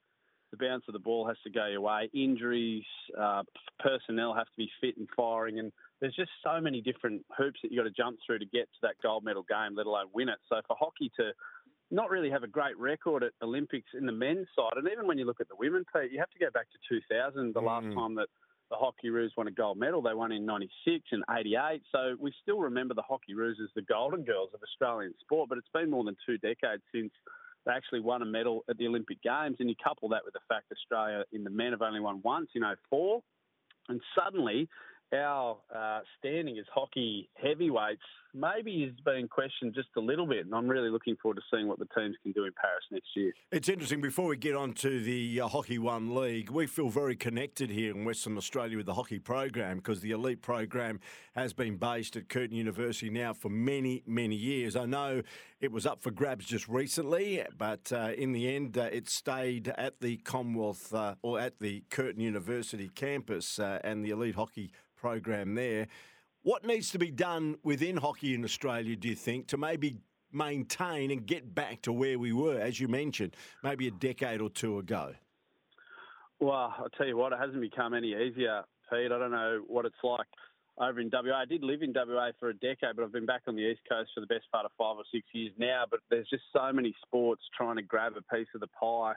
The 0.51 0.57
bounce 0.57 0.83
of 0.87 0.93
the 0.93 0.99
ball 0.99 1.27
has 1.27 1.35
to 1.43 1.49
go 1.49 1.67
your 1.67 1.81
way. 1.81 2.09
Injuries, 2.13 2.85
uh, 3.19 3.43
personnel 3.79 4.33
have 4.33 4.45
to 4.45 4.57
be 4.57 4.69
fit 4.79 4.95
and 4.95 5.07
firing, 5.15 5.59
and 5.59 5.73
there's 5.99 6.15
just 6.15 6.29
so 6.41 6.61
many 6.61 6.81
different 6.81 7.25
hoops 7.37 7.59
that 7.61 7.71
you've 7.71 7.83
got 7.83 7.89
to 7.89 8.01
jump 8.01 8.17
through 8.25 8.39
to 8.39 8.45
get 8.45 8.69
to 8.71 8.79
that 8.83 8.95
gold 9.03 9.25
medal 9.25 9.43
game, 9.43 9.75
let 9.75 9.87
alone 9.87 10.07
win 10.13 10.29
it. 10.29 10.37
So 10.47 10.61
for 10.65 10.77
hockey 10.79 11.11
to 11.17 11.31
not 11.89 12.09
really 12.09 12.29
have 12.29 12.43
a 12.43 12.47
great 12.47 12.77
record 12.77 13.23
at 13.23 13.31
Olympics 13.41 13.89
in 13.97 14.05
the 14.05 14.11
men's 14.11 14.47
side, 14.55 14.77
and 14.77 14.87
even 14.91 15.07
when 15.07 15.17
you 15.17 15.25
look 15.25 15.39
at 15.39 15.47
the 15.47 15.55
women, 15.55 15.85
Pete, 15.93 16.11
you 16.11 16.19
have 16.19 16.29
to 16.31 16.39
go 16.39 16.51
back 16.53 16.67
to 16.71 16.99
2000, 17.09 17.53
the 17.53 17.59
last 17.61 17.85
mm. 17.85 17.95
time 17.95 18.15
that 18.15 18.27
the 18.69 18.75
Hockey 18.75 19.09
Roos 19.09 19.33
won 19.37 19.47
a 19.47 19.51
gold 19.51 19.77
medal. 19.77 20.01
They 20.01 20.13
won 20.13 20.31
in 20.31 20.45
96 20.45 21.05
and 21.11 21.23
88. 21.31 21.81
So 21.91 22.15
we 22.19 22.33
still 22.41 22.59
remember 22.59 22.93
the 22.93 23.01
Hockey 23.01 23.33
Roos 23.33 23.57
as 23.63 23.69
the 23.75 23.81
golden 23.81 24.23
girls 24.23 24.49
of 24.53 24.59
Australian 24.61 25.13
sport, 25.21 25.49
but 25.49 25.57
it's 25.57 25.69
been 25.73 25.89
more 25.89 26.03
than 26.03 26.17
two 26.25 26.37
decades 26.39 26.83
since 26.93 27.11
they 27.65 27.71
actually 27.71 28.01
won 28.01 28.21
a 28.21 28.25
medal 28.25 28.63
at 28.69 28.77
the 28.77 28.87
Olympic 28.87 29.21
Games. 29.21 29.57
And 29.59 29.69
you 29.69 29.75
couple 29.81 30.09
that 30.09 30.25
with 30.25 30.33
the 30.33 30.41
fact 30.49 30.65
Australia 30.71 31.23
in 31.31 31.43
the 31.43 31.49
men 31.49 31.71
have 31.71 31.81
only 31.81 31.99
won 31.99 32.21
once 32.23 32.49
in 32.55 32.63
04. 32.89 33.21
And 33.89 34.01
suddenly 34.17 34.67
our 35.13 35.57
uh, 35.73 35.99
standing 36.19 36.57
as 36.57 36.65
hockey 36.73 37.29
heavyweights 37.41 38.01
maybe 38.33 38.83
is 38.83 38.93
being 39.05 39.27
questioned 39.27 39.73
just 39.73 39.89
a 39.97 39.99
little 39.99 40.27
bit. 40.27 40.45
And 40.45 40.53
I'm 40.53 40.67
really 40.67 40.89
looking 40.89 41.15
forward 41.21 41.35
to 41.35 41.41
seeing 41.51 41.67
what 41.67 41.79
the 41.79 41.87
teams 41.97 42.15
can 42.21 42.31
do 42.33 42.45
in 42.45 42.51
Paris 42.53 42.83
next 42.91 43.07
year. 43.15 43.31
It's 43.51 43.69
interesting. 43.69 44.01
Before 44.01 44.27
we 44.27 44.37
get 44.37 44.55
on 44.55 44.73
to 44.73 45.01
the 45.01 45.41
uh, 45.41 45.47
Hockey 45.47 45.79
One 45.79 46.15
League, 46.15 46.49
we 46.49 46.67
feel 46.67 46.89
very 46.89 47.15
connected 47.15 47.69
here 47.69 47.91
in 47.95 48.05
Western 48.05 48.37
Australia 48.37 48.77
with 48.77 48.85
the 48.85 48.93
hockey 48.93 49.19
program 49.19 49.77
because 49.77 50.01
the 50.01 50.11
elite 50.11 50.41
program 50.41 50.99
has 51.35 51.53
been 51.53 51.77
based 51.77 52.15
at 52.15 52.29
Curtin 52.29 52.55
University 52.55 53.09
now 53.09 53.33
for 53.33 53.49
many, 53.49 54.03
many 54.05 54.35
years. 54.35 54.75
I 54.75 54.85
know 54.85 55.21
it 55.59 55.71
was 55.71 55.85
up 55.85 56.01
for 56.01 56.11
grabs 56.11 56.45
just 56.45 56.67
recently, 56.67 57.43
but 57.57 57.91
uh, 57.91 58.11
in 58.17 58.31
the 58.31 58.53
end, 58.53 58.77
uh, 58.77 58.89
it 58.91 59.09
stayed 59.09 59.73
at 59.77 59.99
the 60.01 60.17
Commonwealth 60.17 60.93
uh, 60.93 61.15
or 61.21 61.39
at 61.39 61.59
the 61.59 61.83
Curtin 61.89 62.21
University 62.21 62.89
campus 62.89 63.57
uh, 63.57 63.79
and 63.83 64.05
the 64.05 64.11
elite 64.11 64.35
hockey 64.35 64.71
program 64.97 65.55
there. 65.55 65.87
What 66.43 66.65
needs 66.65 66.91
to 66.91 66.99
be 66.99 67.11
done 67.11 67.57
within 67.63 67.97
hockey 67.97 68.33
in 68.33 68.43
Australia, 68.43 68.95
do 68.95 69.07
you 69.07 69.15
think, 69.15 69.47
to 69.47 69.57
maybe 69.57 69.97
maintain 70.31 71.11
and 71.11 71.25
get 71.25 71.53
back 71.53 71.81
to 71.83 71.93
where 71.93 72.19
we 72.19 72.33
were, 72.33 72.59
as 72.59 72.79
you 72.79 72.87
mentioned, 72.87 73.35
maybe 73.63 73.87
a 73.87 73.91
decade 73.91 74.41
or 74.41 74.49
two 74.49 74.79
ago? 74.79 75.13
Well, 76.39 76.73
I'll 76.77 76.89
tell 76.97 77.07
you 77.07 77.17
what, 77.17 77.33
it 77.33 77.39
hasn't 77.39 77.61
become 77.61 77.93
any 77.93 78.13
easier, 78.13 78.63
Pete. 78.89 79.11
I 79.11 79.17
don't 79.17 79.31
know 79.31 79.63
what 79.67 79.85
it's 79.85 79.95
like 80.03 80.27
over 80.79 80.99
in 80.99 81.09
WA. 81.11 81.35
I 81.35 81.45
did 81.45 81.63
live 81.63 81.81
in 81.81 81.93
WA 81.93 82.29
for 82.39 82.49
a 82.49 82.53
decade, 82.53 82.95
but 82.95 83.03
I've 83.03 83.11
been 83.11 83.25
back 83.25 83.41
on 83.47 83.55
the 83.55 83.63
East 83.63 83.81
Coast 83.89 84.11
for 84.13 84.21
the 84.21 84.27
best 84.27 84.45
part 84.51 84.65
of 84.65 84.71
five 84.77 84.97
or 84.97 85.03
six 85.11 85.25
years 85.33 85.51
now. 85.57 85.85
But 85.89 86.01
there's 86.09 86.29
just 86.29 86.43
so 86.53 86.71
many 86.71 86.95
sports 87.05 87.41
trying 87.57 87.77
to 87.77 87.81
grab 87.81 88.13
a 88.17 88.35
piece 88.35 88.47
of 88.53 88.61
the 88.61 88.67
pie. 88.67 89.13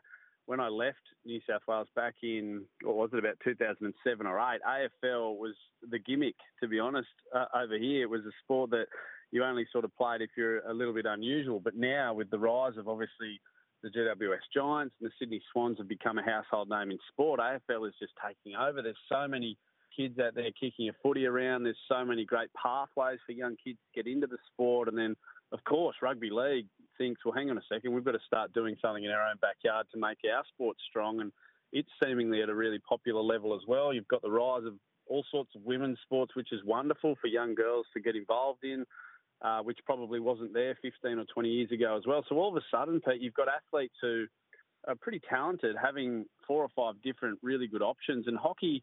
When 0.50 0.58
I 0.58 0.66
left 0.66 0.98
New 1.24 1.38
South 1.48 1.62
Wales 1.68 1.86
back 1.94 2.14
in, 2.24 2.64
what 2.82 2.96
was 2.96 3.10
it, 3.12 3.20
about 3.20 3.36
2007 3.44 4.26
or 4.26 4.36
8, 4.36 4.58
AFL 4.66 5.36
was 5.36 5.54
the 5.88 6.00
gimmick, 6.00 6.34
to 6.60 6.66
be 6.66 6.80
honest, 6.80 7.06
uh, 7.32 7.44
over 7.54 7.78
here. 7.78 8.02
It 8.02 8.10
was 8.10 8.22
a 8.22 8.34
sport 8.42 8.70
that 8.70 8.86
you 9.30 9.44
only 9.44 9.64
sort 9.70 9.84
of 9.84 9.96
played 9.96 10.22
if 10.22 10.30
you're 10.36 10.58
a 10.66 10.74
little 10.74 10.92
bit 10.92 11.06
unusual. 11.06 11.60
But 11.60 11.76
now, 11.76 12.14
with 12.14 12.30
the 12.30 12.38
rise 12.40 12.76
of 12.78 12.88
obviously 12.88 13.40
the 13.84 13.90
GWS 13.90 14.40
Giants 14.52 14.96
and 15.00 15.08
the 15.08 15.12
Sydney 15.20 15.40
Swans 15.52 15.78
have 15.78 15.86
become 15.86 16.18
a 16.18 16.24
household 16.24 16.68
name 16.68 16.90
in 16.90 16.98
sport, 17.12 17.38
AFL 17.38 17.86
is 17.86 17.94
just 18.00 18.14
taking 18.20 18.58
over. 18.58 18.82
There's 18.82 18.96
so 19.08 19.28
many 19.28 19.56
kids 19.96 20.18
out 20.18 20.34
there 20.34 20.50
kicking 20.60 20.88
a 20.88 20.92
footy 21.00 21.26
around. 21.26 21.62
There's 21.62 21.78
so 21.88 22.04
many 22.04 22.24
great 22.24 22.50
pathways 22.60 23.20
for 23.24 23.30
young 23.30 23.54
kids 23.64 23.78
to 23.78 24.02
get 24.02 24.12
into 24.12 24.26
the 24.26 24.38
sport. 24.52 24.88
And 24.88 24.98
then, 24.98 25.14
of 25.52 25.62
course, 25.62 25.94
rugby 26.02 26.30
league 26.30 26.66
thinks, 27.00 27.24
well, 27.24 27.32
hang 27.34 27.50
on 27.50 27.56
a 27.56 27.62
second, 27.72 27.94
we've 27.94 28.04
got 28.04 28.12
to 28.12 28.26
start 28.26 28.52
doing 28.52 28.76
something 28.82 29.04
in 29.04 29.10
our 29.10 29.26
own 29.26 29.36
backyard 29.40 29.86
to 29.92 29.98
make 29.98 30.18
our 30.30 30.44
sport 30.52 30.76
strong. 30.88 31.20
And 31.22 31.32
it's 31.72 31.88
seemingly 32.04 32.42
at 32.42 32.50
a 32.50 32.54
really 32.54 32.78
popular 32.86 33.22
level 33.22 33.54
as 33.54 33.62
well. 33.66 33.94
You've 33.94 34.08
got 34.08 34.20
the 34.20 34.30
rise 34.30 34.64
of 34.66 34.74
all 35.06 35.24
sorts 35.30 35.52
of 35.56 35.62
women's 35.64 35.98
sports, 36.02 36.36
which 36.36 36.52
is 36.52 36.60
wonderful 36.64 37.16
for 37.20 37.28
young 37.28 37.54
girls 37.54 37.86
to 37.94 38.00
get 38.00 38.16
involved 38.16 38.64
in. 38.64 38.84
Uh, 39.42 39.62
which 39.62 39.78
probably 39.86 40.20
wasn't 40.20 40.52
there 40.52 40.76
15 40.82 41.18
or 41.18 41.24
20 41.32 41.48
years 41.48 41.72
ago 41.72 41.96
as 41.96 42.02
well. 42.06 42.22
So 42.28 42.36
all 42.36 42.54
of 42.54 42.62
a 42.62 42.66
sudden, 42.70 43.00
Pete, 43.00 43.22
you've 43.22 43.32
got 43.32 43.48
athletes 43.48 43.94
who 44.02 44.26
are 44.86 44.94
pretty 44.94 45.18
talented, 45.30 45.76
having 45.82 46.26
four 46.46 46.62
or 46.62 46.68
five 46.76 47.00
different 47.02 47.38
really 47.42 47.66
good 47.66 47.80
options. 47.80 48.26
And 48.26 48.36
hockey, 48.36 48.82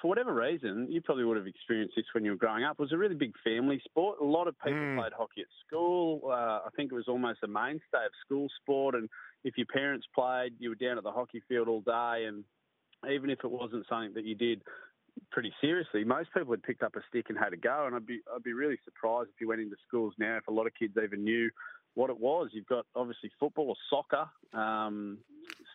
for 0.00 0.08
whatever 0.08 0.34
reason, 0.34 0.86
you 0.90 1.00
probably 1.00 1.24
would 1.24 1.36
have 1.36 1.46
experienced 1.46 1.94
this 1.96 2.04
when 2.12 2.24
you 2.24 2.32
were 2.32 2.36
growing 2.36 2.64
up, 2.64 2.76
It 2.78 2.82
was 2.82 2.92
a 2.92 2.98
really 2.98 3.14
big 3.14 3.32
family 3.44 3.80
sport. 3.84 4.18
A 4.20 4.24
lot 4.24 4.48
of 4.48 4.58
people 4.58 4.78
played 4.96 5.12
hockey 5.12 5.42
at 5.42 5.46
school. 5.66 6.22
Uh, 6.24 6.60
I 6.66 6.68
think 6.76 6.92
it 6.92 6.94
was 6.94 7.08
almost 7.08 7.40
a 7.42 7.48
mainstay 7.48 8.04
of 8.04 8.12
school 8.24 8.48
sport. 8.62 8.94
And 8.94 9.08
if 9.44 9.56
your 9.56 9.66
parents 9.66 10.06
played, 10.14 10.54
you 10.58 10.70
were 10.70 10.74
down 10.74 10.98
at 10.98 11.04
the 11.04 11.12
hockey 11.12 11.42
field 11.48 11.68
all 11.68 11.80
day. 11.80 12.26
And 12.26 12.44
even 13.10 13.30
if 13.30 13.40
it 13.44 13.50
wasn't 13.50 13.86
something 13.88 14.14
that 14.14 14.24
you 14.24 14.34
did 14.34 14.62
pretty 15.30 15.52
seriously, 15.60 16.04
most 16.04 16.30
people 16.32 16.52
had 16.52 16.62
picked 16.62 16.82
up 16.82 16.96
a 16.96 17.00
stick 17.08 17.26
and 17.28 17.38
had 17.38 17.52
a 17.52 17.56
go. 17.56 17.84
And 17.86 17.94
I'd 17.94 18.06
be 18.06 18.20
I'd 18.34 18.42
be 18.42 18.52
really 18.52 18.78
surprised 18.84 19.30
if 19.34 19.40
you 19.40 19.48
went 19.48 19.60
into 19.60 19.76
schools 19.86 20.14
now 20.18 20.36
if 20.36 20.46
a 20.48 20.52
lot 20.52 20.66
of 20.66 20.74
kids 20.74 20.94
even 21.02 21.24
knew 21.24 21.50
what 21.94 22.10
it 22.10 22.18
was. 22.18 22.50
You've 22.52 22.66
got 22.66 22.86
obviously 22.94 23.30
football 23.38 23.68
or 23.68 23.76
soccer, 23.90 24.28
um, 24.58 25.18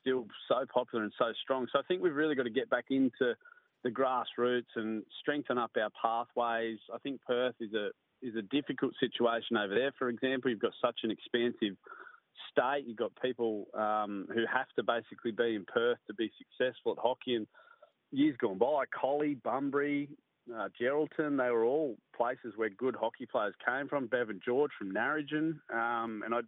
still 0.02 0.28
so 0.48 0.66
popular 0.74 1.04
and 1.04 1.14
so 1.18 1.34
strong. 1.44 1.68
So 1.72 1.80
I 1.80 1.82
think 1.84 2.02
we've 2.02 2.16
really 2.16 2.36
got 2.36 2.44
to 2.44 2.50
get 2.50 2.70
back 2.70 2.86
into 2.90 3.36
the 3.86 3.92
grassroots 3.92 4.74
and 4.76 5.04
strengthen 5.22 5.60
up 5.60 5.72
our 5.80 5.92
pathways. 6.02 6.80
I 6.94 6.98
think 6.98 7.22
Perth 7.22 7.56
is 7.62 7.72
a 7.74 7.90
is 8.22 8.36
a 8.36 8.42
difficult 8.42 8.94
situation 9.00 9.56
over 9.56 9.76
there. 9.76 9.92
For 9.98 10.10
example, 10.10 10.50
you've 10.50 10.60
got 10.60 10.74
such 10.82 11.02
an 11.04 11.12
expansive 11.12 11.78
state. 12.52 12.86
You've 12.88 12.98
got 12.98 13.12
people 13.22 13.68
um, 13.76 14.28
who 14.34 14.44
have 14.52 14.68
to 14.78 14.84
basically 14.84 15.32
be 15.32 15.54
in 15.54 15.66
Perth 15.72 16.00
to 16.08 16.14
be 16.16 16.32
successful 16.38 16.94
at 16.94 16.98
hockey. 16.98 17.36
And 17.36 17.46
years 18.12 18.36
gone 18.38 18.58
by, 18.58 18.86
Collie, 19.00 19.38
Bunbury, 19.44 20.10
uh, 20.52 20.70
Geraldton, 20.82 21.38
they 21.38 21.52
were 21.52 21.66
all 21.66 21.98
places 22.18 22.54
where 22.56 22.70
good 22.70 22.96
hockey 22.96 23.28
players 23.32 23.54
came 23.64 23.88
from. 23.88 24.08
Bevan 24.08 24.40
George 24.44 24.72
from 24.80 24.92
Narrogin, 24.92 25.60
um, 25.72 26.24
and 26.26 26.34
I'd 26.34 26.46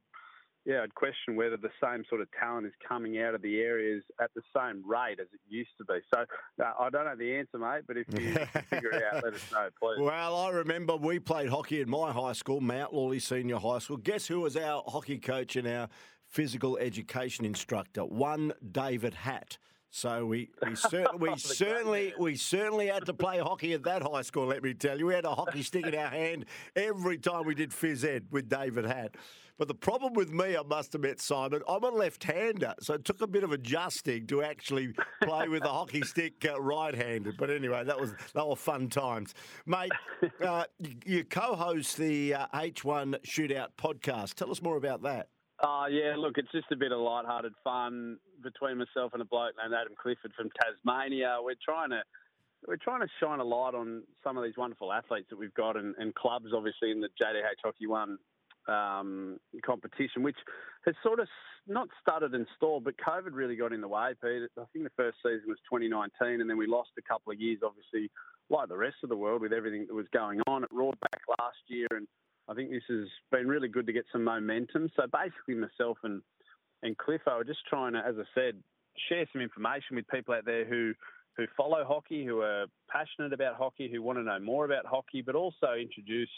yeah, 0.68 0.84
I'd 0.84 0.94
question 0.96 1.38
whether 1.38 1.56
the 1.56 1.70
same 1.82 2.04
sort 2.10 2.20
of 2.20 2.28
talent 2.38 2.68
is 2.68 2.74
coming 2.86 3.22
out 3.22 3.34
of 3.34 3.42
the 3.42 3.62
areas 3.62 4.04
at 4.22 4.32
the 4.36 4.42
same 4.54 4.84
rate 4.86 5.18
as 5.18 5.28
it 5.34 5.40
used 5.48 5.70
to 5.78 5.86
be. 5.86 6.00
So 6.14 6.26
uh, 6.62 6.74
I 6.78 6.90
don't 6.90 7.06
know 7.06 7.16
the 7.16 7.38
answer, 7.38 7.58
mate, 7.58 7.84
but 7.88 7.96
if 7.96 8.06
you 8.12 8.36
figure 8.70 8.92
it 8.92 9.02
out, 9.02 9.24
let 9.24 9.34
us 9.34 9.52
know, 9.52 9.70
please. 9.82 9.98
Well, 10.08 10.36
I 10.36 10.50
remember 10.50 10.98
we 10.98 11.20
played 11.20 11.50
hockey 11.50 11.80
at 11.80 11.88
my 11.88 12.12
high 12.12 12.34
school, 12.34 12.60
Mount 12.60 12.94
Lawley 12.94 13.20
Senior 13.20 13.60
High 13.60 13.80
School. 13.80 13.96
Guess 13.96 14.28
who 14.28 14.42
was 14.42 14.58
our 14.58 14.84
hockey 14.86 15.18
coach 15.20 15.56
and 15.56 15.66
our 15.66 15.88
physical 16.26 16.78
education 16.78 17.46
instructor? 17.46 18.04
One 18.04 18.52
David 18.70 19.14
Hatt. 19.14 19.58
So 19.90 20.26
we 20.26 20.50
we, 20.66 20.76
cer- 20.90 21.08
we 21.18 21.38
certainly 21.38 22.14
we 22.20 22.36
certainly 22.36 22.88
had 22.88 23.06
to 23.06 23.14
play 23.14 23.40
hockey 23.40 23.72
at 23.74 23.84
that 23.84 24.02
high 24.04 24.22
school. 24.22 24.48
Let 24.48 24.64
me 24.64 24.74
tell 24.74 25.00
you, 25.00 25.06
we 25.06 25.14
had 25.14 25.24
a 25.24 25.34
hockey 25.34 25.64
stick 25.64 25.86
in 25.86 25.96
our 25.96 26.10
hand 26.10 26.46
every 26.76 27.18
time 27.18 27.46
we 27.46 27.56
did 27.56 27.72
phys 27.72 28.04
ed 28.04 28.28
with 28.32 28.50
David 28.50 28.86
Hatt. 28.86 29.16
But 29.58 29.68
the 29.68 29.76
problem 29.76 30.14
with 30.14 30.32
me, 30.32 30.56
I 30.56 30.62
must 30.62 30.94
admit, 30.94 31.20
Simon, 31.20 31.64
I'm 31.68 31.84
a 31.84 31.90
left-hander, 31.90 32.76
so 32.80 32.94
it 32.94 33.06
took 33.06 33.22
a 33.22 33.28
bit 33.28 33.44
of 33.44 33.52
adjusting 33.52 34.28
to 34.28 34.44
actually 34.44 34.94
play 35.24 35.48
with 35.48 35.64
a 35.64 35.70
hockey 35.70 36.02
stick 36.06 36.46
uh, 36.48 36.62
right-handed. 36.62 37.38
But 37.38 37.50
anyway, 37.50 37.84
that 37.84 38.00
was 38.00 38.14
that 38.36 38.48
were 38.48 38.56
fun 38.56 38.88
times, 38.88 39.34
mate. 39.66 39.92
Uh, 40.44 40.66
you, 41.06 41.24
co-host 41.24 41.98
the 41.98 42.36
uh, 42.36 42.48
H1 42.54 43.16
Shootout 43.26 43.70
podcast. 43.80 44.36
Tell 44.36 44.52
us 44.52 44.62
more 44.62 44.78
about 44.78 45.02
that. 45.04 45.30
Uh, 45.60 45.86
yeah, 45.90 46.14
look, 46.16 46.38
it's 46.38 46.52
just 46.52 46.72
a 46.72 46.76
bit 46.76 46.92
of 46.92 47.00
light-hearted 47.00 47.54
fun 47.64 48.18
between 48.44 48.78
myself 48.78 49.14
and 49.14 49.24
a 49.24 49.26
bloke 49.26 49.54
named 49.62 49.74
Adam 49.74 49.94
Clifford 50.00 50.34
from 50.38 50.50
Tasmania. 50.62 51.38
We're 51.42 51.56
trying 51.66 51.90
to 51.90 52.02
we're 52.68 52.78
trying 52.78 53.02
to 53.02 53.08
shine 53.20 53.40
a 53.40 53.44
light 53.44 53.74
on 53.74 54.04
some 54.24 54.38
of 54.38 54.44
these 54.44 54.58
wonderful 54.58 54.92
athletes 54.92 55.28
that 55.30 55.38
we've 55.38 55.54
got 55.54 55.78
and, 55.78 55.96
and 55.98 56.14
clubs, 56.14 56.48
obviously, 56.56 56.92
in 56.92 57.02
the 57.02 57.10
JDH 57.20 57.64
Hockey 57.64 57.88
One 57.88 58.18
um, 58.68 59.40
competition, 59.66 60.24
which 60.24 60.38
has 60.86 60.96
sort 61.04 61.20
of 61.20 61.28
not 61.68 61.88
started 62.02 62.34
and 62.34 62.48
stalled, 62.56 62.84
but 62.84 62.96
COVID 62.98 63.32
really 63.32 63.56
got 63.56 63.74
in 63.74 63.82
the 63.82 63.88
way, 63.88 64.14
Pete. 64.22 64.50
I 64.58 64.64
think 64.72 64.86
the 64.86 64.92
first 64.96 65.18
season 65.24 65.48
was 65.48 65.58
2019, 65.70 66.42
and 66.42 66.50
then 66.50 66.58
we 66.58 66.68
lost 66.68 66.90
a 66.98 67.02
couple 67.02 67.32
of 67.34 67.40
years, 67.40 67.60
obviously, 67.64 68.10
like 68.50 68.70
the 68.70 68.78
rest 68.78 68.98
of 69.04 69.10
the 69.10 69.18
world, 69.18 69.42
with 69.42 69.54
everything 69.54 69.86
that 69.88 69.94
was 69.94 70.08
going 70.14 70.40
on. 70.48 70.64
It 70.64 70.70
roared 70.72 71.00
back 71.00 71.22
last 71.40 71.58
year, 71.68 71.88
and 71.92 72.08
I 72.48 72.54
think 72.54 72.70
this 72.70 72.84
has 72.90 73.08
been 73.32 73.48
really 73.48 73.68
good 73.68 73.88
to 73.88 73.94
get 73.94 74.06
some 74.12 74.24
momentum. 74.24 74.90
So 74.96 75.04
basically, 75.12 75.56
myself 75.56 75.98
and 76.04 76.22
and 76.84 76.98
Cliffo 76.98 77.32
are 77.32 77.44
just 77.44 77.66
trying 77.68 77.94
to, 77.94 78.00
as 78.00 78.16
I 78.20 78.24
said, 78.36 78.62
share 79.10 79.26
some 79.34 79.42
information 79.42 79.96
with 79.96 80.08
people 80.08 80.36
out 80.36 80.46
there 80.46 80.66
who 80.66 80.94
who 81.36 81.46
follow 81.56 81.84
hockey, 81.86 82.26
who 82.26 82.42
are 82.42 82.66
passionate 82.90 83.32
about 83.32 83.56
hockey, 83.56 83.90
who 83.92 84.02
want 84.02 84.18
to 84.18 84.24
know 84.24 84.40
more 84.40 84.66
about 84.66 84.86
hockey, 84.86 85.22
but 85.22 85.36
also 85.36 85.74
introduce 85.80 86.30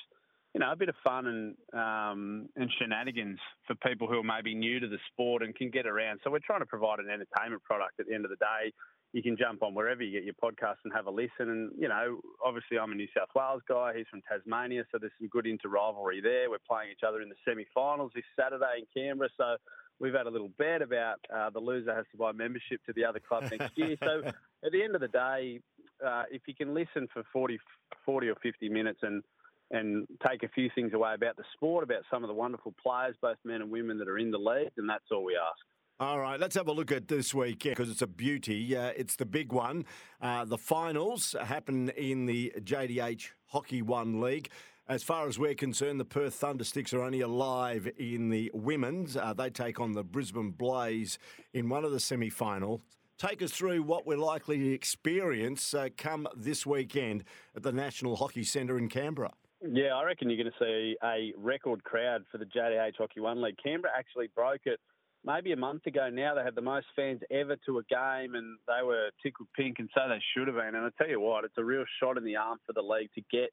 you 0.54 0.60
know, 0.60 0.72
a 0.72 0.76
bit 0.76 0.90
of 0.90 0.96
fun 1.04 1.28
and 1.28 1.56
um, 1.74 2.50
and 2.56 2.72
shenanigans 2.80 3.40
for 3.68 3.76
people 3.76 4.08
who 4.08 4.20
are 4.20 4.24
maybe 4.24 4.56
new 4.56 4.80
to 4.80 4.88
the 4.88 4.98
sport 5.12 5.44
and 5.44 5.56
can 5.56 5.70
get 5.70 5.86
around. 5.86 6.20
So 6.24 6.32
we're 6.32 6.40
trying 6.40 6.62
to 6.62 6.66
provide 6.66 7.00
an 7.00 7.10
entertainment 7.10 7.64
product. 7.64 8.00
At 8.00 8.08
the 8.08 8.16
end 8.16 8.26
of 8.26 8.32
the 8.32 8.38
day, 8.38 8.74
you 9.14 9.22
can 9.22 9.38
jump 9.38 9.62
on 9.62 9.76
wherever 9.76 10.02
you 10.02 10.12
get 10.12 10.24
your 10.24 10.34
podcast 10.34 10.78
and 10.84 10.94
have 10.94 11.06
a 11.06 11.12
listen. 11.12 11.50
And 11.50 11.72
you 11.78 11.88
know, 11.88 12.20
obviously, 12.44 12.80
I'm 12.80 12.92
a 12.92 12.96
New 12.96 13.08
South 13.16 13.30
Wales 13.36 13.62
guy. 13.70 13.94
He's 13.96 14.08
from 14.10 14.22
Tasmania, 14.28 14.86
so 14.92 14.98
there's 14.98 15.14
some 15.20 15.28
good 15.28 15.46
inter 15.46 15.70
rivalry 15.70 16.20
there. 16.22 16.50
We're 16.50 16.58
playing 16.68 16.92
each 16.92 17.06
other 17.08 17.22
in 17.22 17.30
the 17.30 17.36
semi-finals 17.48 18.12
this 18.16 18.26
Saturday 18.40 18.82
in 18.82 18.86
Canberra. 18.94 19.30
So 19.38 19.58
we've 20.00 20.14
had 20.14 20.26
a 20.26 20.32
little 20.32 20.52
bet 20.58 20.82
about 20.82 21.20
uh, 21.34 21.52
the 21.52 21.60
loser 21.60 21.94
has 21.94 22.06
to 22.12 22.18
buy 22.18 22.32
membership 22.32 22.84
to 22.88 22.94
the 22.94 23.06
other 23.06 23.20
club 23.20 23.44
next 23.52 23.78
year. 23.78 23.98
So 24.02 24.24
at 24.66 24.72
the 24.72 24.82
end 24.82 24.96
of 24.96 25.02
the 25.02 25.10
day, 25.10 25.60
uh, 26.06 26.24
if 26.32 26.42
you 26.48 26.56
can 26.56 26.74
listen 26.74 27.08
for 27.14 27.24
40, 27.32 27.60
40 28.06 28.30
or 28.30 28.36
50 28.42 28.70
minutes 28.70 29.00
and 29.04 29.24
and 29.72 30.08
take 30.28 30.44
a 30.44 30.50
few 30.50 30.70
things 30.74 30.94
away 30.94 31.14
about 31.14 31.38
the 31.38 31.44
sport, 31.54 31.84
about 31.84 32.04
some 32.12 32.24
of 32.24 32.28
the 32.28 32.34
wonderful 32.34 32.74
players, 32.82 33.16
both 33.22 33.38
men 33.44 33.62
and 33.62 33.72
women, 33.72 33.98
that 34.00 34.08
are 34.08 34.18
in 34.18 34.32
the 34.32 34.38
league, 34.38 34.72
and 34.78 34.90
that's 34.90 35.06
all 35.12 35.24
we 35.24 35.36
ask. 35.36 35.60
All 36.02 36.20
right, 36.20 36.40
let's 36.40 36.56
have 36.56 36.70
a 36.70 36.72
look 36.72 36.94
at 36.94 37.10
this 37.10 37.34
week 37.34 37.64
because 37.64 37.90
it's 37.90 38.02
a 38.02 38.08
beauty. 38.08 38.76
Uh, 38.76 38.94
it's 38.96 39.18
the 39.18 39.26
big 39.26 39.52
one. 39.52 39.86
Uh, 40.22 40.46
the 40.46 40.58
finals 40.58 41.36
happen 41.44 41.90
in 41.90 42.26
the 42.26 42.54
JDH 42.58 43.32
Hockey 43.48 43.82
One 43.82 44.22
League. 44.22 44.50
As 44.88 45.04
far 45.04 45.28
as 45.28 45.38
we're 45.38 45.56
concerned, 45.56 46.00
the 46.00 46.06
Perth 46.06 46.40
Thundersticks 46.40 46.94
are 46.94 47.04
only 47.04 47.20
alive 47.20 47.92
in 47.98 48.30
the 48.30 48.50
women's. 48.54 49.18
Uh, 49.18 49.34
they 49.34 49.50
take 49.50 49.80
on 49.80 49.92
the 49.92 50.04
Brisbane 50.04 50.52
Blaze 50.52 51.20
in 51.54 51.68
one 51.68 51.84
of 51.84 51.92
the 51.92 52.00
semi 52.00 52.30
finals. 52.30 52.82
Take 53.18 53.42
us 53.42 53.52
through 53.52 53.84
what 53.84 54.08
we're 54.08 54.18
likely 54.18 54.58
to 54.58 54.74
experience 54.74 55.74
uh, 55.74 55.90
come 55.98 56.30
this 56.34 56.66
weekend 56.66 57.26
at 57.56 57.64
the 57.64 57.74
National 57.74 58.16
Hockey 58.16 58.46
Centre 58.46 58.78
in 58.78 58.88
Canberra. 58.88 59.34
Yeah, 59.62 59.96
I 59.96 60.04
reckon 60.06 60.30
you're 60.30 60.42
going 60.42 60.54
to 60.58 60.66
see 60.66 60.96
a 61.04 61.34
record 61.38 61.84
crowd 61.84 62.24
for 62.32 62.38
the 62.38 62.46
JDH 62.46 62.94
Hockey 62.98 63.20
One 63.20 63.42
League. 63.42 63.58
Canberra 63.62 63.92
actually 63.98 64.30
broke 64.34 64.62
it 64.66 64.80
maybe 65.26 65.52
a 65.52 65.58
month 65.58 65.86
ago 65.86 66.10
now. 66.10 66.34
They 66.34 66.44
had 66.44 66.56
the 66.56 66.62
most 66.62 66.88
fans 66.96 67.20
ever 67.30 67.58
to 67.66 67.80
a 67.80 67.84
game 67.84 68.36
and 68.36 68.58
they 68.68 68.86
were 68.86 69.10
tickled 69.22 69.50
pink, 69.56 69.80
and 69.80 69.90
so 69.94 70.02
they 70.08 70.22
should 70.34 70.48
have 70.48 70.56
been. 70.56 70.76
And 70.76 70.86
I 70.86 70.90
tell 70.98 71.10
you 71.10 71.20
what, 71.20 71.44
it's 71.44 71.58
a 71.58 71.64
real 71.64 71.84
shot 72.02 72.18
in 72.18 72.24
the 72.24 72.38
arm 72.38 72.60
for 72.66 72.72
the 72.72 72.82
league 72.82 73.10
to 73.16 73.22
get 73.30 73.50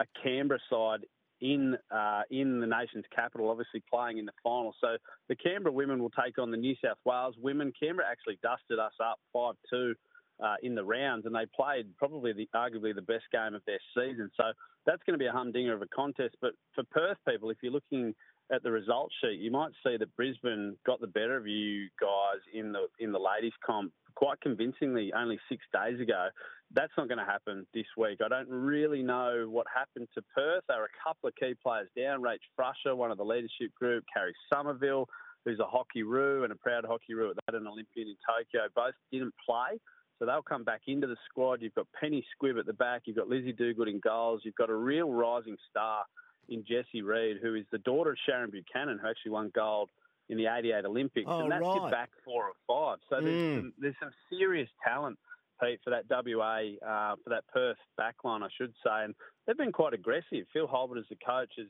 a 0.00 0.06
Canberra 0.22 0.58
side 0.70 1.00
in 1.42 1.76
uh, 1.90 2.22
in 2.30 2.60
the 2.60 2.66
nation's 2.66 3.04
capital, 3.14 3.50
obviously 3.50 3.82
playing 3.92 4.16
in 4.16 4.24
the 4.24 4.32
final. 4.42 4.74
So 4.80 4.96
the 5.28 5.36
Canberra 5.36 5.74
women 5.74 6.00
will 6.00 6.10
take 6.10 6.38
on 6.38 6.50
the 6.50 6.56
New 6.56 6.76
South 6.82 6.98
Wales 7.04 7.34
women. 7.38 7.72
Canberra 7.78 8.06
actually 8.10 8.38
dusted 8.42 8.78
us 8.78 8.92
up 9.04 9.18
5 9.34 9.54
2 9.68 9.94
uh, 10.42 10.56
in 10.62 10.74
the 10.74 10.84
rounds, 10.84 11.26
and 11.26 11.34
they 11.34 11.46
played 11.54 11.86
probably 11.96 12.32
the, 12.32 12.48
arguably 12.54 12.94
the 12.94 13.02
best 13.02 13.24
game 13.32 13.54
of 13.54 13.62
their 13.66 13.78
season. 13.94 14.30
So 14.36 14.44
that's 14.86 15.02
going 15.06 15.14
to 15.14 15.18
be 15.18 15.26
a 15.26 15.32
humdinger 15.32 15.72
of 15.72 15.82
a 15.82 15.86
contest. 15.94 16.36
But 16.40 16.52
for 16.74 16.84
Perth 16.90 17.18
people, 17.28 17.50
if 17.50 17.58
you're 17.62 17.72
looking 17.72 18.14
at 18.52 18.62
the 18.62 18.70
results 18.70 19.14
sheet, 19.22 19.38
you 19.38 19.50
might 19.50 19.70
see 19.84 19.96
that 19.96 20.16
Brisbane 20.16 20.76
got 20.84 21.00
the 21.00 21.06
better 21.06 21.36
of 21.36 21.46
you 21.46 21.88
guys 22.00 22.40
in 22.52 22.72
the 22.72 22.86
in 22.98 23.12
the 23.12 23.18
ladies 23.18 23.52
comp 23.64 23.92
quite 24.14 24.40
convincingly 24.40 25.12
only 25.16 25.38
six 25.48 25.64
days 25.72 26.00
ago. 26.00 26.28
That's 26.74 26.92
not 26.96 27.08
going 27.08 27.18
to 27.18 27.24
happen 27.24 27.66
this 27.74 27.86
week. 27.96 28.20
I 28.24 28.28
don't 28.28 28.48
really 28.48 29.02
know 29.02 29.46
what 29.48 29.66
happened 29.74 30.08
to 30.14 30.22
Perth. 30.34 30.64
There 30.68 30.78
were 30.78 30.84
a 30.84 31.08
couple 31.08 31.28
of 31.28 31.34
key 31.36 31.54
players 31.62 31.88
down. 31.96 32.22
Rach 32.22 32.38
Frusher, 32.56 32.96
one 32.96 33.10
of 33.10 33.18
the 33.18 33.24
leadership 33.24 33.74
group, 33.78 34.04
Karri 34.14 34.32
Somerville, 34.52 35.06
who's 35.44 35.60
a 35.60 35.66
hockey 35.66 36.02
roo 36.02 36.44
and 36.44 36.52
a 36.52 36.56
proud 36.56 36.84
hockey 36.86 37.14
roo 37.14 37.30
at 37.30 37.36
that, 37.46 37.54
an 37.54 37.66
Olympian 37.66 38.08
in 38.08 38.16
Tokyo, 38.26 38.68
both 38.74 38.94
didn't 39.10 39.34
play. 39.44 39.78
So 40.22 40.26
they'll 40.26 40.40
come 40.40 40.62
back 40.62 40.82
into 40.86 41.08
the 41.08 41.16
squad. 41.28 41.62
You've 41.62 41.74
got 41.74 41.88
Penny 42.00 42.24
Squibb 42.30 42.56
at 42.56 42.64
the 42.66 42.72
back. 42.72 43.02
You've 43.06 43.16
got 43.16 43.28
Lizzie 43.28 43.52
Dugood 43.52 43.88
in 43.88 43.98
goals. 43.98 44.42
You've 44.44 44.54
got 44.54 44.70
a 44.70 44.74
real 44.74 45.10
rising 45.10 45.56
star 45.68 46.04
in 46.48 46.62
Jessie 46.64 47.02
Reed, 47.02 47.38
who 47.42 47.56
is 47.56 47.64
the 47.72 47.78
daughter 47.78 48.10
of 48.12 48.18
Sharon 48.24 48.48
Buchanan, 48.50 49.00
who 49.02 49.08
actually 49.08 49.32
won 49.32 49.50
gold 49.52 49.90
in 50.28 50.38
the 50.38 50.46
88 50.46 50.84
Olympics. 50.84 51.26
Oh, 51.28 51.40
and 51.40 51.50
that's 51.50 51.64
right. 51.64 51.74
your 51.74 51.90
back 51.90 52.10
four 52.24 52.44
or 52.44 52.52
five. 52.68 52.98
So 53.10 53.20
there's, 53.20 53.34
Mm. 53.36 53.56
some, 53.62 53.72
there's 53.78 53.94
some 54.00 54.12
serious 54.30 54.68
talent, 54.84 55.18
Pete, 55.60 55.80
for 55.82 55.90
that 55.90 56.04
WA, 56.08 56.76
uh, 56.86 57.16
for 57.24 57.30
that 57.30 57.44
Perth 57.52 57.78
backline, 57.98 58.44
I 58.44 58.48
should 58.56 58.72
say. 58.84 59.02
And 59.02 59.16
they've 59.48 59.58
been 59.58 59.72
quite 59.72 59.92
aggressive. 59.92 60.46
Phil 60.52 60.68
Holbert, 60.68 60.98
as 61.00 61.08
the 61.10 61.16
coach, 61.16 61.50
has, 61.58 61.66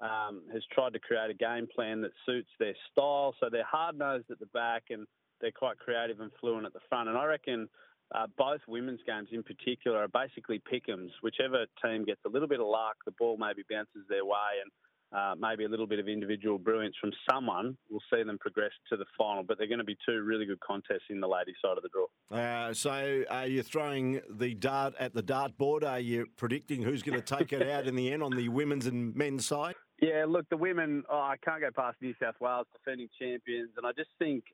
um, 0.00 0.42
has 0.52 0.62
tried 0.72 0.92
to 0.92 0.98
create 0.98 1.30
a 1.30 1.34
game 1.34 1.66
plan 1.74 2.02
that 2.02 2.12
suits 2.26 2.50
their 2.58 2.74
style. 2.92 3.34
So 3.40 3.48
they're 3.48 3.64
hard 3.64 3.96
nosed 3.96 4.30
at 4.30 4.40
the 4.40 4.46
back 4.52 4.90
and 4.90 5.06
they're 5.40 5.52
quite 5.52 5.78
creative 5.78 6.20
and 6.20 6.30
fluent 6.38 6.66
at 6.66 6.74
the 6.74 6.80
front. 6.90 7.08
And 7.08 7.16
I 7.16 7.24
reckon 7.24 7.66
uh, 8.12 8.26
both 8.36 8.60
women's 8.68 9.00
games 9.06 9.28
in 9.32 9.42
particular 9.42 9.98
are 9.98 10.08
basically 10.08 10.62
pick'ems. 10.72 11.10
Whichever 11.22 11.66
team 11.84 12.04
gets 12.04 12.20
a 12.26 12.28
little 12.28 12.48
bit 12.48 12.60
of 12.60 12.66
luck, 12.66 12.96
the 13.04 13.12
ball 13.12 13.36
maybe 13.38 13.62
bounces 13.68 14.02
their 14.08 14.24
way, 14.24 14.60
and 14.62 14.70
uh, 15.14 15.34
maybe 15.38 15.64
a 15.64 15.68
little 15.68 15.86
bit 15.86 15.98
of 15.98 16.08
individual 16.08 16.58
brilliance 16.58 16.96
from 17.00 17.12
someone 17.30 17.76
will 17.90 18.02
see 18.12 18.22
them 18.22 18.38
progress 18.38 18.72
to 18.90 18.96
the 18.96 19.04
final. 19.16 19.42
But 19.42 19.58
they're 19.58 19.68
going 19.68 19.78
to 19.78 19.84
be 19.84 19.96
two 20.06 20.22
really 20.22 20.44
good 20.44 20.60
contests 20.60 21.08
in 21.10 21.20
the 21.20 21.28
ladies' 21.28 21.54
side 21.62 21.76
of 21.76 21.82
the 21.82 21.88
draw. 21.92 22.06
Uh, 22.36 22.74
so, 22.74 23.24
are 23.30 23.46
you 23.46 23.62
throwing 23.62 24.20
the 24.28 24.54
dart 24.54 24.94
at 24.98 25.14
the 25.14 25.22
dartboard? 25.22 25.84
Are 25.84 26.00
you 26.00 26.26
predicting 26.36 26.82
who's 26.82 27.02
going 27.02 27.20
to 27.20 27.36
take 27.36 27.52
it 27.52 27.68
out 27.68 27.86
in 27.86 27.94
the 27.94 28.12
end 28.12 28.22
on 28.22 28.34
the 28.34 28.48
women's 28.48 28.86
and 28.86 29.14
men's 29.14 29.46
side? 29.46 29.74
Yeah, 30.00 30.24
look, 30.28 30.48
the 30.50 30.56
women, 30.56 31.04
oh, 31.08 31.16
I 31.16 31.36
can't 31.44 31.60
go 31.60 31.70
past 31.74 31.96
New 32.02 32.14
South 32.20 32.34
Wales, 32.40 32.66
defending 32.72 33.08
champions, 33.18 33.70
and 33.76 33.86
I 33.86 33.92
just 33.92 34.10
think 34.18 34.44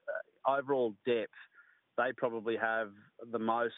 uh, 0.46 0.58
overall 0.58 0.94
depth, 1.06 1.32
they 2.00 2.12
probably 2.16 2.56
have 2.56 2.88
the 3.30 3.38
most 3.38 3.74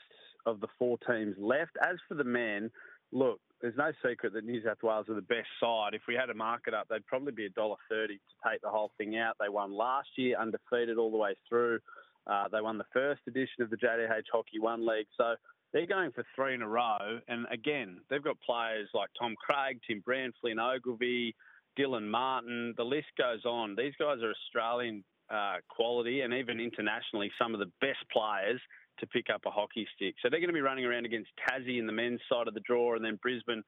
of 0.47 0.61
the 0.61 0.69
four 0.79 0.99
teams 1.07 1.35
left. 1.39 1.73
As 1.83 1.97
for 2.09 2.15
the 2.15 2.25
men, 2.25 2.71
look, 3.11 3.41
there's 3.61 3.77
no 3.77 3.93
secret 4.07 4.33
that 4.33 4.45
New 4.45 4.63
South 4.65 4.83
Wales 4.83 5.07
are 5.09 5.15
the 5.15 5.23
best 5.23 5.49
side. 5.61 5.95
If 5.95 6.03
we 6.09 6.15
had 6.15 6.27
to 6.27 6.35
mark 6.35 6.63
it 6.67 6.75
up, 6.75 6.89
they'd 6.89 7.07
probably 7.07 7.33
be 7.33 7.49
$1.30 7.49 7.79
to 7.89 8.17
take 8.49 8.61
the 8.63 8.71
whole 8.71 8.93
thing 8.99 9.17
out. 9.17 9.37
They 9.41 9.49
won 9.49 9.73
last 9.73 10.09
year, 10.17 10.37
undefeated 10.39 10.99
all 10.99 11.11
the 11.11 11.17
way 11.17 11.35
through. 11.49 11.79
Uh, 12.27 12.45
they 12.51 12.61
won 12.61 12.79
the 12.79 12.85
first 12.93 13.23
edition 13.27 13.63
of 13.63 13.71
the 13.71 13.77
JDH 13.77 14.25
Hockey 14.33 14.59
One 14.59 14.87
League. 14.87 15.07
So 15.17 15.35
they're 15.73 15.87
going 15.87 16.13
for 16.13 16.25
three 16.35 16.55
in 16.55 16.63
a 16.63 16.69
row. 16.69 17.21
And 17.29 17.47
again, 17.53 17.99
they've 18.11 18.23
got 18.23 18.41
players 18.41 18.89
like 18.95 19.11
Tom 19.19 19.35
Craig, 19.37 19.81
Tim 19.87 20.01
Brand, 20.01 20.35
Flynn 20.41 20.59
Ogilvie, 20.59 21.35
Dylan 21.79 22.09
Martin. 22.09 22.75
The 22.77 22.85
list 22.85 23.09
goes 23.19 23.45
on. 23.45 23.77
These 23.77 23.95
guys 23.99 24.19
are 24.23 24.33
Australian 24.33 25.05
uh, 25.33 25.57
quality 25.69 26.21
and 26.21 26.35
even 26.35 26.61
internationally 26.61 27.31
some 27.41 27.55
of 27.55 27.61
the 27.61 27.71
best 27.81 28.05
players 28.13 28.61
to 28.99 29.07
pick 29.07 29.27
up 29.33 29.43
a 29.47 29.51
hockey 29.51 29.87
stick. 29.97 30.15
So 30.23 30.29
they're 30.29 30.41
going 30.41 30.49
to 30.49 30.55
be 30.55 30.61
running 30.61 30.85
around 30.85 31.07
against 31.07 31.31
Tassie 31.49 31.79
in 31.79 31.87
the 31.87 31.93
men's 31.93 32.21
side 32.31 32.49
of 32.49 32.55
the 32.55 32.61
draw 32.61 32.95
and 32.95 33.05
then 33.05 33.19
Brisbane 33.23 33.63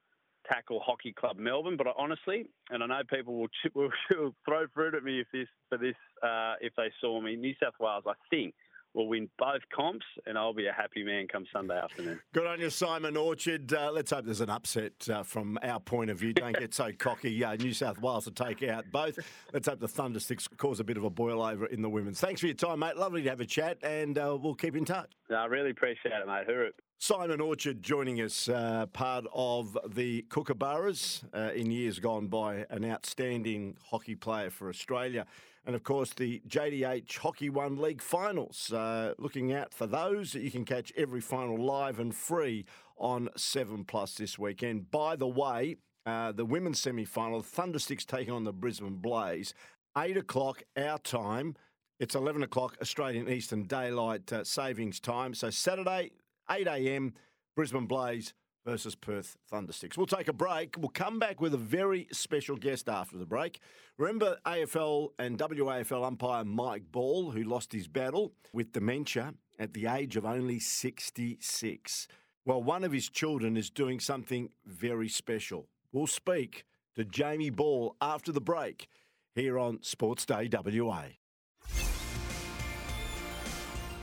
tackle 0.46 0.81
Hockey 0.85 1.14
Club 1.18 1.38
Melbourne. 1.38 1.77
But 1.77 1.87
honestly, 1.96 2.46
and 2.70 2.83
I 2.83 2.87
know 2.87 3.00
people 3.11 3.35
will, 3.35 3.48
will, 3.74 3.90
will 4.11 4.35
throw 4.44 4.66
fruit 4.74 4.94
at 4.94 5.03
me 5.03 5.20
if 5.20 5.27
this 5.33 5.48
for 5.68 5.79
this 5.79 5.96
uh, 6.22 6.55
if 6.61 6.72
they 6.77 6.92
saw 7.00 7.20
me. 7.20 7.37
New 7.37 7.55
South 7.62 7.74
Wales, 7.81 8.05
I 8.07 8.14
think, 8.31 8.55
will 8.94 9.09
win 9.09 9.28
both 9.38 9.62
comps, 9.74 10.07
and 10.26 10.38
I'll 10.38 10.54
be 10.54 10.66
a 10.66 10.72
happy 10.72 11.02
man 11.02 11.26
come 11.28 11.44
Sunday 11.52 11.78
afternoon. 11.78 12.20
Good 12.33 12.46
on 12.46 12.61
you, 12.61 12.70
Simon 12.70 13.16
Orchard. 13.16 13.72
Uh, 13.72 13.90
let's 13.92 14.11
hope 14.11 14.24
there's 14.24 14.40
an 14.40 14.50
upset 14.50 15.09
uh, 15.11 15.22
from 15.22 15.59
our 15.62 15.80
point 15.80 16.11
of 16.11 16.18
view. 16.18 16.33
Don't 16.33 16.59
get 16.59 16.72
so 16.72 16.90
cocky. 16.96 17.44
Uh, 17.44 17.57
New 17.57 17.72
South 17.72 18.00
Wales 18.00 18.24
to 18.24 18.30
take 18.30 18.62
out 18.62 18.85
both. 18.90 19.18
Let's 19.52 19.68
hope 19.68 19.80
the 19.80 19.88
Thunder 19.88 20.18
Thundersticks 20.18 20.48
cause 20.57 20.80
a 20.80 20.85
bit 20.85 20.96
of 20.96 21.04
a 21.04 21.11
boil 21.11 21.42
over 21.42 21.66
in 21.66 21.83
the 21.83 21.90
women's. 21.90 22.20
Thanks 22.20 22.40
for 22.40 22.46
your 22.46 22.54
time, 22.54 22.78
mate. 22.78 22.96
Lovely 22.96 23.22
to 23.22 23.30
have 23.30 23.40
a 23.40 23.46
chat, 23.46 23.78
and 23.83 24.16
uh, 24.16 24.37
we'll 24.40 24.54
keep 24.54 24.76
in 24.76 24.85
touch. 24.85 25.12
No, 25.28 25.37
I 25.37 25.46
really 25.46 25.70
appreciate 25.70 26.12
it, 26.12 26.26
mate. 26.26 26.46
Hooroo. 26.48 26.70
Simon 26.98 27.40
Orchard 27.40 27.83
joining 27.83 28.20
us, 28.20 28.48
uh, 28.48 28.87
part 28.92 29.26
of 29.35 29.76
the 29.87 30.22
Kookaburras 30.28 31.24
uh, 31.35 31.52
in 31.52 31.70
years 31.70 31.98
gone 31.98 32.28
by, 32.28 32.64
an 32.70 32.85
outstanding 32.85 33.76
hockey 33.90 34.14
player 34.14 34.48
for 34.48 34.68
Australia. 34.68 35.26
And 35.66 35.74
of 35.74 35.83
course, 35.83 36.12
the 36.12 36.42
JDH 36.46 37.16
Hockey 37.18 37.48
One 37.48 37.79
League 37.79 38.03
finals. 38.03 38.72
Uh, 38.72 39.14
looking 39.18 39.53
out 39.53 39.72
for 39.72 39.87
those. 39.87 40.35
You 40.35 40.50
can 40.50 40.64
catch 40.64 40.92
every 40.96 41.20
final 41.20 41.57
live 41.57 41.98
and 41.98 42.14
free 42.14 42.66
on 42.98 43.31
7 43.37 43.85
Plus 43.85 44.14
this 44.14 44.38
weekend. 44.38 44.90
By 44.90 45.16
the 45.16 45.27
way, 45.27 45.77
uh, 46.05 46.33
the 46.33 46.44
women's 46.44 46.81
semi 46.81 47.05
final, 47.05 47.42
Thundersticks 47.42 48.05
taking 48.05 48.35
on 48.35 48.44
the 48.44 48.53
Brisbane 48.53 48.96
Blaze, 48.96 49.55
8 49.96 50.18
o'clock 50.18 50.62
our 50.77 50.98
time. 50.98 51.57
It's 51.98 52.14
11 52.14 52.42
o'clock 52.42 52.77
Australian 52.83 53.31
Eastern 53.31 53.62
Daylight 53.62 54.31
uh, 54.33 54.44
Savings 54.44 55.00
Time. 55.00 55.33
So 55.33 55.48
Saturday, 55.48 56.11
8 56.50 56.66
a.m., 56.66 57.14
Brisbane 57.57 57.87
Blaze 57.87 58.35
versus 58.64 58.94
Perth 58.94 59.37
Thundersticks. 59.53 59.96
We'll 59.96 60.07
take 60.07 60.29
a 60.29 60.33
break. 60.33 60.77
We'll 60.79 60.88
come 60.88 61.18
back 61.18 61.40
with 61.40 61.55
a 61.55 61.59
very 61.59 62.09
special 62.12 62.57
guest 62.57 62.88
after 62.88 63.18
the 63.18 63.27
break. 63.27 63.61
Remember 63.98 64.38
AFL 64.46 65.11
and 65.18 65.38
WAFL 65.38 66.05
umpire 66.05 66.44
Mike 66.44 66.90
Ball, 66.90 67.31
who 67.31 67.44
lost 67.44 67.72
his 67.72 67.88
battle 67.88 68.33
with 68.53 68.72
dementia 68.72 69.35
at 69.59 69.74
the 69.74 69.87
age 69.87 70.16
of 70.16 70.24
only 70.24 70.59
66. 70.59 72.09
Well, 72.46 72.62
one 72.62 72.85
of 72.85 72.92
his 72.92 73.09
children 73.09 73.57
is 73.57 73.70
doing 73.70 74.00
something 74.00 74.50
very 74.66 75.09
special. 75.09 75.68
We'll 75.92 76.07
speak 76.07 76.64
to 76.96 77.05
Jamie 77.05 77.50
Ball 77.50 77.96
after 78.00 78.33
the 78.33 78.40
break 78.40 78.88
here 79.35 79.59
on 79.59 79.83
Sports 79.83 80.27
Day 80.27 80.48
WA. 80.50 81.05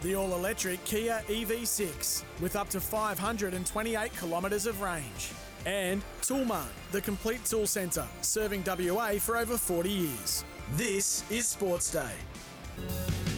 The 0.01 0.15
all 0.15 0.33
electric 0.33 0.83
Kia 0.83 1.21
EV6 1.27 2.23
with 2.41 2.55
up 2.55 2.69
to 2.69 2.81
528 2.81 4.17
kilometres 4.17 4.65
of 4.65 4.81
range. 4.81 5.31
And 5.67 6.01
Toolmart, 6.23 6.69
the 6.91 7.01
complete 7.01 7.45
tool 7.45 7.67
centre, 7.67 8.07
serving 8.21 8.63
WA 8.65 9.11
for 9.19 9.37
over 9.37 9.57
40 9.57 9.89
years. 9.91 10.43
This 10.73 11.23
is 11.29 11.47
Sports 11.47 11.91
Day. 11.91 13.30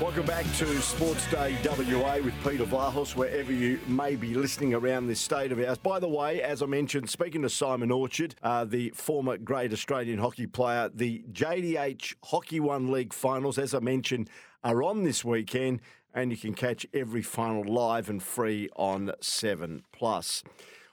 Welcome 0.00 0.26
back 0.26 0.44
to 0.58 0.80
Sports 0.80 1.28
Day 1.28 1.56
WA 1.64 2.18
with 2.18 2.32
Peter 2.44 2.64
Vlahos, 2.64 3.16
wherever 3.16 3.52
you 3.52 3.80
may 3.88 4.14
be 4.14 4.32
listening 4.32 4.72
around 4.72 5.08
this 5.08 5.18
state 5.18 5.50
of 5.50 5.58
ours. 5.58 5.76
By 5.76 5.98
the 5.98 6.08
way, 6.08 6.40
as 6.40 6.62
I 6.62 6.66
mentioned, 6.66 7.10
speaking 7.10 7.42
to 7.42 7.50
Simon 7.50 7.90
Orchard, 7.90 8.36
uh, 8.44 8.64
the 8.64 8.90
former 8.90 9.36
great 9.36 9.72
Australian 9.72 10.20
hockey 10.20 10.46
player, 10.46 10.88
the 10.94 11.24
JDH 11.32 12.14
Hockey 12.26 12.60
One 12.60 12.92
League 12.92 13.12
finals, 13.12 13.58
as 13.58 13.74
I 13.74 13.80
mentioned, 13.80 14.30
are 14.62 14.84
on 14.84 15.02
this 15.02 15.24
weekend, 15.24 15.80
and 16.14 16.30
you 16.30 16.36
can 16.36 16.54
catch 16.54 16.86
every 16.94 17.22
final 17.22 17.64
live 17.64 18.08
and 18.08 18.22
free 18.22 18.68
on 18.76 19.10
7 19.20 19.82
Plus. 19.90 20.44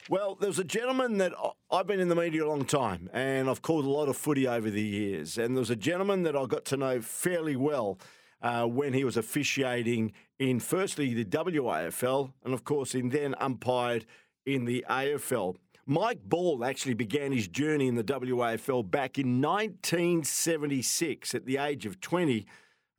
Well, 0.10 0.34
there's 0.34 0.60
a 0.60 0.64
gentleman 0.64 1.20
that 1.20 1.34
I've 1.72 1.86
been 1.86 2.00
in 2.00 2.10
the 2.10 2.16
media 2.16 2.44
a 2.44 2.50
long 2.50 2.66
time, 2.66 3.12
and 3.14 3.52
I've 3.52 3.62
called 3.62 3.86
a 3.86 3.90
lot 3.90 4.10
of 4.10 4.18
footy 4.18 4.48
over 4.48 4.72
the 4.72 4.82
years. 4.82 5.38
And 5.38 5.56
there's 5.56 5.70
a 5.70 5.76
gentleman 5.76 6.24
that 6.24 6.36
I 6.36 6.46
got 6.46 6.66
to 6.66 6.78
know 6.78 7.02
fairly 7.02 7.56
well 7.56 8.00
uh, 8.46 8.64
when 8.68 8.94
he 8.94 9.04
was 9.04 9.18
officiating 9.18 10.14
in 10.38 10.60
firstly 10.60 11.16
the 11.16 11.26
WAFL 11.26 12.32
and 12.44 12.54
of 12.54 12.64
course 12.64 12.94
in 12.94 13.10
then 13.10 13.34
umpired 13.40 14.06
in 14.46 14.66
the 14.66 14.86
AFL. 14.88 15.56
Mike 15.88 16.22
Ball 16.24 16.64
actually 16.64 16.94
began 16.94 17.32
his 17.32 17.48
journey 17.48 17.88
in 17.88 17.96
the 17.96 18.04
WAFL 18.04 18.90
back 18.90 19.18
in 19.18 19.42
1976 19.42 21.34
at 21.34 21.48
the 21.48 21.58
age 21.58 21.88
of 21.88 22.00
20, 22.00 22.46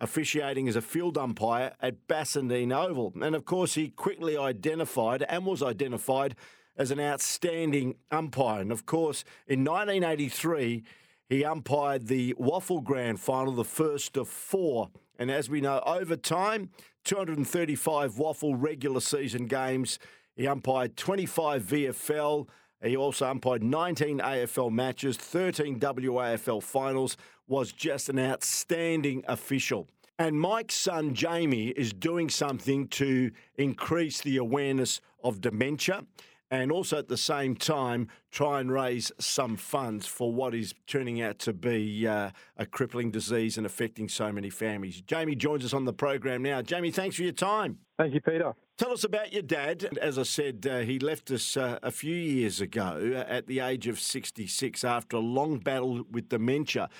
officiating 0.00 0.66
as 0.66 0.74
a 0.74 0.82
field 0.82 1.16
umpire 1.16 1.74
at 1.80 2.08
Bassendean 2.08 2.74
Oval. 2.74 3.12
And 3.22 3.36
of 3.36 3.44
course, 3.44 3.74
he 3.74 3.90
quickly 3.90 4.36
identified 4.36 5.24
and 5.28 5.46
was 5.46 5.62
identified 5.62 6.34
as 6.76 6.90
an 6.90 6.98
outstanding 6.98 7.94
umpire. 8.10 8.62
And 8.62 8.72
of 8.72 8.84
course, 8.84 9.24
in 9.46 9.64
1983, 9.64 10.82
he 11.28 11.44
umpired 11.44 12.06
the 12.06 12.34
WAFL 12.34 12.84
Grand 12.84 13.20
Final, 13.20 13.54
the 13.54 13.64
first 13.64 14.16
of 14.16 14.28
four 14.28 14.90
and 15.18 15.30
as 15.30 15.48
we 15.48 15.60
know, 15.60 15.82
over 15.86 16.16
time, 16.16 16.70
235 17.04 18.14
WAFL 18.14 18.54
regular 18.58 19.00
season 19.00 19.46
games. 19.46 19.98
He 20.34 20.46
umpired 20.46 20.96
25 20.96 21.62
VFL. 21.62 22.48
He 22.82 22.96
also 22.96 23.30
umpired 23.30 23.62
19 23.62 24.18
AFL 24.18 24.70
matches, 24.70 25.16
13 25.16 25.80
WAFL 25.80 26.62
finals, 26.62 27.16
was 27.48 27.72
just 27.72 28.08
an 28.08 28.18
outstanding 28.18 29.24
official. 29.26 29.88
And 30.18 30.38
Mike's 30.40 30.74
son, 30.74 31.14
Jamie, 31.14 31.68
is 31.68 31.92
doing 31.92 32.28
something 32.28 32.88
to 32.88 33.30
increase 33.56 34.20
the 34.20 34.36
awareness 34.36 35.00
of 35.22 35.40
dementia 35.40 36.04
and 36.50 36.70
also 36.70 36.98
at 36.98 37.08
the 37.08 37.16
same 37.16 37.54
time 37.54 38.08
try 38.30 38.60
and 38.60 38.70
raise 38.70 39.10
some 39.18 39.56
funds 39.56 40.06
for 40.06 40.32
what 40.32 40.54
is 40.54 40.74
turning 40.86 41.20
out 41.20 41.38
to 41.40 41.52
be 41.52 42.06
uh, 42.06 42.30
a 42.56 42.66
crippling 42.66 43.10
disease 43.10 43.56
and 43.56 43.66
affecting 43.66 44.08
so 44.08 44.30
many 44.30 44.50
families. 44.50 45.00
Jamie 45.02 45.34
joins 45.34 45.64
us 45.64 45.72
on 45.72 45.84
the 45.84 45.92
program 45.92 46.42
now. 46.42 46.62
Jamie, 46.62 46.90
thanks 46.90 47.16
for 47.16 47.22
your 47.22 47.32
time. 47.32 47.78
Thank 47.98 48.14
you, 48.14 48.20
Peter. 48.20 48.54
Tell 48.76 48.92
us 48.92 49.04
about 49.04 49.32
your 49.32 49.42
dad. 49.42 49.98
As 50.00 50.18
I 50.18 50.22
said, 50.24 50.66
uh, 50.70 50.80
he 50.80 50.98
left 50.98 51.30
us 51.30 51.56
uh, 51.56 51.78
a 51.82 51.90
few 51.90 52.14
years 52.14 52.60
ago 52.60 53.24
at 53.26 53.46
the 53.46 53.60
age 53.60 53.86
of 53.86 53.98
66 53.98 54.84
after 54.84 55.16
a 55.16 55.20
long 55.20 55.58
battle 55.58 56.04
with 56.10 56.28
dementia. 56.28 56.90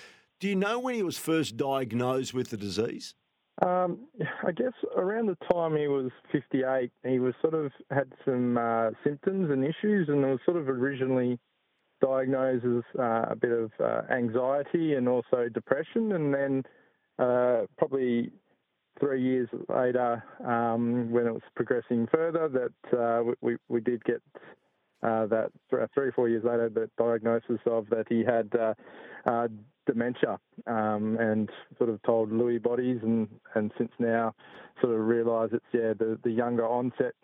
Do 0.41 0.49
you 0.49 0.57
know 0.57 0.79
when 0.79 0.95
he 0.95 1.03
was 1.03 1.19
first 1.19 1.57
diagnosed 1.57 2.33
with 2.33 2.49
the 2.49 2.57
disease? 2.57 3.15
Um, 3.65 4.01
I 4.47 4.53
guess 4.53 4.73
around 4.97 5.27
the 5.27 5.37
time 5.51 5.77
he 5.77 5.89
was 5.89 6.11
58, 6.31 6.91
he 7.05 7.19
was 7.19 7.35
sort 7.41 7.55
of 7.55 7.73
had 7.91 8.13
some 8.25 8.59
uh, 8.59 8.91
symptoms 9.03 9.51
and 9.51 9.65
issues, 9.65 10.09
and 10.09 10.23
was 10.23 10.41
sort 10.45 10.59
of 10.59 10.69
originally 10.69 11.39
diagnosed 12.03 12.65
as 12.67 12.83
uh, 12.99 13.27
a 13.31 13.37
bit 13.37 13.53
of 13.53 13.71
uh, 13.83 14.03
anxiety 14.13 14.95
and 14.95 15.09
also 15.09 15.49
depression, 15.53 16.13
and 16.13 16.35
then 16.35 16.63
uh, 17.19 17.63
probably 17.79 18.31
three 19.01 19.23
years 19.23 19.49
later, 19.69 20.23
um, 20.47 21.11
when 21.11 21.27
it 21.27 21.33
was 21.33 21.43
progressing 21.55 22.07
further, 22.13 22.49
that 22.49 22.99
uh, 22.99 23.33
we 23.41 23.57
we 23.69 23.81
did 23.81 24.05
get 24.05 24.21
uh, 25.03 25.27
that 25.27 25.51
three 25.71 25.81
or 25.81 26.13
four 26.15 26.29
years 26.29 26.45
later, 26.45 26.69
the 26.69 26.91
diagnosis 26.99 27.61
of 27.65 27.89
that 27.89 28.05
he 28.09 28.23
had 28.23 28.51
dementia 29.87 30.39
um, 30.67 31.17
and 31.19 31.51
sort 31.79 31.91
of 31.91 32.03
told 32.03 32.31
Lewy 32.31 32.63
bodies 32.63 32.99
and, 33.03 33.29
and 33.55 33.73
since 33.79 33.93
now 33.99 34.35
sort 34.81 34.93
of 34.95 35.07
realise 35.07 35.51
it's 35.53 35.65
yeah 35.73 35.93
the, 35.99 36.19
the 36.25 36.31
younger 36.31 36.67
onset 36.67 37.15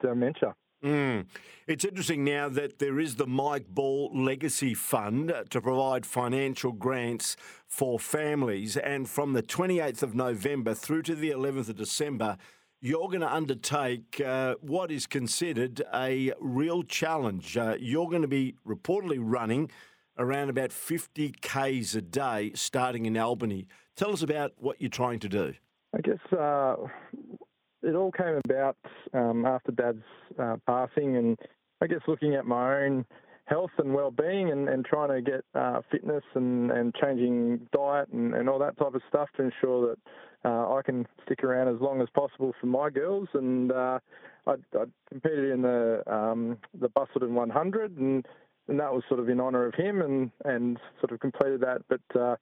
dementia. 0.00 0.54
Mm. 0.84 1.26
It's 1.66 1.84
interesting 1.84 2.24
now 2.24 2.48
that 2.48 2.78
there 2.78 2.98
is 2.98 3.16
the 3.16 3.26
Mike 3.26 3.68
Ball 3.68 4.10
Legacy 4.14 4.72
Fund 4.72 5.32
to 5.50 5.60
provide 5.60 6.06
financial 6.06 6.72
grants 6.72 7.36
for 7.66 7.98
families. 7.98 8.78
And 8.78 9.08
from 9.08 9.34
the 9.34 9.42
28th 9.42 10.02
of 10.02 10.14
November 10.14 10.72
through 10.72 11.02
to 11.02 11.14
the 11.14 11.30
11th 11.30 11.68
of 11.68 11.76
December, 11.76 12.38
you're 12.80 13.08
going 13.08 13.20
to 13.20 13.32
undertake 13.32 14.22
uh, 14.24 14.54
what 14.62 14.90
is 14.90 15.06
considered 15.06 15.82
a 15.92 16.32
real 16.40 16.82
challenge. 16.82 17.58
Uh, 17.58 17.76
you're 17.78 18.08
going 18.08 18.22
to 18.22 18.28
be 18.28 18.54
reportedly 18.66 19.18
running 19.20 19.70
around 20.18 20.50
about 20.50 20.72
50 20.72 21.32
Ks 21.40 21.94
a 21.94 22.02
day 22.02 22.52
starting 22.54 23.06
in 23.06 23.16
Albany. 23.16 23.66
Tell 23.96 24.12
us 24.12 24.22
about 24.22 24.52
what 24.56 24.80
you're 24.80 24.90
trying 24.90 25.20
to 25.20 25.28
do. 25.28 25.54
I 25.94 26.00
guess 26.00 26.32
uh, 26.32 26.76
it 27.82 27.94
all 27.94 28.12
came 28.12 28.40
about 28.44 28.76
um, 29.12 29.44
after 29.44 29.72
Dad's 29.72 30.04
uh, 30.38 30.56
passing, 30.66 31.16
and 31.16 31.38
I 31.80 31.86
guess 31.86 32.00
looking 32.06 32.34
at 32.34 32.46
my 32.46 32.84
own 32.84 33.04
health 33.46 33.70
and 33.78 33.92
well-being 33.92 34.50
and, 34.52 34.68
and 34.68 34.84
trying 34.84 35.08
to 35.08 35.20
get 35.20 35.44
uh, 35.54 35.80
fitness 35.90 36.22
and, 36.34 36.70
and 36.70 36.94
changing 36.94 37.60
diet 37.72 38.08
and, 38.12 38.32
and 38.34 38.48
all 38.48 38.60
that 38.60 38.78
type 38.78 38.94
of 38.94 39.02
stuff 39.08 39.28
to 39.36 39.42
ensure 39.42 39.88
that 39.88 39.98
uh, 40.48 40.72
I 40.74 40.82
can 40.84 41.06
stick 41.24 41.42
around 41.42 41.74
as 41.74 41.80
long 41.80 42.00
as 42.00 42.08
possible 42.14 42.54
for 42.60 42.66
my 42.66 42.90
girls. 42.90 43.28
And 43.34 43.72
uh, 43.72 43.98
I, 44.46 44.52
I 44.52 44.84
competed 45.08 45.50
in 45.50 45.62
the 45.62 46.02
um, 46.06 46.58
the 46.80 46.88
Busselton 46.88 47.30
100 47.30 47.98
and 47.98 48.26
and 48.70 48.80
that 48.80 48.92
was 48.92 49.02
sort 49.08 49.20
of 49.20 49.28
in 49.28 49.40
honour 49.40 49.66
of 49.66 49.74
him, 49.74 50.00
and 50.00 50.30
and 50.44 50.78
sort 51.00 51.12
of 51.12 51.20
completed 51.20 51.60
that. 51.60 51.82
But 51.88 52.20
uh, 52.20 52.36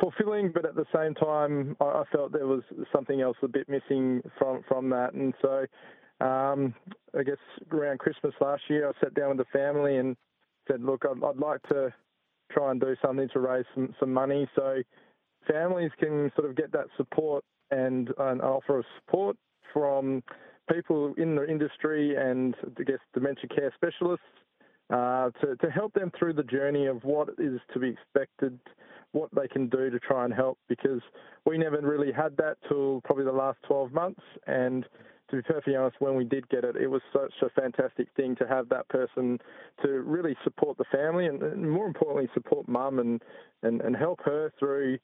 fulfilling, 0.00 0.52
but 0.52 0.64
at 0.64 0.74
the 0.74 0.86
same 0.94 1.14
time, 1.14 1.76
I, 1.80 1.84
I 1.84 2.04
felt 2.10 2.32
there 2.32 2.46
was 2.46 2.62
something 2.94 3.20
else 3.20 3.36
a 3.42 3.48
bit 3.48 3.68
missing 3.68 4.22
from 4.38 4.62
from 4.68 4.90
that, 4.90 5.12
and 5.14 5.34
so. 5.42 5.66
Um, 6.20 6.72
I 7.18 7.24
guess 7.24 7.38
around 7.72 7.98
Christmas 7.98 8.32
last 8.40 8.62
year, 8.68 8.88
I 8.88 8.92
sat 9.02 9.12
down 9.12 9.36
with 9.36 9.38
the 9.38 9.58
family 9.58 9.96
and 9.96 10.16
said, 10.70 10.80
"Look, 10.80 11.02
I'd, 11.04 11.20
I'd 11.24 11.36
like 11.36 11.60
to 11.70 11.92
try 12.52 12.70
and 12.70 12.80
do 12.80 12.94
something 13.04 13.28
to 13.32 13.40
raise 13.40 13.64
some, 13.74 13.94
some 13.98 14.12
money 14.12 14.48
so 14.54 14.82
families 15.50 15.90
can 15.98 16.30
sort 16.36 16.48
of 16.48 16.56
get 16.56 16.72
that 16.72 16.86
support 16.96 17.44
and 17.70 18.08
an 18.18 18.40
offer 18.40 18.78
of 18.78 18.84
support 18.98 19.36
from 19.72 20.22
people 20.72 21.14
in 21.16 21.34
the 21.34 21.48
industry 21.48 22.14
and 22.16 22.54
I 22.78 22.82
guess 22.84 22.98
dementia 23.14 23.48
care 23.48 23.72
specialists 23.74 24.24
uh, 24.92 25.30
to, 25.40 25.56
to 25.56 25.70
help 25.70 25.94
them 25.94 26.12
through 26.18 26.34
the 26.34 26.42
journey 26.42 26.86
of 26.86 27.02
what 27.02 27.30
is 27.38 27.60
to 27.72 27.80
be 27.80 27.88
expected, 27.88 28.58
what 29.12 29.30
they 29.34 29.48
can 29.48 29.68
do 29.68 29.90
to 29.90 29.98
try 29.98 30.24
and 30.24 30.34
help 30.34 30.58
because 30.68 31.00
we 31.46 31.56
never 31.56 31.80
really 31.80 32.12
had 32.12 32.36
that 32.36 32.56
till 32.68 33.00
probably 33.04 33.24
the 33.24 33.32
last 33.32 33.58
12 33.66 33.92
months. 33.92 34.20
And 34.46 34.84
to 35.30 35.36
be 35.36 35.42
perfectly 35.42 35.76
honest, 35.76 35.96
when 35.98 36.14
we 36.14 36.24
did 36.24 36.46
get 36.50 36.64
it, 36.64 36.76
it 36.76 36.88
was 36.88 37.00
such 37.12 37.32
a 37.42 37.48
fantastic 37.58 38.08
thing 38.16 38.36
to 38.36 38.46
have 38.46 38.68
that 38.68 38.86
person 38.88 39.38
to 39.82 39.88
really 40.02 40.36
support 40.44 40.76
the 40.76 40.84
family 40.92 41.26
and, 41.26 41.42
and 41.42 41.70
more 41.70 41.86
importantly, 41.86 42.28
support 42.34 42.68
mum 42.68 42.98
and, 42.98 43.22
and, 43.62 43.80
and 43.80 43.96
help 43.96 44.20
her 44.24 44.52
through, 44.58 44.98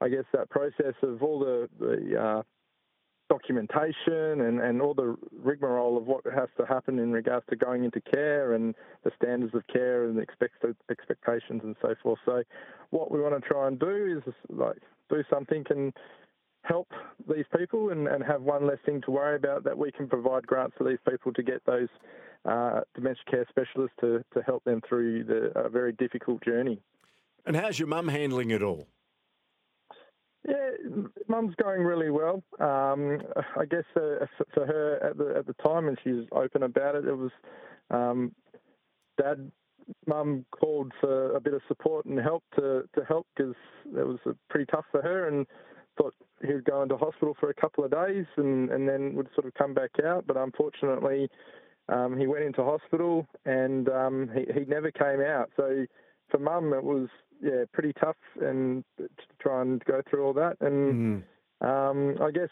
I 0.00 0.08
guess, 0.08 0.24
that 0.32 0.50
process 0.50 0.94
of 1.02 1.22
all 1.22 1.38
the, 1.38 1.68
the 1.78 2.20
uh, 2.20 2.42
documentation 3.28 4.40
and, 4.40 4.60
and 4.60 4.80
all 4.80 4.94
the 4.94 5.16
rigmarole 5.42 5.96
of 5.96 6.06
what 6.06 6.24
has 6.24 6.48
to 6.58 6.64
happen 6.66 6.98
in 6.98 7.12
regards 7.12 7.44
to 7.50 7.56
going 7.56 7.84
into 7.84 8.00
care 8.00 8.54
and 8.54 8.74
the 9.04 9.10
standards 9.16 9.54
of 9.54 9.66
care 9.66 10.04
and 10.04 10.16
the 10.16 10.22
expect, 10.22 10.64
expectations 10.90 11.60
and 11.64 11.76
so 11.80 11.94
forth. 12.02 12.18
So, 12.24 12.42
what 12.90 13.10
we 13.10 13.20
want 13.20 13.40
to 13.40 13.46
try 13.46 13.68
and 13.68 13.78
do 13.78 14.22
is 14.26 14.34
like 14.48 14.78
do 15.10 15.22
something 15.30 15.64
and 15.70 15.92
help 16.62 16.88
these 17.32 17.44
people 17.56 17.90
and, 17.90 18.08
and 18.08 18.22
have 18.24 18.42
one 18.42 18.66
less 18.66 18.78
thing 18.84 19.00
to 19.02 19.10
worry 19.10 19.36
about 19.36 19.64
that 19.64 19.76
we 19.76 19.92
can 19.92 20.08
provide 20.08 20.46
grants 20.46 20.74
for 20.76 20.88
these 20.88 20.98
people 21.08 21.32
to 21.32 21.42
get 21.42 21.64
those 21.66 21.88
uh, 22.44 22.80
dementia 22.94 23.22
care 23.30 23.46
specialists 23.48 23.96
to, 24.00 24.24
to 24.34 24.42
help 24.42 24.64
them 24.64 24.80
through 24.88 25.24
the 25.24 25.50
uh, 25.58 25.68
very 25.68 25.92
difficult 25.92 26.42
journey. 26.44 26.80
And 27.46 27.56
how's 27.56 27.78
your 27.78 27.88
mum 27.88 28.08
handling 28.08 28.50
it 28.50 28.62
all? 28.62 28.86
Yeah, 30.46 30.70
mum's 31.28 31.54
going 31.62 31.82
really 31.82 32.10
well. 32.10 32.42
Um, 32.60 33.20
I 33.56 33.64
guess 33.64 33.84
uh, 33.96 34.26
for 34.54 34.66
her 34.66 34.96
at 35.02 35.16
the 35.18 35.34
at 35.38 35.46
the 35.46 35.54
time, 35.54 35.88
and 35.88 35.98
she's 36.02 36.26
open 36.32 36.62
about 36.62 36.94
it. 36.94 37.04
It 37.06 37.16
was 37.16 37.30
um, 37.90 38.34
dad, 39.20 39.50
mum 40.06 40.44
called 40.50 40.92
for 41.00 41.34
a 41.34 41.40
bit 41.40 41.54
of 41.54 41.60
support 41.68 42.06
and 42.06 42.18
help 42.18 42.44
to 42.56 42.84
to 42.94 43.04
help 43.04 43.26
because 43.36 43.54
it 43.86 44.06
was 44.06 44.18
pretty 44.48 44.66
tough 44.66 44.84
for 44.90 45.02
her, 45.02 45.28
and 45.28 45.46
thought 45.98 46.14
he 46.46 46.54
would 46.54 46.64
go 46.64 46.82
into 46.82 46.96
hospital 46.96 47.36
for 47.38 47.50
a 47.50 47.54
couple 47.54 47.84
of 47.84 47.90
days 47.90 48.24
and, 48.36 48.70
and 48.70 48.88
then 48.88 49.14
would 49.14 49.28
sort 49.34 49.46
of 49.46 49.54
come 49.54 49.74
back 49.74 49.90
out. 50.04 50.26
But 50.26 50.36
unfortunately, 50.36 51.28
um, 51.88 52.16
he 52.16 52.26
went 52.26 52.44
into 52.44 52.62
hospital 52.64 53.26
and 53.44 53.88
um, 53.88 54.30
he, 54.34 54.60
he 54.60 54.64
never 54.66 54.90
came 54.90 55.20
out. 55.20 55.50
So 55.56 55.84
for 56.30 56.38
mum, 56.38 56.72
it 56.72 56.84
was 56.84 57.08
yeah 57.40 57.64
pretty 57.72 57.92
tough 58.00 58.16
and 58.40 58.84
to 58.98 59.08
try 59.40 59.62
and 59.62 59.84
go 59.84 60.02
through 60.08 60.24
all 60.24 60.32
that. 60.34 60.56
And 60.60 61.22
mm. 61.62 61.66
um, 61.66 62.22
I 62.22 62.30
guess 62.30 62.50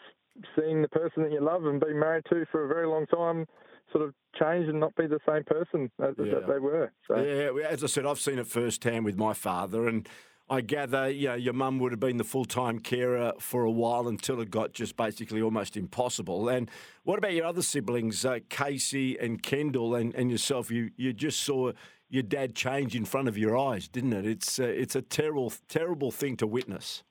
seeing 0.57 0.81
the 0.81 0.87
person 0.87 1.23
that 1.23 1.31
you 1.31 1.41
love 1.41 1.65
and 1.65 1.79
been 1.79 1.99
married 1.99 2.25
to 2.29 2.45
for 2.51 2.65
a 2.65 2.67
very 2.67 2.87
long 2.87 3.05
time 3.07 3.45
sort 3.91 4.03
of 4.03 4.13
change 4.37 4.67
and 4.67 4.79
not 4.79 4.95
be 4.95 5.07
the 5.07 5.19
same 5.27 5.43
person 5.43 5.89
that, 5.97 6.13
yeah. 6.17 6.35
that 6.35 6.47
they 6.47 6.59
were. 6.59 6.91
So. 7.07 7.17
Yeah, 7.17 7.67
as 7.67 7.83
I 7.83 7.87
said, 7.87 8.05
I've 8.05 8.19
seen 8.19 8.37
it 8.37 8.47
firsthand 8.47 9.05
with 9.05 9.17
my 9.17 9.33
father 9.33 9.87
and 9.87 10.07
I 10.49 10.61
gather 10.61 11.09
you 11.09 11.27
know, 11.27 11.35
your 11.35 11.53
mum 11.53 11.79
would 11.79 11.91
have 11.91 11.99
been 11.99 12.17
the 12.17 12.23
full 12.23 12.45
time 12.45 12.79
carer 12.79 13.33
for 13.39 13.63
a 13.63 13.71
while 13.71 14.07
until 14.07 14.39
it 14.39 14.49
got 14.49 14.71
just 14.71 14.95
basically 14.95 15.41
almost 15.41 15.75
impossible. 15.75 16.47
And 16.47 16.71
what 17.03 17.17
about 17.17 17.33
your 17.33 17.45
other 17.45 17.61
siblings, 17.61 18.23
uh, 18.23 18.39
Casey 18.49 19.17
and 19.19 19.43
Kendall, 19.43 19.93
and, 19.93 20.15
and 20.15 20.31
yourself? 20.31 20.71
You 20.71 20.91
you 20.95 21.11
just 21.11 21.41
saw 21.41 21.73
your 22.09 22.23
dad 22.23 22.55
change 22.55 22.95
in 22.95 23.05
front 23.05 23.27
of 23.27 23.37
your 23.37 23.57
eyes, 23.57 23.87
didn't 23.87 24.13
it? 24.13 24.25
It's 24.25 24.59
uh, 24.59 24.63
it's 24.63 24.95
a 24.95 25.01
terrible 25.01 25.53
terrible 25.67 26.11
thing 26.11 26.37
to 26.37 26.47
witness. 26.47 27.03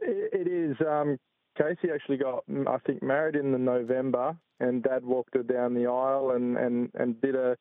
it 0.00 0.48
is. 0.48 0.76
Um, 0.86 1.18
Casey 1.56 1.92
actually 1.92 2.16
got, 2.16 2.44
I 2.66 2.78
think, 2.86 3.02
married 3.02 3.36
in 3.36 3.52
the 3.52 3.58
November, 3.58 4.36
and 4.60 4.82
Dad 4.82 5.04
walked 5.04 5.34
her 5.34 5.42
down 5.42 5.74
the 5.74 5.86
aisle 5.86 6.32
and 6.34 6.56
and 6.56 6.90
and 6.94 7.20
did 7.20 7.34
a, 7.34 7.56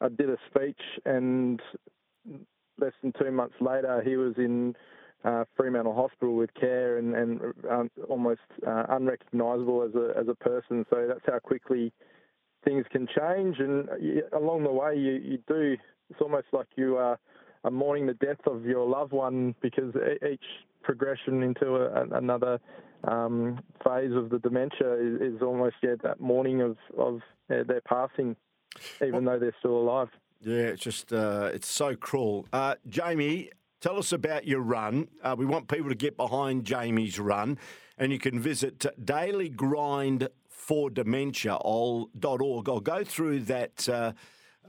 a 0.00 0.08
did 0.08 0.30
a 0.30 0.36
speech, 0.48 0.80
and 1.04 1.60
less 2.78 2.92
than 3.02 3.12
two 3.20 3.30
months 3.30 3.56
later, 3.60 4.02
he 4.04 4.16
was 4.16 4.34
in 4.36 4.74
uh, 5.24 5.44
Fremantle 5.56 5.94
Hospital 5.94 6.36
with 6.36 6.52
care 6.54 6.98
and, 6.98 7.14
and 7.14 7.40
um, 7.70 7.90
almost 8.08 8.40
uh, 8.66 8.84
unrecognisable 8.90 9.82
as 9.82 9.94
a 9.94 10.18
as 10.18 10.28
a 10.28 10.34
person. 10.34 10.84
So 10.90 11.06
that's 11.08 11.24
how 11.26 11.38
quickly 11.40 11.92
things 12.66 12.84
can 12.90 13.06
change. 13.06 13.58
And 13.58 13.88
you, 14.00 14.22
along 14.32 14.64
the 14.64 14.72
way, 14.72 14.96
you, 14.96 15.12
you 15.12 15.38
do. 15.48 15.76
It's 16.10 16.20
almost 16.20 16.48
like 16.52 16.66
you 16.76 16.96
are, 16.96 17.18
are 17.64 17.70
mourning 17.70 18.06
the 18.06 18.14
death 18.14 18.46
of 18.46 18.64
your 18.64 18.86
loved 18.86 19.12
one 19.12 19.54
because 19.62 19.94
each 20.30 20.44
progression 20.82 21.42
into 21.42 21.76
a, 21.76 22.06
another 22.16 22.60
um, 23.04 23.60
phase 23.84 24.12
of 24.12 24.30
the 24.30 24.38
dementia 24.38 24.94
is, 24.94 25.34
is 25.34 25.42
almost 25.42 25.76
yeah, 25.82 25.94
that 26.02 26.20
mourning 26.20 26.60
of 26.60 26.76
of 26.96 27.20
uh, 27.50 27.62
their 27.66 27.82
passing, 27.86 28.36
even 29.02 29.24
well, 29.24 29.34
though 29.34 29.38
they're 29.40 29.56
still 29.58 29.76
alive. 29.76 30.08
Yeah, 30.40 30.54
it's 30.54 30.82
just 30.82 31.12
uh, 31.12 31.50
it's 31.52 31.68
so 31.68 31.96
cruel. 31.96 32.46
Uh, 32.52 32.76
Jamie, 32.88 33.50
tell 33.80 33.98
us 33.98 34.12
about 34.12 34.46
your 34.46 34.60
run. 34.60 35.08
Uh, 35.22 35.34
we 35.36 35.46
want 35.46 35.68
people 35.68 35.88
to 35.88 35.94
get 35.94 36.16
behind 36.16 36.64
Jamie's 36.64 37.18
run, 37.18 37.58
and 37.98 38.12
you 38.12 38.18
can 38.18 38.40
visit 38.40 38.84
Daily 39.04 39.48
Grind 39.48 40.28
for 40.56 40.90
Dementia.org. 40.90 42.68
I'll 42.68 42.80
go 42.80 43.04
through 43.04 43.40
that 43.40 43.88
uh, 43.88 44.12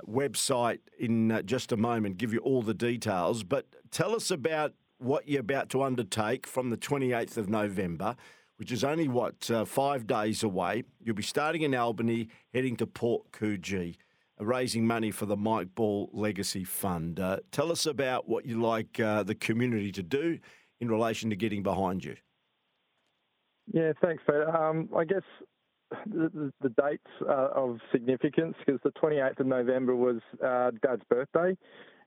website 0.07 0.79
in 0.99 1.31
uh, 1.31 1.41
just 1.41 1.71
a 1.71 1.77
moment, 1.77 2.17
give 2.17 2.33
you 2.33 2.39
all 2.39 2.61
the 2.61 2.73
details. 2.73 3.43
But 3.43 3.65
tell 3.89 4.15
us 4.15 4.29
about 4.29 4.73
what 4.99 5.27
you're 5.27 5.41
about 5.41 5.69
to 5.69 5.83
undertake 5.83 6.45
from 6.45 6.69
the 6.69 6.77
28th 6.77 7.37
of 7.37 7.49
November 7.49 8.15
which 8.57 8.71
is 8.71 8.83
only 8.83 9.07
what 9.07 9.51
uh, 9.51 9.63
five 9.63 10.07
days 10.07 10.41
away. 10.41 10.83
You'll 10.99 11.13
be 11.13 11.21
starting 11.21 11.61
in 11.61 11.75
Albany, 11.75 12.29
heading 12.55 12.75
to 12.77 12.87
Port 12.87 13.31
Coogee 13.31 13.97
raising 14.39 14.85
money 14.85 15.11
for 15.11 15.25
the 15.25 15.37
Mike 15.37 15.73
Ball 15.75 16.09
Legacy 16.13 16.63
Fund. 16.63 17.19
Uh, 17.19 17.37
tell 17.51 17.71
us 17.71 17.85
about 17.85 18.27
what 18.27 18.45
you 18.45 18.61
like 18.61 18.99
uh, 18.99 19.23
the 19.23 19.35
community 19.35 19.91
to 19.91 20.03
do 20.03 20.39
in 20.79 20.89
relation 20.89 21.29
to 21.29 21.35
getting 21.35 21.63
behind 21.63 22.03
you. 22.03 22.15
Yeah, 23.73 23.93
thanks, 24.01 24.23
Peter. 24.25 24.55
Um, 24.55 24.89
I 24.95 25.03
guess 25.03 25.23
the, 26.05 26.51
the, 26.61 26.69
dates 26.69 27.07
uh, 27.21 27.49
of 27.55 27.79
significance 27.91 28.55
because 28.65 28.79
the 28.83 28.91
28th 28.91 29.39
of 29.39 29.47
November 29.47 29.95
was 29.95 30.17
uh, 30.43 30.71
Dad's 30.81 31.03
birthday 31.09 31.57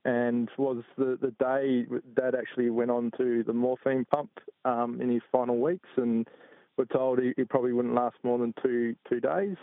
and 0.05 0.49
was 0.59 0.83
the, 0.97 1.19
the 1.21 1.33
day 1.39 1.87
Dad 2.17 2.35
actually 2.35 2.71
went 2.71 2.91
on 2.91 3.11
to 3.19 3.43
the 3.45 3.53
morphine 3.53 4.05
pump 4.11 4.31
um, 4.65 5.01
in 5.01 5.11
his 5.11 5.23
final 5.31 5.59
weeks 5.59 5.89
and 5.97 6.29
we're 6.77 6.85
told 6.87 7.21
he, 7.21 7.33
he 7.37 7.45
probably 7.45 7.73
wouldn't 7.73 7.95
last 7.95 8.17
more 8.23 8.39
than 8.39 8.55
two 8.63 8.95
two 9.09 9.21
days 9.21 9.57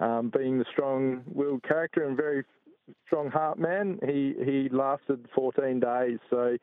um, 0.00 0.30
being 0.34 0.58
the 0.58 0.64
strong-willed 0.72 1.62
character 1.62 2.06
and 2.06 2.16
very 2.16 2.44
strong 3.06 3.30
heart 3.30 3.58
man, 3.58 3.98
he 4.04 4.34
he 4.44 4.68
lasted 4.70 5.26
14 5.34 5.80
days. 5.80 6.18
So 6.28 6.56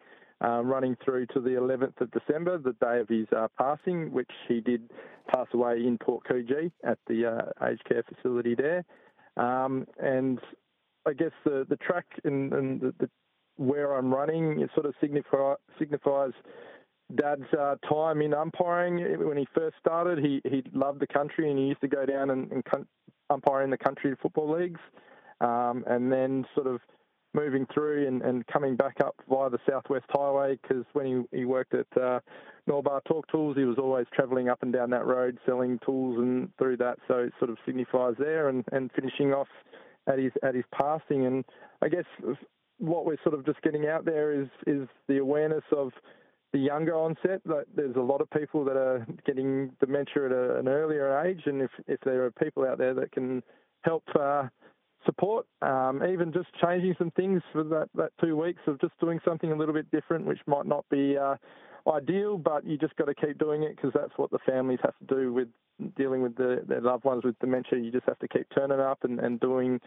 uh, 0.43 0.61
running 0.63 0.95
through 1.03 1.25
to 1.27 1.39
the 1.39 1.51
11th 1.51 1.99
of 2.01 2.11
December, 2.11 2.57
the 2.57 2.73
day 2.73 2.99
of 2.99 3.09
his 3.09 3.27
uh, 3.35 3.47
passing, 3.57 4.11
which 4.11 4.29
he 4.47 4.61
did 4.61 4.89
pass 5.33 5.47
away 5.53 5.77
in 5.77 5.97
Port 5.97 6.23
Coogee 6.29 6.71
at 6.83 6.99
the 7.07 7.25
uh, 7.25 7.65
aged 7.65 7.83
care 7.85 8.03
facility 8.03 8.55
there. 8.55 8.85
Um, 9.35 9.85
and 9.99 10.39
I 11.07 11.13
guess 11.13 11.31
the 11.45 11.65
the 11.69 11.77
track 11.77 12.05
and, 12.23 12.51
and 12.53 12.81
the, 12.81 12.93
the, 12.99 13.09
where 13.57 13.93
I'm 13.93 14.13
running 14.13 14.59
it 14.59 14.69
sort 14.73 14.85
of 14.85 14.93
signify, 14.99 15.53
signifies 15.79 16.31
Dad's 17.15 17.51
uh, 17.57 17.75
time 17.87 18.21
in 18.21 18.33
umpiring. 18.33 19.25
When 19.25 19.37
he 19.37 19.47
first 19.55 19.75
started, 19.79 20.19
he 20.19 20.41
he 20.43 20.63
loved 20.73 20.99
the 20.99 21.07
country 21.07 21.49
and 21.49 21.57
he 21.57 21.65
used 21.65 21.81
to 21.81 21.87
go 21.87 22.05
down 22.05 22.29
and, 22.31 22.51
and 22.51 22.63
in 23.63 23.69
the 23.69 23.77
country 23.77 24.15
football 24.21 24.59
leagues, 24.59 24.79
um, 25.41 25.83
and 25.87 26.11
then 26.11 26.45
sort 26.55 26.67
of 26.67 26.81
moving 27.37 27.67
through 27.73 28.07
and, 28.07 28.21
and 28.23 28.45
coming 28.47 28.75
back 28.75 28.97
up 28.99 29.15
via 29.29 29.49
the 29.49 29.59
Southwest 29.69 30.05
Highway 30.09 30.57
because 30.61 30.83
when 30.93 31.27
he, 31.31 31.37
he 31.37 31.45
worked 31.45 31.73
at 31.73 31.85
uh, 32.01 32.19
Norbar 32.67 33.01
Torque 33.07 33.31
Tools, 33.31 33.55
he 33.55 33.63
was 33.63 33.77
always 33.77 34.07
travelling 34.13 34.49
up 34.49 34.63
and 34.63 34.73
down 34.73 34.89
that 34.89 35.05
road 35.05 35.37
selling 35.45 35.79
tools 35.85 36.17
and 36.17 36.49
through 36.57 36.77
that, 36.77 36.97
so 37.07 37.19
it 37.19 37.33
sort 37.39 37.51
of 37.51 37.57
signifies 37.65 38.15
there 38.17 38.49
and, 38.49 38.65
and 38.71 38.91
finishing 38.93 39.33
off 39.33 39.47
at 40.07 40.17
his 40.17 40.31
at 40.43 40.55
his 40.55 40.65
passing. 40.73 41.25
And 41.25 41.45
I 41.81 41.89
guess 41.89 42.05
what 42.79 43.05
we're 43.05 43.21
sort 43.23 43.35
of 43.35 43.45
just 43.45 43.61
getting 43.61 43.87
out 43.87 44.05
there 44.05 44.33
is 44.33 44.47
is 44.65 44.87
the 45.07 45.19
awareness 45.19 45.63
of 45.71 45.91
the 46.53 46.59
younger 46.59 46.95
onset. 46.95 47.41
That 47.45 47.65
there's 47.75 47.95
a 47.95 48.01
lot 48.01 48.21
of 48.21 48.29
people 48.31 48.65
that 48.65 48.77
are 48.77 49.05
getting 49.25 49.71
dementia 49.79 50.25
at 50.25 50.31
a, 50.31 50.59
an 50.59 50.67
earlier 50.67 51.19
age, 51.25 51.43
and 51.45 51.61
if 51.61 51.71
if 51.87 51.99
there 52.01 52.25
are 52.25 52.31
people 52.31 52.65
out 52.65 52.77
there 52.77 52.93
that 52.95 53.11
can 53.11 53.43
help 53.83 54.03
uh, 54.19 54.47
support, 55.07 55.47
um, 55.63 56.03
even 56.07 56.31
just 56.31 56.49
changing 56.61 56.93
some 56.99 57.09
things 57.11 57.41
for 57.51 57.63
that, 57.63 57.89
that 57.95 58.11
two 58.21 58.35
weeks 58.37 58.59
of 58.67 58.79
just 58.79 58.93
doing 58.99 59.19
something 59.25 59.51
a 59.51 59.55
little 59.55 59.73
bit 59.73 59.89
different, 59.89 60.25
which 60.25 60.39
might 60.45 60.67
not 60.67 60.85
be 60.91 61.17
uh, 61.17 61.35
ideal, 61.89 62.37
but 62.37 62.63
you 62.65 62.77
just 62.77 62.95
got 62.97 63.05
to 63.05 63.15
keep 63.15 63.39
doing 63.39 63.63
it 63.63 63.75
because 63.75 63.91
that's 63.95 64.13
what 64.17 64.29
the 64.29 64.39
families 64.45 64.79
have 64.83 64.93
to 64.99 65.15
do 65.15 65.33
with 65.33 65.47
dealing 65.95 66.21
with 66.21 66.35
the, 66.35 66.61
their 66.67 66.81
loved 66.81 67.05
ones 67.05 67.23
with 67.23 67.39
dementia. 67.39 67.79
You 67.79 67.91
just 67.91 68.05
have 68.07 68.19
to 68.19 68.27
keep 68.27 68.45
turning 68.53 68.79
up 68.79 69.03
and, 69.03 69.19
and 69.19 69.39
doing 69.39 69.79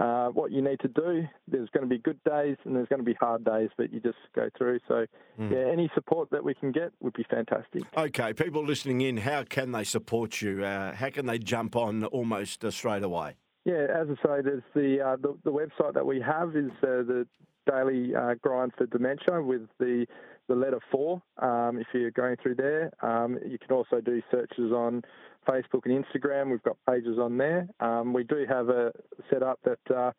uh, 0.00 0.28
what 0.28 0.52
you 0.52 0.62
need 0.62 0.80
to 0.80 0.88
do. 0.88 1.24
There's 1.48 1.68
going 1.70 1.86
to 1.86 1.94
be 1.94 1.98
good 1.98 2.22
days 2.24 2.56
and 2.64 2.74
there's 2.74 2.88
going 2.88 3.00
to 3.00 3.04
be 3.04 3.14
hard 3.14 3.44
days, 3.44 3.68
but 3.76 3.92
you 3.92 4.00
just 4.00 4.16
go 4.34 4.48
through. 4.56 4.78
So, 4.88 5.04
Mm. 5.38 5.50
yeah, 5.50 5.72
any 5.72 5.90
support 5.94 6.28
that 6.30 6.44
we 6.44 6.52
can 6.52 6.72
get 6.72 6.92
would 7.00 7.14
be 7.14 7.24
fantastic. 7.30 7.84
Okay, 7.96 8.34
people 8.34 8.62
listening 8.64 9.00
in, 9.00 9.16
how 9.16 9.44
can 9.44 9.72
they 9.72 9.82
support 9.82 10.42
you? 10.42 10.62
Uh, 10.62 10.94
how 10.94 11.08
can 11.08 11.24
they 11.24 11.38
jump 11.38 11.74
on 11.74 12.04
almost 12.04 12.62
uh, 12.64 12.70
straight 12.70 13.02
away? 13.02 13.36
Yeah, 13.64 13.86
as 13.94 14.08
I 14.10 14.14
say, 14.26 14.42
there's 14.42 14.62
the 14.74 15.00
uh, 15.00 15.16
the, 15.16 15.36
the 15.44 15.52
website 15.52 15.94
that 15.94 16.04
we 16.04 16.20
have 16.20 16.56
is 16.56 16.70
uh, 16.82 17.06
the 17.06 17.26
Daily 17.70 18.14
uh, 18.14 18.34
Grind 18.42 18.72
for 18.76 18.86
Dementia 18.86 19.40
with 19.40 19.62
the 19.78 20.06
the 20.48 20.54
letter 20.54 20.80
four. 20.90 21.22
Um, 21.38 21.78
if 21.78 21.86
you're 21.94 22.10
going 22.10 22.36
through 22.42 22.56
there, 22.56 22.90
um, 23.02 23.38
you 23.46 23.58
can 23.58 23.70
also 23.70 24.00
do 24.00 24.20
searches 24.32 24.72
on 24.72 25.02
Facebook 25.48 25.82
and 25.84 26.04
Instagram. 26.04 26.50
We've 26.50 26.62
got 26.62 26.76
pages 26.88 27.18
on 27.20 27.38
there. 27.38 27.68
Um, 27.78 28.12
we 28.12 28.24
do 28.24 28.44
have 28.48 28.68
a 28.68 28.92
setup 29.30 29.60
that 29.64 29.94
uh, 29.94 30.10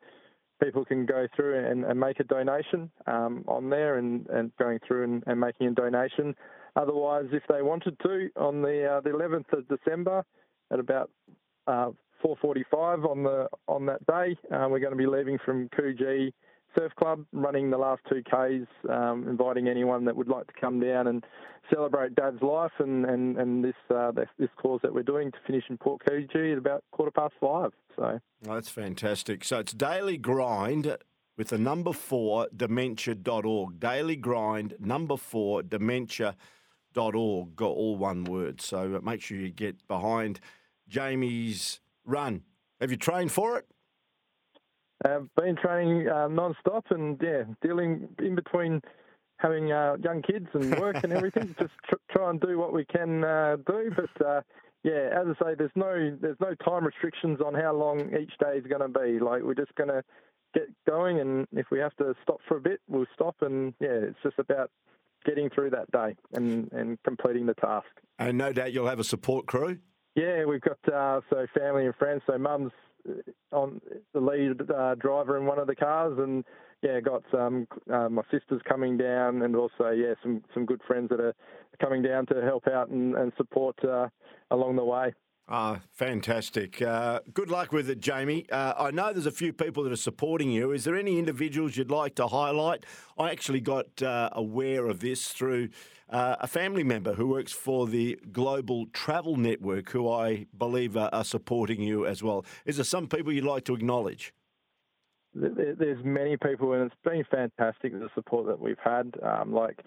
people 0.63 0.85
can 0.85 1.05
go 1.05 1.27
through 1.35 1.69
and, 1.69 1.83
and 1.83 1.99
make 1.99 2.21
a 2.21 2.23
donation 2.23 2.89
um, 3.07 3.43
on 3.47 3.69
there, 3.69 3.97
and, 3.97 4.25
and 4.27 4.51
going 4.57 4.79
through 4.87 5.03
and, 5.03 5.23
and 5.27 5.39
making 5.39 5.67
a 5.67 5.71
donation. 5.71 6.33
Otherwise, 6.77 7.25
if 7.33 7.43
they 7.49 7.61
wanted 7.61 7.99
to, 7.99 8.29
on 8.37 8.61
the 8.61 8.85
uh, 8.85 9.01
the 9.01 9.09
11th 9.09 9.51
of 9.51 9.67
December 9.67 10.23
at 10.71 10.79
about 10.79 11.11
uh, 11.67 11.91
4:45 12.23 13.05
on 13.05 13.23
the 13.23 13.47
on 13.67 13.85
that 13.87 14.05
day. 14.05 14.37
Uh, 14.51 14.67
we're 14.69 14.79
going 14.79 14.91
to 14.91 14.97
be 14.97 15.07
leaving 15.07 15.37
from 15.45 15.69
Coogee 15.69 16.31
Surf 16.75 16.91
Club, 16.95 17.25
running 17.31 17.69
the 17.69 17.77
last 17.77 18.01
two 18.09 18.23
Ks, 18.23 18.67
um, 18.89 19.27
inviting 19.27 19.67
anyone 19.67 20.05
that 20.05 20.15
would 20.15 20.27
like 20.27 20.47
to 20.47 20.53
come 20.59 20.79
down 20.79 21.07
and 21.07 21.23
celebrate 21.71 22.15
Dad's 22.15 22.41
life 22.41 22.71
and 22.79 23.05
and 23.05 23.37
and 23.37 23.63
this 23.63 23.75
uh, 23.93 24.11
this, 24.11 24.49
cause 24.57 24.79
that 24.83 24.93
we're 24.93 25.03
doing 25.03 25.31
to 25.31 25.37
finish 25.45 25.63
in 25.69 25.77
Port 25.77 26.01
Coogee 26.07 26.53
at 26.53 26.57
about 26.57 26.83
quarter 26.91 27.11
past 27.11 27.33
five. 27.39 27.71
So 27.95 28.19
that's 28.41 28.69
fantastic. 28.69 29.43
So 29.43 29.59
it's 29.59 29.73
Daily 29.73 30.17
Grind 30.17 30.97
with 31.37 31.49
the 31.49 31.57
number 31.57 31.93
four, 31.93 32.47
dementia.org. 32.55 33.79
Daily 33.79 34.15
Grind, 34.15 34.75
number 34.79 35.17
four, 35.17 35.63
dementia.org. 35.63 37.55
Got 37.55 37.67
all 37.67 37.95
one 37.95 38.23
word. 38.23 38.61
So 38.61 38.95
uh, 38.95 39.01
make 39.01 39.21
sure 39.21 39.37
you 39.37 39.49
get 39.49 39.87
behind 39.87 40.39
Jamie's 40.87 41.79
run. 42.05 42.41
Have 42.79 42.91
you 42.91 42.97
trained 42.97 43.31
for 43.31 43.57
it? 43.57 43.65
I've 45.05 45.27
been 45.35 45.55
training 45.55 46.07
uh, 46.07 46.27
non-stop 46.27 46.85
and 46.91 47.19
yeah, 47.21 47.43
dealing 47.61 48.07
in 48.19 48.35
between 48.35 48.81
having 49.37 49.71
uh, 49.71 49.97
young 50.01 50.21
kids 50.21 50.47
and 50.53 50.79
work 50.79 51.03
and 51.03 51.11
everything. 51.11 51.53
just 51.59 51.73
tr- 51.87 51.95
try 52.11 52.29
and 52.29 52.39
do 52.39 52.57
what 52.57 52.73
we 52.73 52.85
can 52.85 53.23
uh, 53.23 53.57
do. 53.67 53.91
But 53.95 54.25
uh, 54.25 54.41
yeah, 54.83 55.09
as 55.13 55.27
I 55.27 55.45
say, 55.45 55.55
there's 55.57 55.71
no 55.75 56.17
there's 56.21 56.39
no 56.39 56.55
time 56.65 56.85
restrictions 56.85 57.39
on 57.45 57.53
how 57.53 57.73
long 57.73 57.99
each 58.15 58.33
day 58.39 58.57
is 58.57 58.65
going 58.65 58.81
to 58.81 58.99
be. 58.99 59.19
Like 59.19 59.43
we're 59.43 59.55
just 59.55 59.75
going 59.75 59.89
to 59.89 60.03
get 60.53 60.67
going, 60.87 61.19
and 61.19 61.47
if 61.51 61.67
we 61.71 61.79
have 61.79 61.95
to 61.97 62.13
stop 62.23 62.39
for 62.47 62.57
a 62.57 62.61
bit, 62.61 62.79
we'll 62.87 63.05
stop. 63.13 63.35
And 63.41 63.73
yeah, 63.79 63.89
it's 63.89 64.19
just 64.23 64.39
about 64.39 64.71
getting 65.25 65.49
through 65.49 65.71
that 65.71 65.91
day 65.91 66.15
and 66.33 66.71
and 66.71 66.97
completing 67.03 67.45
the 67.45 67.55
task. 67.55 67.87
And 68.19 68.37
no 68.37 68.53
doubt 68.53 68.71
you'll 68.71 68.87
have 68.87 68.99
a 68.99 69.05
support 69.05 69.47
crew. 69.47 69.79
Yeah, 70.15 70.45
we've 70.45 70.61
got 70.61 70.93
uh, 70.93 71.21
so 71.29 71.45
family 71.57 71.85
and 71.85 71.95
friends. 71.95 72.21
So 72.27 72.37
mum's 72.37 72.71
uh, 73.09 73.55
on 73.55 73.81
the 74.13 74.19
lead 74.19 74.69
uh, 74.69 74.95
driver 74.95 75.37
in 75.37 75.45
one 75.45 75.59
of 75.59 75.67
the 75.67 75.75
cars, 75.75 76.17
and 76.19 76.43
yeah, 76.81 76.99
got 76.99 77.23
some 77.31 77.67
uh, 77.91 78.09
my 78.09 78.21
sisters 78.31 78.61
coming 78.67 78.97
down, 78.97 79.41
and 79.41 79.55
also 79.55 79.89
yeah, 79.89 80.13
some 80.21 80.43
some 80.53 80.65
good 80.65 80.81
friends 80.85 81.09
that 81.09 81.19
are 81.19 81.33
coming 81.81 82.01
down 82.01 82.25
to 82.27 82.41
help 82.41 82.67
out 82.67 82.89
and, 82.89 83.15
and 83.15 83.31
support 83.37 83.75
uh, 83.83 84.07
along 84.51 84.75
the 84.75 84.83
way. 84.83 85.13
Ah, 85.47 85.81
fantastic. 85.91 86.81
Uh, 86.81 87.19
good 87.33 87.49
luck 87.49 87.73
with 87.73 87.89
it, 87.89 87.99
Jamie. 87.99 88.45
Uh, 88.49 88.73
I 88.77 88.91
know 88.91 89.11
there's 89.11 89.25
a 89.25 89.31
few 89.31 89.51
people 89.51 89.83
that 89.83 89.91
are 89.91 89.97
supporting 89.97 90.49
you. 90.49 90.71
Is 90.71 90.85
there 90.85 90.95
any 90.95 91.19
individuals 91.19 91.75
you'd 91.75 91.91
like 91.91 92.15
to 92.15 92.27
highlight? 92.27 92.85
I 93.17 93.31
actually 93.31 93.59
got 93.59 94.01
uh, 94.01 94.29
aware 94.31 94.87
of 94.87 95.01
this 95.01 95.27
through 95.27 95.69
uh, 96.09 96.37
a 96.39 96.47
family 96.47 96.83
member 96.83 97.15
who 97.15 97.27
works 97.27 97.51
for 97.51 97.87
the 97.87 98.17
Global 98.31 98.85
Travel 98.93 99.35
Network, 99.35 99.89
who 99.89 100.09
I 100.09 100.45
believe 100.57 100.95
are, 100.95 101.09
are 101.11 101.25
supporting 101.25 101.81
you 101.81 102.05
as 102.05 102.23
well. 102.23 102.45
Is 102.65 102.77
there 102.77 102.85
some 102.85 103.07
people 103.07 103.33
you'd 103.33 103.43
like 103.43 103.65
to 103.65 103.75
acknowledge? 103.75 104.33
There's 105.35 106.03
many 106.05 106.37
people, 106.37 106.73
and 106.73 106.83
it's 106.83 106.95
been 107.03 107.25
fantastic 107.29 107.91
the 107.91 108.09
support 108.13 108.45
that 108.45 108.59
we've 108.59 108.77
had. 108.81 109.15
Um, 109.23 109.51
like 109.51 109.79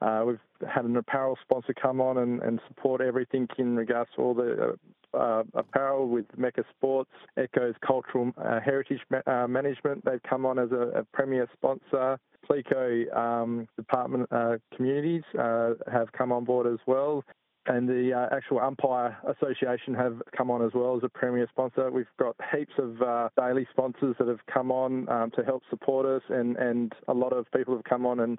uh, 0.00 0.24
we've 0.26 0.38
had 0.66 0.86
an 0.86 0.96
apparel 0.96 1.38
sponsor 1.42 1.74
come 1.74 2.00
on 2.00 2.18
and, 2.18 2.42
and 2.42 2.58
support 2.68 3.00
everything 3.00 3.46
in 3.58 3.76
regards 3.76 4.10
to 4.16 4.22
all 4.22 4.34
the 4.34 4.78
uh, 5.14 5.42
apparel 5.54 6.08
with 6.08 6.26
Mecca 6.36 6.64
Sports, 6.76 7.10
Echo's 7.36 7.74
Cultural 7.86 8.32
uh, 8.38 8.60
Heritage 8.60 9.00
ma- 9.10 9.22
uh, 9.26 9.48
Management. 9.48 10.04
They've 10.04 10.22
come 10.28 10.46
on 10.46 10.58
as 10.58 10.70
a, 10.72 11.00
a 11.00 11.04
premier 11.12 11.48
sponsor. 11.52 12.18
Pleco 12.48 13.16
um, 13.16 13.66
Department 13.76 14.28
uh, 14.30 14.56
Communities 14.76 15.22
uh, 15.38 15.70
have 15.90 16.12
come 16.12 16.32
on 16.32 16.44
board 16.44 16.66
as 16.66 16.78
well. 16.86 17.24
And 17.66 17.88
the 17.88 18.12
uh, 18.12 18.34
actual 18.34 18.60
umpire 18.60 19.16
association 19.26 19.94
have 19.94 20.20
come 20.36 20.50
on 20.50 20.62
as 20.62 20.72
well 20.74 20.96
as 20.96 21.02
a 21.02 21.08
premier 21.08 21.48
sponsor. 21.50 21.90
We've 21.90 22.04
got 22.20 22.36
heaps 22.54 22.74
of 22.76 23.00
uh, 23.00 23.30
daily 23.38 23.66
sponsors 23.70 24.16
that 24.18 24.28
have 24.28 24.40
come 24.52 24.70
on 24.70 25.08
um, 25.08 25.30
to 25.34 25.42
help 25.42 25.62
support 25.70 26.04
us, 26.04 26.20
and, 26.28 26.56
and 26.58 26.92
a 27.08 27.14
lot 27.14 27.32
of 27.32 27.46
people 27.52 27.74
have 27.74 27.84
come 27.84 28.04
on 28.04 28.20
and 28.20 28.38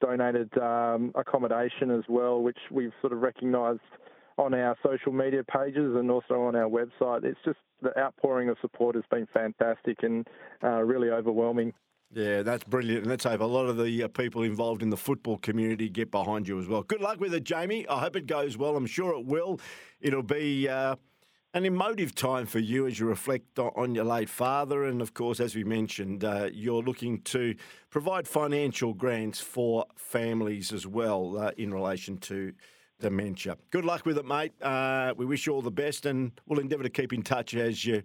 donated 0.00 0.50
um, 0.56 1.12
accommodation 1.14 1.90
as 1.90 2.04
well, 2.08 2.40
which 2.42 2.58
we've 2.70 2.92
sort 3.02 3.12
of 3.12 3.20
recognised 3.20 3.80
on 4.42 4.54
our 4.54 4.76
social 4.84 5.12
media 5.12 5.44
pages 5.44 5.94
and 5.96 6.10
also 6.10 6.42
on 6.42 6.56
our 6.56 6.68
website. 6.68 7.24
It's 7.24 7.38
just 7.44 7.58
the 7.80 7.96
outpouring 7.98 8.48
of 8.48 8.56
support 8.60 8.94
has 8.96 9.04
been 9.10 9.26
fantastic 9.32 10.02
and 10.02 10.26
uh, 10.62 10.82
really 10.82 11.10
overwhelming. 11.10 11.72
Yeah, 12.14 12.42
that's 12.42 12.64
brilliant. 12.64 13.02
And 13.02 13.10
let's 13.10 13.24
hope 13.24 13.40
a 13.40 13.44
lot 13.44 13.66
of 13.66 13.78
the 13.78 14.02
uh, 14.02 14.08
people 14.08 14.42
involved 14.42 14.82
in 14.82 14.90
the 14.90 14.96
football 14.96 15.38
community 15.38 15.88
get 15.88 16.10
behind 16.10 16.46
you 16.46 16.60
as 16.60 16.68
well. 16.68 16.82
Good 16.82 17.00
luck 17.00 17.20
with 17.20 17.32
it, 17.32 17.44
Jamie. 17.44 17.88
I 17.88 18.00
hope 18.00 18.16
it 18.16 18.26
goes 18.26 18.58
well. 18.58 18.76
I'm 18.76 18.86
sure 18.86 19.14
it 19.14 19.24
will. 19.24 19.60
It'll 20.00 20.22
be 20.22 20.68
uh, 20.68 20.96
an 21.54 21.64
emotive 21.64 22.14
time 22.14 22.44
for 22.44 22.58
you 22.58 22.86
as 22.86 22.98
you 22.98 23.06
reflect 23.06 23.58
on 23.58 23.94
your 23.94 24.04
late 24.04 24.28
father. 24.28 24.84
And 24.84 25.00
of 25.00 25.14
course, 25.14 25.40
as 25.40 25.54
we 25.54 25.64
mentioned, 25.64 26.22
uh, 26.22 26.50
you're 26.52 26.82
looking 26.82 27.22
to 27.22 27.54
provide 27.88 28.28
financial 28.28 28.92
grants 28.92 29.40
for 29.40 29.86
families 29.96 30.70
as 30.72 30.86
well 30.86 31.38
uh, 31.38 31.50
in 31.56 31.72
relation 31.72 32.18
to 32.18 32.52
dementia. 33.02 33.58
Good 33.70 33.84
luck 33.84 34.06
with 34.06 34.16
it, 34.16 34.24
mate. 34.24 34.52
Uh, 34.62 35.12
we 35.16 35.26
wish 35.26 35.46
you 35.46 35.52
all 35.52 35.60
the 35.60 35.70
best 35.70 36.06
and 36.06 36.32
we'll 36.46 36.60
endeavour 36.60 36.84
to 36.84 36.88
keep 36.88 37.12
in 37.12 37.22
touch 37.22 37.54
as 37.54 37.84
you 37.84 38.02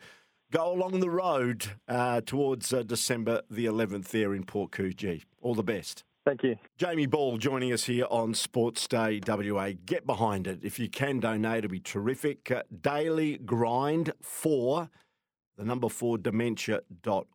go 0.51 0.73
along 0.73 0.99
the 0.99 1.09
road 1.09 1.65
uh, 1.87 2.21
towards 2.21 2.73
uh, 2.73 2.83
December 2.83 3.41
the 3.49 3.65
11th 3.65 4.09
there 4.09 4.33
in 4.33 4.43
Port 4.43 4.71
Coogee. 4.71 5.23
All 5.41 5.55
the 5.55 5.63
best. 5.63 6.03
Thank 6.25 6.43
you. 6.43 6.57
Jamie 6.77 7.05
Ball 7.05 7.37
joining 7.37 7.71
us 7.71 7.85
here 7.85 8.05
on 8.09 8.33
Sports 8.33 8.85
Day 8.87 9.21
WA. 9.25 9.71
Get 9.85 10.05
behind 10.05 10.45
it. 10.45 10.59
If 10.61 10.77
you 10.77 10.89
can 10.89 11.21
donate, 11.21 11.59
it'd 11.59 11.71
be 11.71 11.79
terrific. 11.79 12.51
Uh, 12.51 12.63
daily 12.81 13.37
grind 13.37 14.11
for 14.21 14.89
the 15.57 15.63
number 15.63 15.87
four 15.87 16.17
dementia.org. 16.17 17.27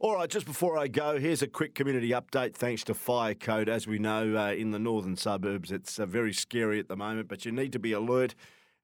All 0.00 0.16
right, 0.16 0.28
just 0.28 0.46
before 0.46 0.76
I 0.78 0.88
go, 0.88 1.18
here's 1.18 1.42
a 1.42 1.46
quick 1.46 1.74
community 1.74 2.10
update 2.10 2.54
thanks 2.54 2.84
to 2.84 2.94
Fire 2.94 3.34
Code. 3.34 3.68
As 3.68 3.86
we 3.86 3.98
know, 3.98 4.36
uh, 4.36 4.52
in 4.52 4.72
the 4.72 4.78
northern 4.78 5.16
suburbs, 5.16 5.70
it's 5.70 5.98
uh, 5.98 6.06
very 6.06 6.32
scary 6.32 6.78
at 6.78 6.88
the 6.88 6.96
moment, 6.96 7.28
but 7.28 7.44
you 7.44 7.52
need 7.52 7.72
to 7.72 7.78
be 7.78 7.92
alert 7.92 8.34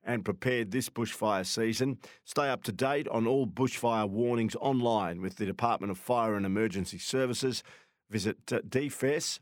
and 0.04 0.24
prepared 0.24 0.70
this 0.70 0.88
bushfire 0.88 1.44
season. 1.44 1.98
Stay 2.24 2.48
up 2.48 2.62
to 2.64 2.72
date 2.72 3.08
on 3.08 3.26
all 3.26 3.46
bushfire 3.46 4.08
warnings 4.08 4.56
online 4.60 5.20
with 5.20 5.36
the 5.36 5.46
Department 5.46 5.90
of 5.90 5.98
Fire 5.98 6.34
and 6.34 6.46
Emergency 6.46 6.98
Services. 6.98 7.62
Visit 8.08 8.38
uh, 8.52 8.60
dfes.wa.gov.au. 8.60 9.38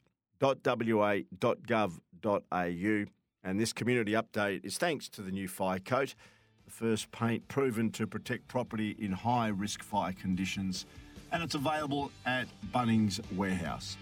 And 3.44 3.60
this 3.60 3.72
community 3.72 4.12
update 4.12 4.64
is 4.64 4.76
thanks 4.76 5.08
to 5.10 5.22
the 5.22 5.30
new 5.30 5.46
fire 5.46 5.78
coat, 5.78 6.16
first 6.68 7.10
paint 7.12 7.46
proven 7.48 7.90
to 7.92 8.06
protect 8.06 8.48
property 8.48 8.96
in 8.98 9.12
high 9.12 9.48
risk 9.48 9.82
fire 9.82 10.12
conditions. 10.12 10.86
And 11.32 11.42
it's 11.42 11.54
available 11.54 12.10
at 12.24 12.46
Bunnings 12.72 13.20
Warehouse. 13.36 13.96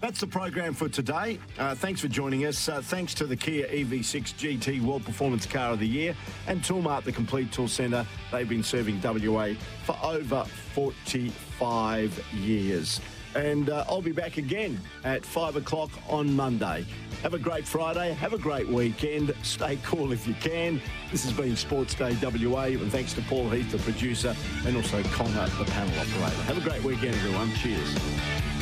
That's 0.00 0.20
the 0.20 0.26
program 0.26 0.72
for 0.72 0.88
today. 0.88 1.38
Uh, 1.58 1.74
thanks 1.74 2.00
for 2.00 2.08
joining 2.08 2.46
us. 2.46 2.70
Uh, 2.70 2.80
thanks 2.80 3.12
to 3.14 3.26
the 3.26 3.36
Kia 3.36 3.66
EV6 3.66 4.58
GT 4.58 4.80
World 4.80 5.04
Performance 5.04 5.44
Car 5.44 5.72
of 5.72 5.78
the 5.78 5.86
Year 5.86 6.14
and 6.46 6.62
Toolmart, 6.62 7.04
the 7.04 7.12
complete 7.12 7.52
tool 7.52 7.68
centre. 7.68 8.06
They've 8.32 8.48
been 8.48 8.62
serving 8.62 9.02
WA 9.02 9.52
for 9.84 9.98
over 10.02 10.44
45 10.44 12.24
years. 12.32 13.00
And 13.34 13.70
uh, 13.70 13.84
I'll 13.88 14.02
be 14.02 14.12
back 14.12 14.36
again 14.36 14.80
at 15.04 15.24
5 15.24 15.56
o'clock 15.56 15.90
on 16.08 16.34
Monday. 16.34 16.84
Have 17.22 17.34
a 17.34 17.38
great 17.38 17.66
Friday. 17.66 18.12
Have 18.12 18.32
a 18.32 18.38
great 18.38 18.68
weekend. 18.68 19.34
Stay 19.42 19.78
cool 19.84 20.12
if 20.12 20.26
you 20.26 20.34
can. 20.34 20.80
This 21.10 21.24
has 21.24 21.32
been 21.32 21.56
Sports 21.56 21.94
Day 21.94 22.16
WA, 22.22 22.64
and 22.64 22.90
thanks 22.90 23.12
to 23.14 23.22
Paul 23.22 23.50
Heath, 23.50 23.70
the 23.70 23.78
producer, 23.78 24.34
and 24.66 24.76
also 24.76 25.02
Connor, 25.04 25.46
the 25.58 25.64
panel 25.66 25.98
operator. 25.98 26.42
Have 26.42 26.58
a 26.58 26.68
great 26.68 26.82
weekend, 26.82 27.14
everyone. 27.14 27.52
Cheers. 27.56 28.59